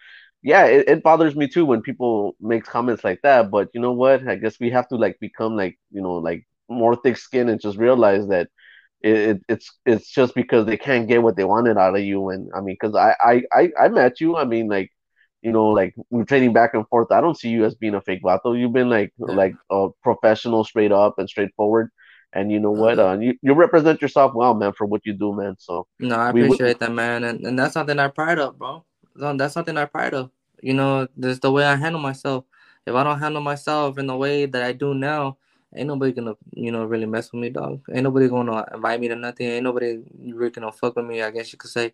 [0.44, 3.52] yeah, it, it bothers me too when people make comments like that.
[3.52, 4.28] But you know what?
[4.28, 7.62] I guess we have to like become like you know like more thick skin and
[7.62, 8.50] just realize that
[9.02, 12.30] it, it, it's it's just because they can't get what they wanted out of you.
[12.30, 14.38] And I mean, because I, I I I met you.
[14.38, 14.92] I mean, like
[15.42, 17.12] you know, like we're trading back and forth.
[17.12, 18.60] I don't see you as being a fake vato.
[18.60, 19.36] You've been like yeah.
[19.36, 21.90] like a professional, straight up and straightforward.
[22.34, 23.00] And you know what?
[23.00, 25.56] Uh, you, you represent yourself well, man, for what you do, man.
[25.60, 28.86] So no, I appreciate that, man, and, and that's something I pride of, bro.
[29.16, 30.32] That's something I pride of.
[30.62, 32.46] You know, this the way I handle myself.
[32.86, 35.38] If I don't handle myself in the way that I do now,
[35.76, 37.82] ain't nobody gonna, you know, really mess with me, dog.
[37.92, 39.48] Ain't nobody gonna invite me to nothing.
[39.48, 41.22] Ain't nobody really gonna fuck with me.
[41.22, 41.94] I guess you could say,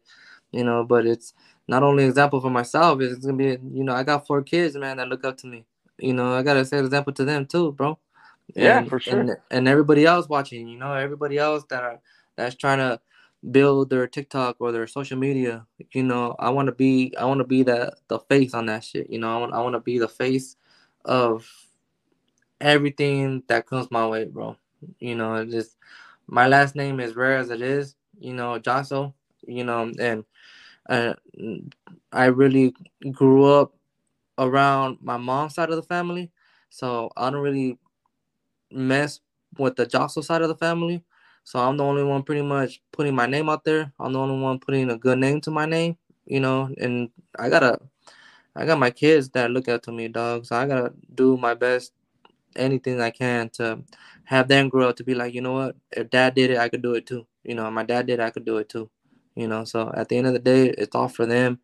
[0.51, 0.83] you know.
[0.83, 1.33] But it's
[1.67, 3.01] not only example for myself.
[3.01, 5.65] It's gonna be, you know, I got four kids, man, that look up to me.
[5.97, 7.97] You know, I gotta set example to them too, bro
[8.55, 9.19] yeah, for sure.
[9.19, 11.99] And, and everybody else watching, you know, everybody else that are
[12.35, 12.99] that's trying to
[13.51, 17.39] build their TikTok or their social media, you know, I want to be I want
[17.39, 19.35] to be the the face on that shit, you know.
[19.35, 20.55] I want I want to be the face
[21.05, 21.47] of
[22.61, 24.57] everything that comes my way, bro.
[24.99, 25.75] You know, just
[26.27, 29.13] my last name is rare as it is, you know, Jasso,
[29.45, 30.23] you know, and
[30.89, 31.13] uh,
[32.11, 32.73] I really
[33.11, 33.73] grew up
[34.37, 36.31] around my mom's side of the family,
[36.69, 37.77] so I don't really
[38.71, 39.19] mess
[39.57, 41.03] with the Jocelyn side of the family.
[41.43, 43.93] So I'm the only one pretty much putting my name out there.
[43.99, 47.49] I'm the only one putting a good name to my name, you know, and I
[47.49, 47.79] gotta
[48.55, 50.45] I got my kids that look up to me, dog.
[50.45, 51.93] So I gotta do my best
[52.55, 53.79] anything I can to
[54.25, 56.69] have them grow up to be like, you know what, if dad did it, I
[56.69, 57.27] could do it too.
[57.43, 58.89] You know, my dad did, it, I could do it too.
[59.35, 61.59] You know, so at the end of the day, it's all for them.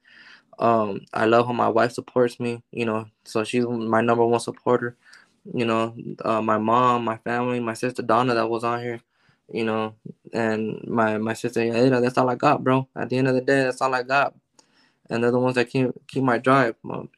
[0.59, 4.39] Um, I love how my wife supports me, you know, so she's my number one
[4.39, 4.97] supporter
[5.51, 9.01] you know, uh, my mom, my family, my sister Donna that was on here,
[9.51, 9.95] you know,
[10.31, 11.99] and my my sister Ada.
[12.01, 12.87] That's all I got, bro.
[12.95, 14.33] At the end of the day, that's all I got.
[15.09, 16.75] And they're the ones that keep keep my drive,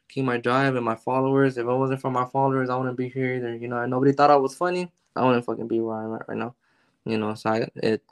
[0.08, 1.56] keep my drive, and my followers.
[1.56, 3.54] If it wasn't for my followers, I wouldn't be here either.
[3.54, 4.90] You know, and nobody thought I was funny.
[5.14, 6.54] I wouldn't fucking be where I'm at right now.
[7.04, 8.02] You know, so I, it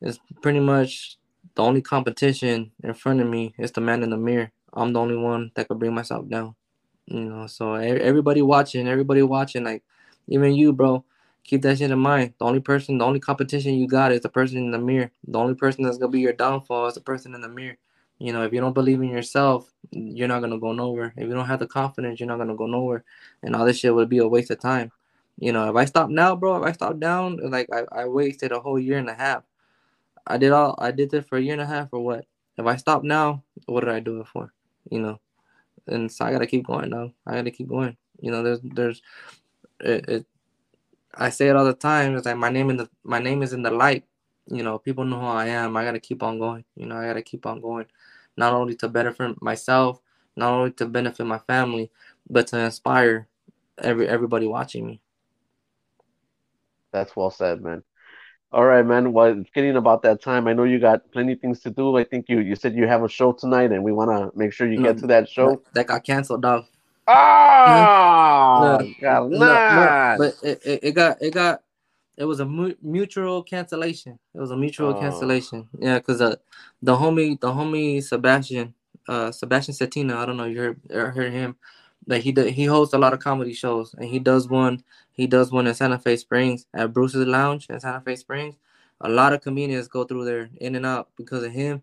[0.00, 1.16] it's pretty much
[1.54, 4.52] the only competition in front of me is the man in the mirror.
[4.72, 6.54] I'm the only one that could bring myself down.
[7.10, 9.82] You know, so everybody watching, everybody watching, like
[10.28, 11.04] even you, bro,
[11.42, 12.34] keep that shit in mind.
[12.38, 15.10] The only person, the only competition you got is the person in the mirror.
[15.26, 17.78] The only person that's gonna be your downfall is the person in the mirror.
[18.18, 21.14] You know, if you don't believe in yourself, you're not gonna go nowhere.
[21.16, 23.04] If you don't have the confidence, you're not gonna go nowhere.
[23.42, 24.92] And all this shit would be a waste of time.
[25.38, 28.52] You know, if I stop now, bro, if I stop down, like I, I wasted
[28.52, 29.44] a whole year and a half.
[30.26, 32.26] I did all I did it for a year and a half or what?
[32.58, 34.52] If I stop now, what did I do it for?
[34.90, 35.20] You know,
[35.88, 37.12] and so I gotta keep going though.
[37.26, 37.96] I gotta keep going.
[38.20, 39.02] You know, there's there's
[39.80, 40.26] it, it
[41.14, 42.16] I say it all the time.
[42.16, 44.04] It's like my name in the my name is in the light.
[44.46, 45.76] You know, people know who I am.
[45.76, 46.64] I gotta keep on going.
[46.76, 47.86] You know, I gotta keep on going.
[48.36, 50.00] Not only to benefit myself,
[50.36, 51.90] not only to benefit my family,
[52.30, 53.28] but to inspire
[53.78, 55.00] every everybody watching me.
[56.92, 57.82] That's well said, man.
[58.52, 59.12] All right, man.
[59.12, 60.48] Well, it's getting about that time.
[60.48, 61.96] I know you got plenty of things to do.
[61.98, 64.52] I think you you said you have a show tonight, and we want to make
[64.54, 65.62] sure you No, get to that show.
[65.74, 66.64] That, got canceled, dog.
[67.06, 70.16] Ah, No, God, no, no, nah.
[70.18, 71.62] but it, it, it got it got
[72.16, 74.18] it was a mu- mutual cancellation.
[74.34, 75.00] It was a mutual Oh.
[75.00, 75.68] cancellation.
[75.78, 76.36] Yeah, because uh,
[76.82, 78.74] the homie the homie Sebastian
[79.08, 80.16] uh Sebastian Satina.
[80.16, 80.80] I don't know you heard
[81.14, 81.56] heard him.
[82.08, 85.28] That he do, he hosts a lot of comedy shows and he does one he
[85.28, 88.56] does one in Santa Fe Springs at Bruce's Lounge in Santa Fe Springs.
[89.02, 91.82] A lot of comedians go through there in and out because of him.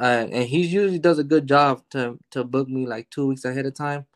[0.00, 3.44] Uh, and he usually does a good job to to book me like two weeks
[3.44, 4.06] ahead of time,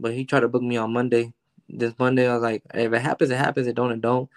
[0.00, 1.32] but he tried to book me on Monday.
[1.68, 3.66] This Monday, I was like, if it happens, it happens.
[3.68, 4.28] It don't, it don't.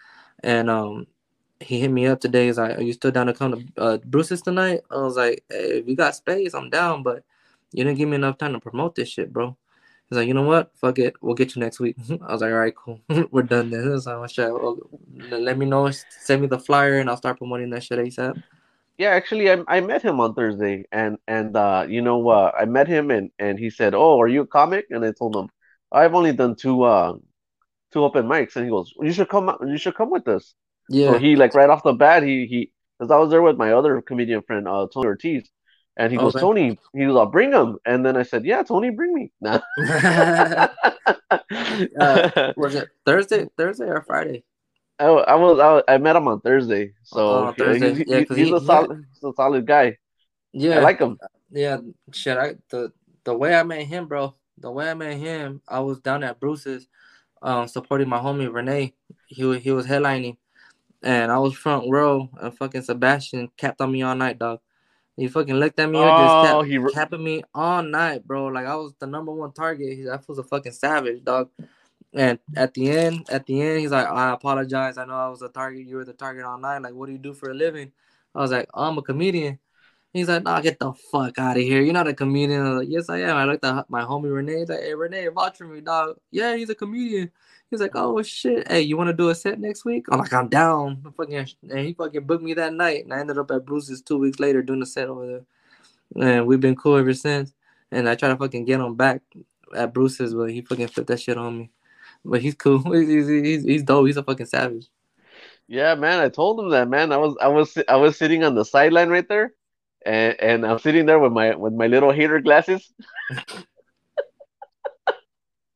[0.44, 1.08] And um,
[1.60, 2.48] he hit me up today.
[2.48, 5.44] He's like, "Are you still down to come to uh, Bruce's tonight?" I was like,
[5.50, 7.24] hey, "If you got space, I'm down, but
[7.74, 9.58] you didn't give me enough time to promote this shit, bro."
[10.12, 10.72] He's like, "You know what?
[10.76, 11.16] Fuck it.
[11.22, 11.96] We'll get you next week."
[12.28, 13.00] I was like, "All right, cool.
[13.32, 14.28] We're done then." So.
[14.28, 14.78] Well,
[15.40, 15.90] let me know.
[16.10, 18.44] Send me the flyer, and I'll start promoting that shit ASAP.
[18.98, 22.66] Yeah, actually, I I met him on Thursday, and and uh, you know, uh, I
[22.66, 25.48] met him, and and he said, "Oh, are you a comic?" And I told him,
[25.94, 27.14] "I've only done two uh
[27.94, 29.50] two open mics," and he goes, "You should come.
[29.66, 30.56] You should come with us."
[30.90, 31.12] Yeah.
[31.12, 33.72] So he like right off the bat, he he because I was there with my
[33.72, 35.50] other comedian friend, uh, Tony Ortiz,
[35.98, 36.42] and he goes, Okay.
[36.42, 39.60] "Tony," he goes, "I'll bring him," and then I said, "Yeah, Tony, bring me." Nah.
[42.00, 43.48] Uh, was it Thursday?
[43.58, 44.44] Thursday or Friday?
[45.00, 47.94] I, I was I, I met him on Thursday, so Oh, Thursday.
[47.96, 49.98] he's, Yeah, he's, he- a he- solid he's a solid guy.
[50.54, 50.78] Yeah.
[50.78, 51.18] I like him.
[51.52, 51.78] Yeah,
[52.14, 52.38] shit.
[52.38, 52.92] I the
[53.24, 54.36] the way I met him, bro.
[54.58, 56.88] The way I met him, I was down at Bruce's,
[57.42, 58.94] um, supporting my homie Rene.
[59.28, 60.38] He he was headlining,
[61.04, 64.60] and I was front row, and fucking Sebastian capped on me all night, dog.
[65.18, 68.26] He fucking looked at me and just Oh, kept he re- capping me all night,
[68.26, 68.48] bro.
[68.48, 69.98] Like I was the number one target.
[69.98, 71.50] He, that was a fucking savage, dog.
[72.14, 74.98] And at the end, at the end, he's like, I apologize.
[74.98, 75.88] I know I was a target.
[75.88, 76.80] You were the target all night.
[76.82, 77.92] Like, what do you do for a living?
[78.36, 79.60] I was like, oh, I'm a comedian.
[80.14, 81.82] He's like, nah, get the fuck out of here.
[81.82, 82.66] You're not a comedian.
[82.66, 83.38] I was like, yes, I am.
[83.38, 84.60] I looked at my homie Rene.
[84.60, 86.18] He's like, hey, Rene, watch for me, dog.
[86.32, 87.32] Yeah, he's a comedian.
[87.70, 88.70] He's like, oh shit.
[88.70, 90.06] Hey, you want to do a set next week?
[90.12, 91.02] I'm like, I'm down.
[91.06, 93.06] I'm fucking, and he fucking booked me that night.
[93.06, 96.28] And I ended up at Bruce's two weeks later doing a set over there.
[96.28, 97.54] And we've been cool ever since.
[97.92, 99.22] And I try to fucking get him back
[99.74, 101.70] at Bruce's, but he fucking flipped that shit on me.
[102.26, 102.80] But he's cool.
[102.94, 104.06] He's, he's, he's, dope.
[104.06, 104.88] He's a fucking savage.
[105.68, 107.14] Yeah, man, I told him that, man.
[107.14, 109.54] I was I was I was sitting on the sideline right there,
[110.06, 112.92] and and I'm sitting there with my with my little hater glasses.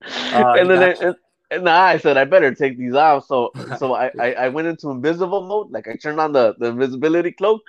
[0.04, 1.16] Oh, and then I, and,
[1.52, 3.26] and I said I better take these off.
[3.26, 6.68] So so I, I I went into invisible mode, like I turned on the the
[6.68, 7.62] invisibility cloak,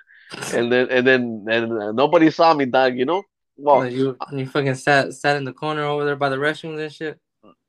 [0.53, 2.97] and then and then and uh, nobody saw me, dog.
[2.97, 3.23] You know.
[3.59, 6.93] Well, you you fucking sat sat in the corner over there by the restrooms and
[6.93, 7.20] shit.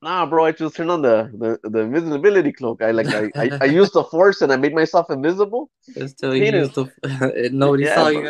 [0.07, 0.45] Nah, bro.
[0.45, 2.81] I just turned on the the, the invisibility cloak.
[2.81, 5.69] I like I, I I used the force and I made myself invisible.
[5.95, 6.63] Until you Hate it.
[6.63, 6.84] used to,
[7.51, 8.23] nobody Yeah, saw you.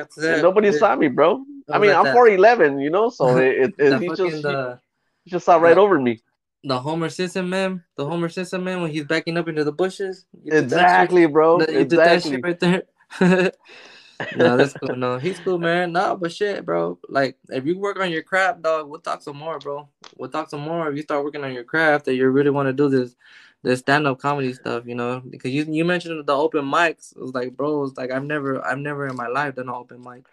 [0.47, 0.79] Nobody Yeah.
[0.81, 1.29] saw me, bro.
[1.69, 4.79] I mean, I'm 4'11", you know, so it, it, it he just he, the,
[5.23, 6.13] he just saw right the- over me.
[6.63, 10.25] the Homer Simpson man, the Homer Simpson man when he's backing up into the bushes.
[10.43, 10.63] You did that shit?
[10.73, 11.57] Exactly, bro.
[11.59, 12.41] No, You did that Exactly.
[12.47, 12.83] right there.
[14.35, 14.95] No, that's cool.
[14.95, 15.91] No, he's cool, man.
[15.91, 16.99] No, but shit, bro.
[17.07, 19.87] Like, if you work on your craft, dog, we'll talk some more, bro.
[20.17, 22.67] We'll talk some more if you start working on your craft that you really want
[22.67, 23.15] to do this,
[23.63, 25.21] this stand up comedy stuff, you know.
[25.29, 27.15] Because you you mentioned the open mics.
[27.15, 29.75] It was like, bro, it's like I've never I've never in my life done an
[29.75, 30.25] open mic.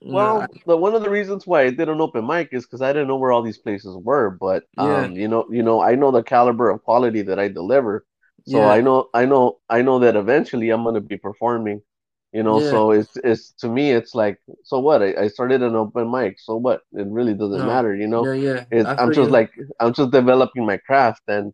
[0.00, 2.82] Well, I- the one of the reasons why I did an open mic is because
[2.82, 4.30] I didn't know where all these places were.
[4.30, 5.04] But Yeah.
[5.04, 8.04] um, you know, you know, I know the caliber of quality that I deliver.
[8.46, 8.68] So Yeah.
[8.68, 11.82] I know, I know, I know that eventually I'm gonna be performing.
[12.32, 12.60] You know, Yeah.
[12.60, 15.02] so it's it's to me, it's like, so what?
[15.02, 16.38] I, I started an open mic.
[16.40, 16.80] So what?
[16.92, 17.66] It really doesn't No.
[17.66, 17.94] matter.
[17.94, 18.30] You know.
[18.32, 18.64] yeah, yeah.
[18.98, 19.32] I'm just you.
[19.32, 19.50] like
[19.80, 21.52] I'm just developing my craft, and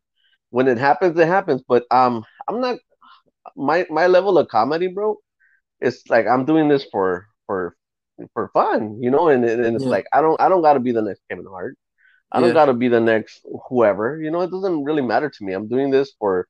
[0.51, 1.63] when it happens, it happens.
[1.69, 2.79] But um, I'm not
[3.57, 5.17] my my level of comedy, bro.
[5.81, 7.77] It's like I'm doing this for for
[8.35, 9.91] for fun, you know, and, and it's Yeah.
[9.91, 11.77] like I don't I don't got to be the next Kevin Hart.
[12.33, 12.55] I don't Yeah.
[12.55, 14.43] got to be the next whoever, you know.
[14.43, 15.53] It doesn't really matter to me.
[15.53, 16.49] I'm doing this for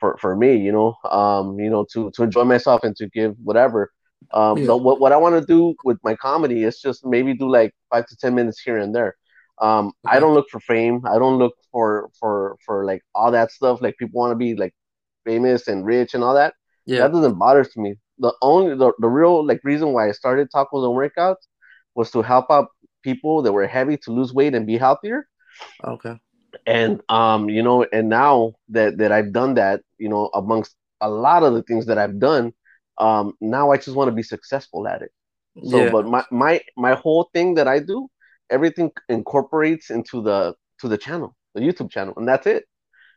[0.00, 0.94] for for me, you know.
[1.10, 3.90] Um, you know, to to enjoy myself and to give whatever.
[4.32, 4.74] Um, Yeah.
[4.74, 8.06] what what I want to do with my comedy is just maybe do like five
[8.06, 9.14] to ten minutes here and there.
[9.60, 11.02] Um, I don't look for fame.
[11.06, 13.80] I don't look for for for like all that stuff.
[13.82, 14.74] Like people want to be like
[15.24, 16.54] famous and rich and all that.
[16.86, 17.00] Yeah.
[17.00, 17.96] That doesn't bother to me.
[18.18, 21.42] The only the, the real like reason why I started tacos and workouts
[21.94, 22.68] was to help out
[23.02, 25.26] people that were heavy to lose weight and be healthier
[25.84, 26.18] Okay.
[26.66, 31.08] And um you know and now that that I've done that you know amongst a
[31.08, 32.52] lot of the things that I've done
[32.98, 35.12] um now I just want to be successful at it
[35.64, 35.90] so yeah.
[35.90, 38.08] but my my my whole thing that I do
[38.50, 42.64] everything incorporates into the to the channel the YouTube channel and that's it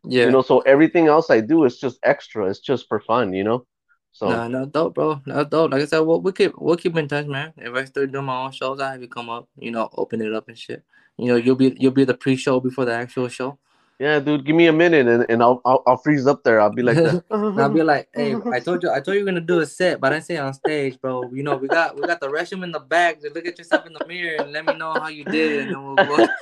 [0.03, 0.26] yeah.
[0.26, 3.44] you know so everything else I do is just extra it's just for fun you
[3.44, 3.66] know
[4.13, 5.21] so Nah, no dope, bro.
[5.25, 5.71] No dope.
[5.71, 7.53] Like I said, we'll, we'll keep we'll keep in touch, man.
[7.57, 10.21] If I start doing my own shows, I have you come up, you know, open
[10.21, 10.83] it up and shit.
[11.17, 13.59] You know, you'll be you'll be the pre-show before the actual show.
[13.99, 16.71] yeah dude give me a minute and, and I'll, I'll I'll freeze up there I'll
[16.73, 17.19] be like that.
[17.57, 19.99] I'll be like, hey, I told you, I told you we're gonna do a set,
[19.99, 21.31] but I didn't say on stage, bro.
[21.33, 23.21] You know, we got we got the restroom in the back.
[23.21, 25.73] Just look at yourself in the mirror and let me know how you did, and
[25.73, 26.25] then we'll go,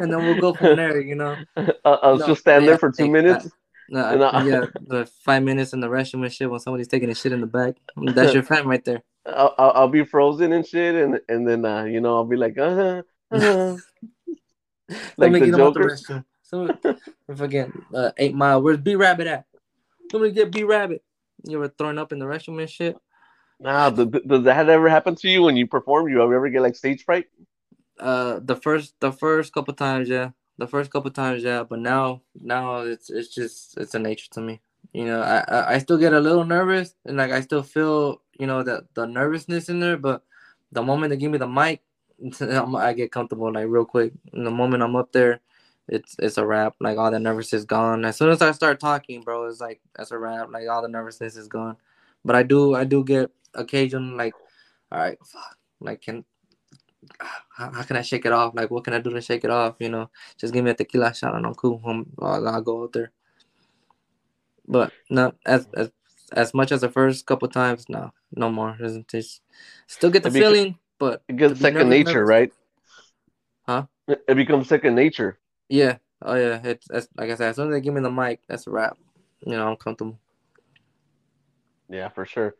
[0.00, 1.00] and then we'll go from there.
[1.00, 1.38] You know,
[1.84, 3.48] I'll, I'll No, just stand yeah, there for two hey, minutes
[3.92, 7.14] no, I- yeah, the five minutes in the restroom and shit when somebody's taking a
[7.14, 7.76] shit in the back.
[7.96, 9.02] That's your friend right there.
[9.26, 12.36] I'll, I'll, I'll be frozen and shit, and and then uh, you know I'll be
[12.36, 13.76] like, uh, uh,
[14.90, 15.86] like Let me the Joker.
[15.86, 16.24] restroom.
[16.42, 16.74] So
[17.94, 19.44] uh, Eight Mile, where's B Rabbit at?
[20.12, 21.02] Let me get B Rabbit.
[21.44, 22.96] You were throwing up in the restroom and shit.
[23.60, 26.08] Nah, th- does that ever happen to you when you perform?
[26.08, 27.26] You ever get like stage fright?
[27.98, 30.30] Uh, the first the first couple times, yeah.
[30.58, 31.62] The first couple times, yeah.
[31.62, 34.60] But now now it's it's just it's a nature to me.
[34.92, 38.46] You know, I I, still get a little nervous and like I still feel you
[38.46, 40.22] know that the nervousness in there, but
[40.72, 41.82] the moment they give me the mic,
[42.40, 44.12] I get comfortable like real quick.
[44.32, 45.40] And the moment I'm up there,
[45.88, 46.74] it's it's a wrap.
[46.80, 48.04] Like all the nervousness is gone.
[48.04, 50.50] As soon as I start talking, bro, it's like that's a wrap.
[50.52, 51.76] Like all the nervousness is gone.
[52.24, 54.34] But I do I do get occasion like,
[54.90, 56.24] all right, fuck, like can
[57.18, 58.54] how, how can I shake it off?
[58.54, 59.76] Like what can I do to shake it off?
[59.78, 61.80] You know, just give me a tequila shot and I'm cool.
[61.84, 63.10] I'm, I'll, I'll go out there.
[64.66, 65.90] But not as as
[66.32, 67.88] as much as the first couple times.
[67.88, 68.76] No, no more.
[68.80, 69.42] It's just
[69.86, 72.52] still get the It beca- feeling, but It gets second nature, nervous- right?
[73.66, 73.86] Huh?
[74.08, 75.38] It, it becomes second nature.
[75.68, 75.98] Yeah.
[76.22, 76.60] Oh yeah.
[76.64, 77.50] It's, it's like I said.
[77.50, 78.96] As soon as they give me the mic, that's a wrap.
[79.44, 80.18] You know, I'm comfortable.
[81.88, 82.54] Yeah, for sure.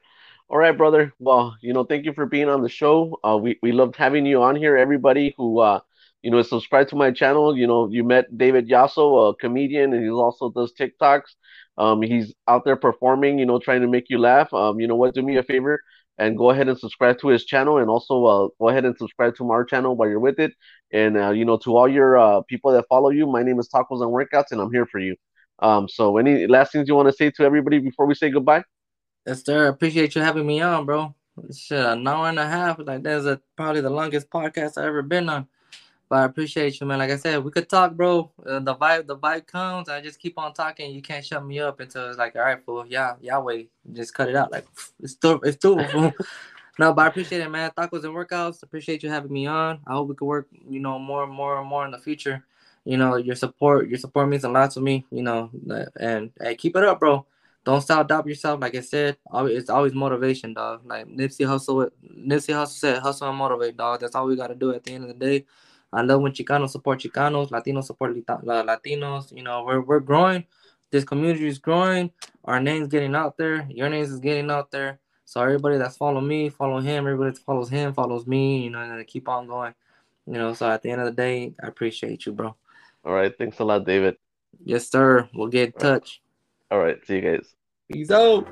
[0.53, 1.15] All right, brother.
[1.19, 3.19] Well, you know, thank you for being on the show.
[3.24, 4.77] Uh, we we loved having you on here.
[4.77, 5.81] Everybody who uh,
[6.23, 7.57] you know, subscribe to my channel.
[7.57, 11.31] You know, you met David Jasso, a comedian, and he also does TikToks.
[11.79, 13.39] Um, he's out there performing.
[13.39, 14.53] You know, trying to make you laugh.
[14.55, 15.15] Um, you know what?
[15.15, 15.81] Do me a favor
[16.19, 19.37] and go ahead and subscribe to his channel, and also uh, go ahead and subscribe
[19.37, 20.53] to our channel while you're with it.
[20.93, 23.70] And uh, you know, to all your uh people that follow you, my name is
[23.74, 25.16] Tacos and Workouts, and I'm here for you.
[25.61, 28.65] Um, so any last things you want to say to everybody before we say goodbye?
[29.27, 29.69] Yes, sir.
[29.69, 31.15] Appreciate you having me on, bro.
[31.55, 32.78] Shit, an hour and a half.
[32.81, 35.47] Like that's a, probably the longest podcast I've ever been on.
[36.09, 36.99] But I appreciate you, man.
[36.99, 38.32] Like I said, we could talk, bro.
[38.44, 39.89] Uh, the vibe, the vibe comes.
[39.89, 40.93] I just keep on talking.
[40.93, 42.85] You can't shut me up until it's like, all right, fool.
[42.86, 43.62] Yeah, Yahweh,
[43.93, 44.51] just cut it out.
[44.51, 44.66] Like
[45.01, 45.77] it's too, it's too.
[46.78, 47.70] no, but I appreciate it, man.
[47.70, 48.65] Tacos and workouts.
[48.65, 49.78] Appreciate you having me on.
[49.86, 52.44] I hope we could work, you know, more and more and more in the future.
[52.85, 55.07] You know, your support, your support means a lot to me.
[55.12, 55.51] You know,
[56.01, 57.24] and hey, keep it up, bro
[57.65, 58.61] don't stop, doubt yourself.
[58.61, 60.83] Like I said, always, it's always motivation, dog.
[60.85, 64.01] Like Nipsey Hussle, Nipsey Hussle said, hustle and motivate, dog.
[64.01, 65.47] That's all we gotta do at the end of the day.
[65.93, 69.37] I love when Chicanos support Chicanos, Latinos support Latinos.
[69.37, 70.45] You know, we're we're growing.
[70.91, 72.11] This community is growing.
[72.45, 73.67] Our name's getting out there.
[73.71, 74.99] Your names is getting out there.
[75.25, 77.07] So everybody that's following me, follow him.
[77.07, 78.65] Everybody that follows him, follows me.
[78.65, 79.75] You know, and keep on going.
[80.27, 82.55] You know, so at the end of the day, I appreciate you, bro.
[83.05, 84.17] All right, thanks a lot, David.
[84.65, 85.29] Yes, sir.
[85.35, 86.22] We'll get in touch.
[86.73, 87.55] All right, see you guys.
[87.93, 88.49] Peace out.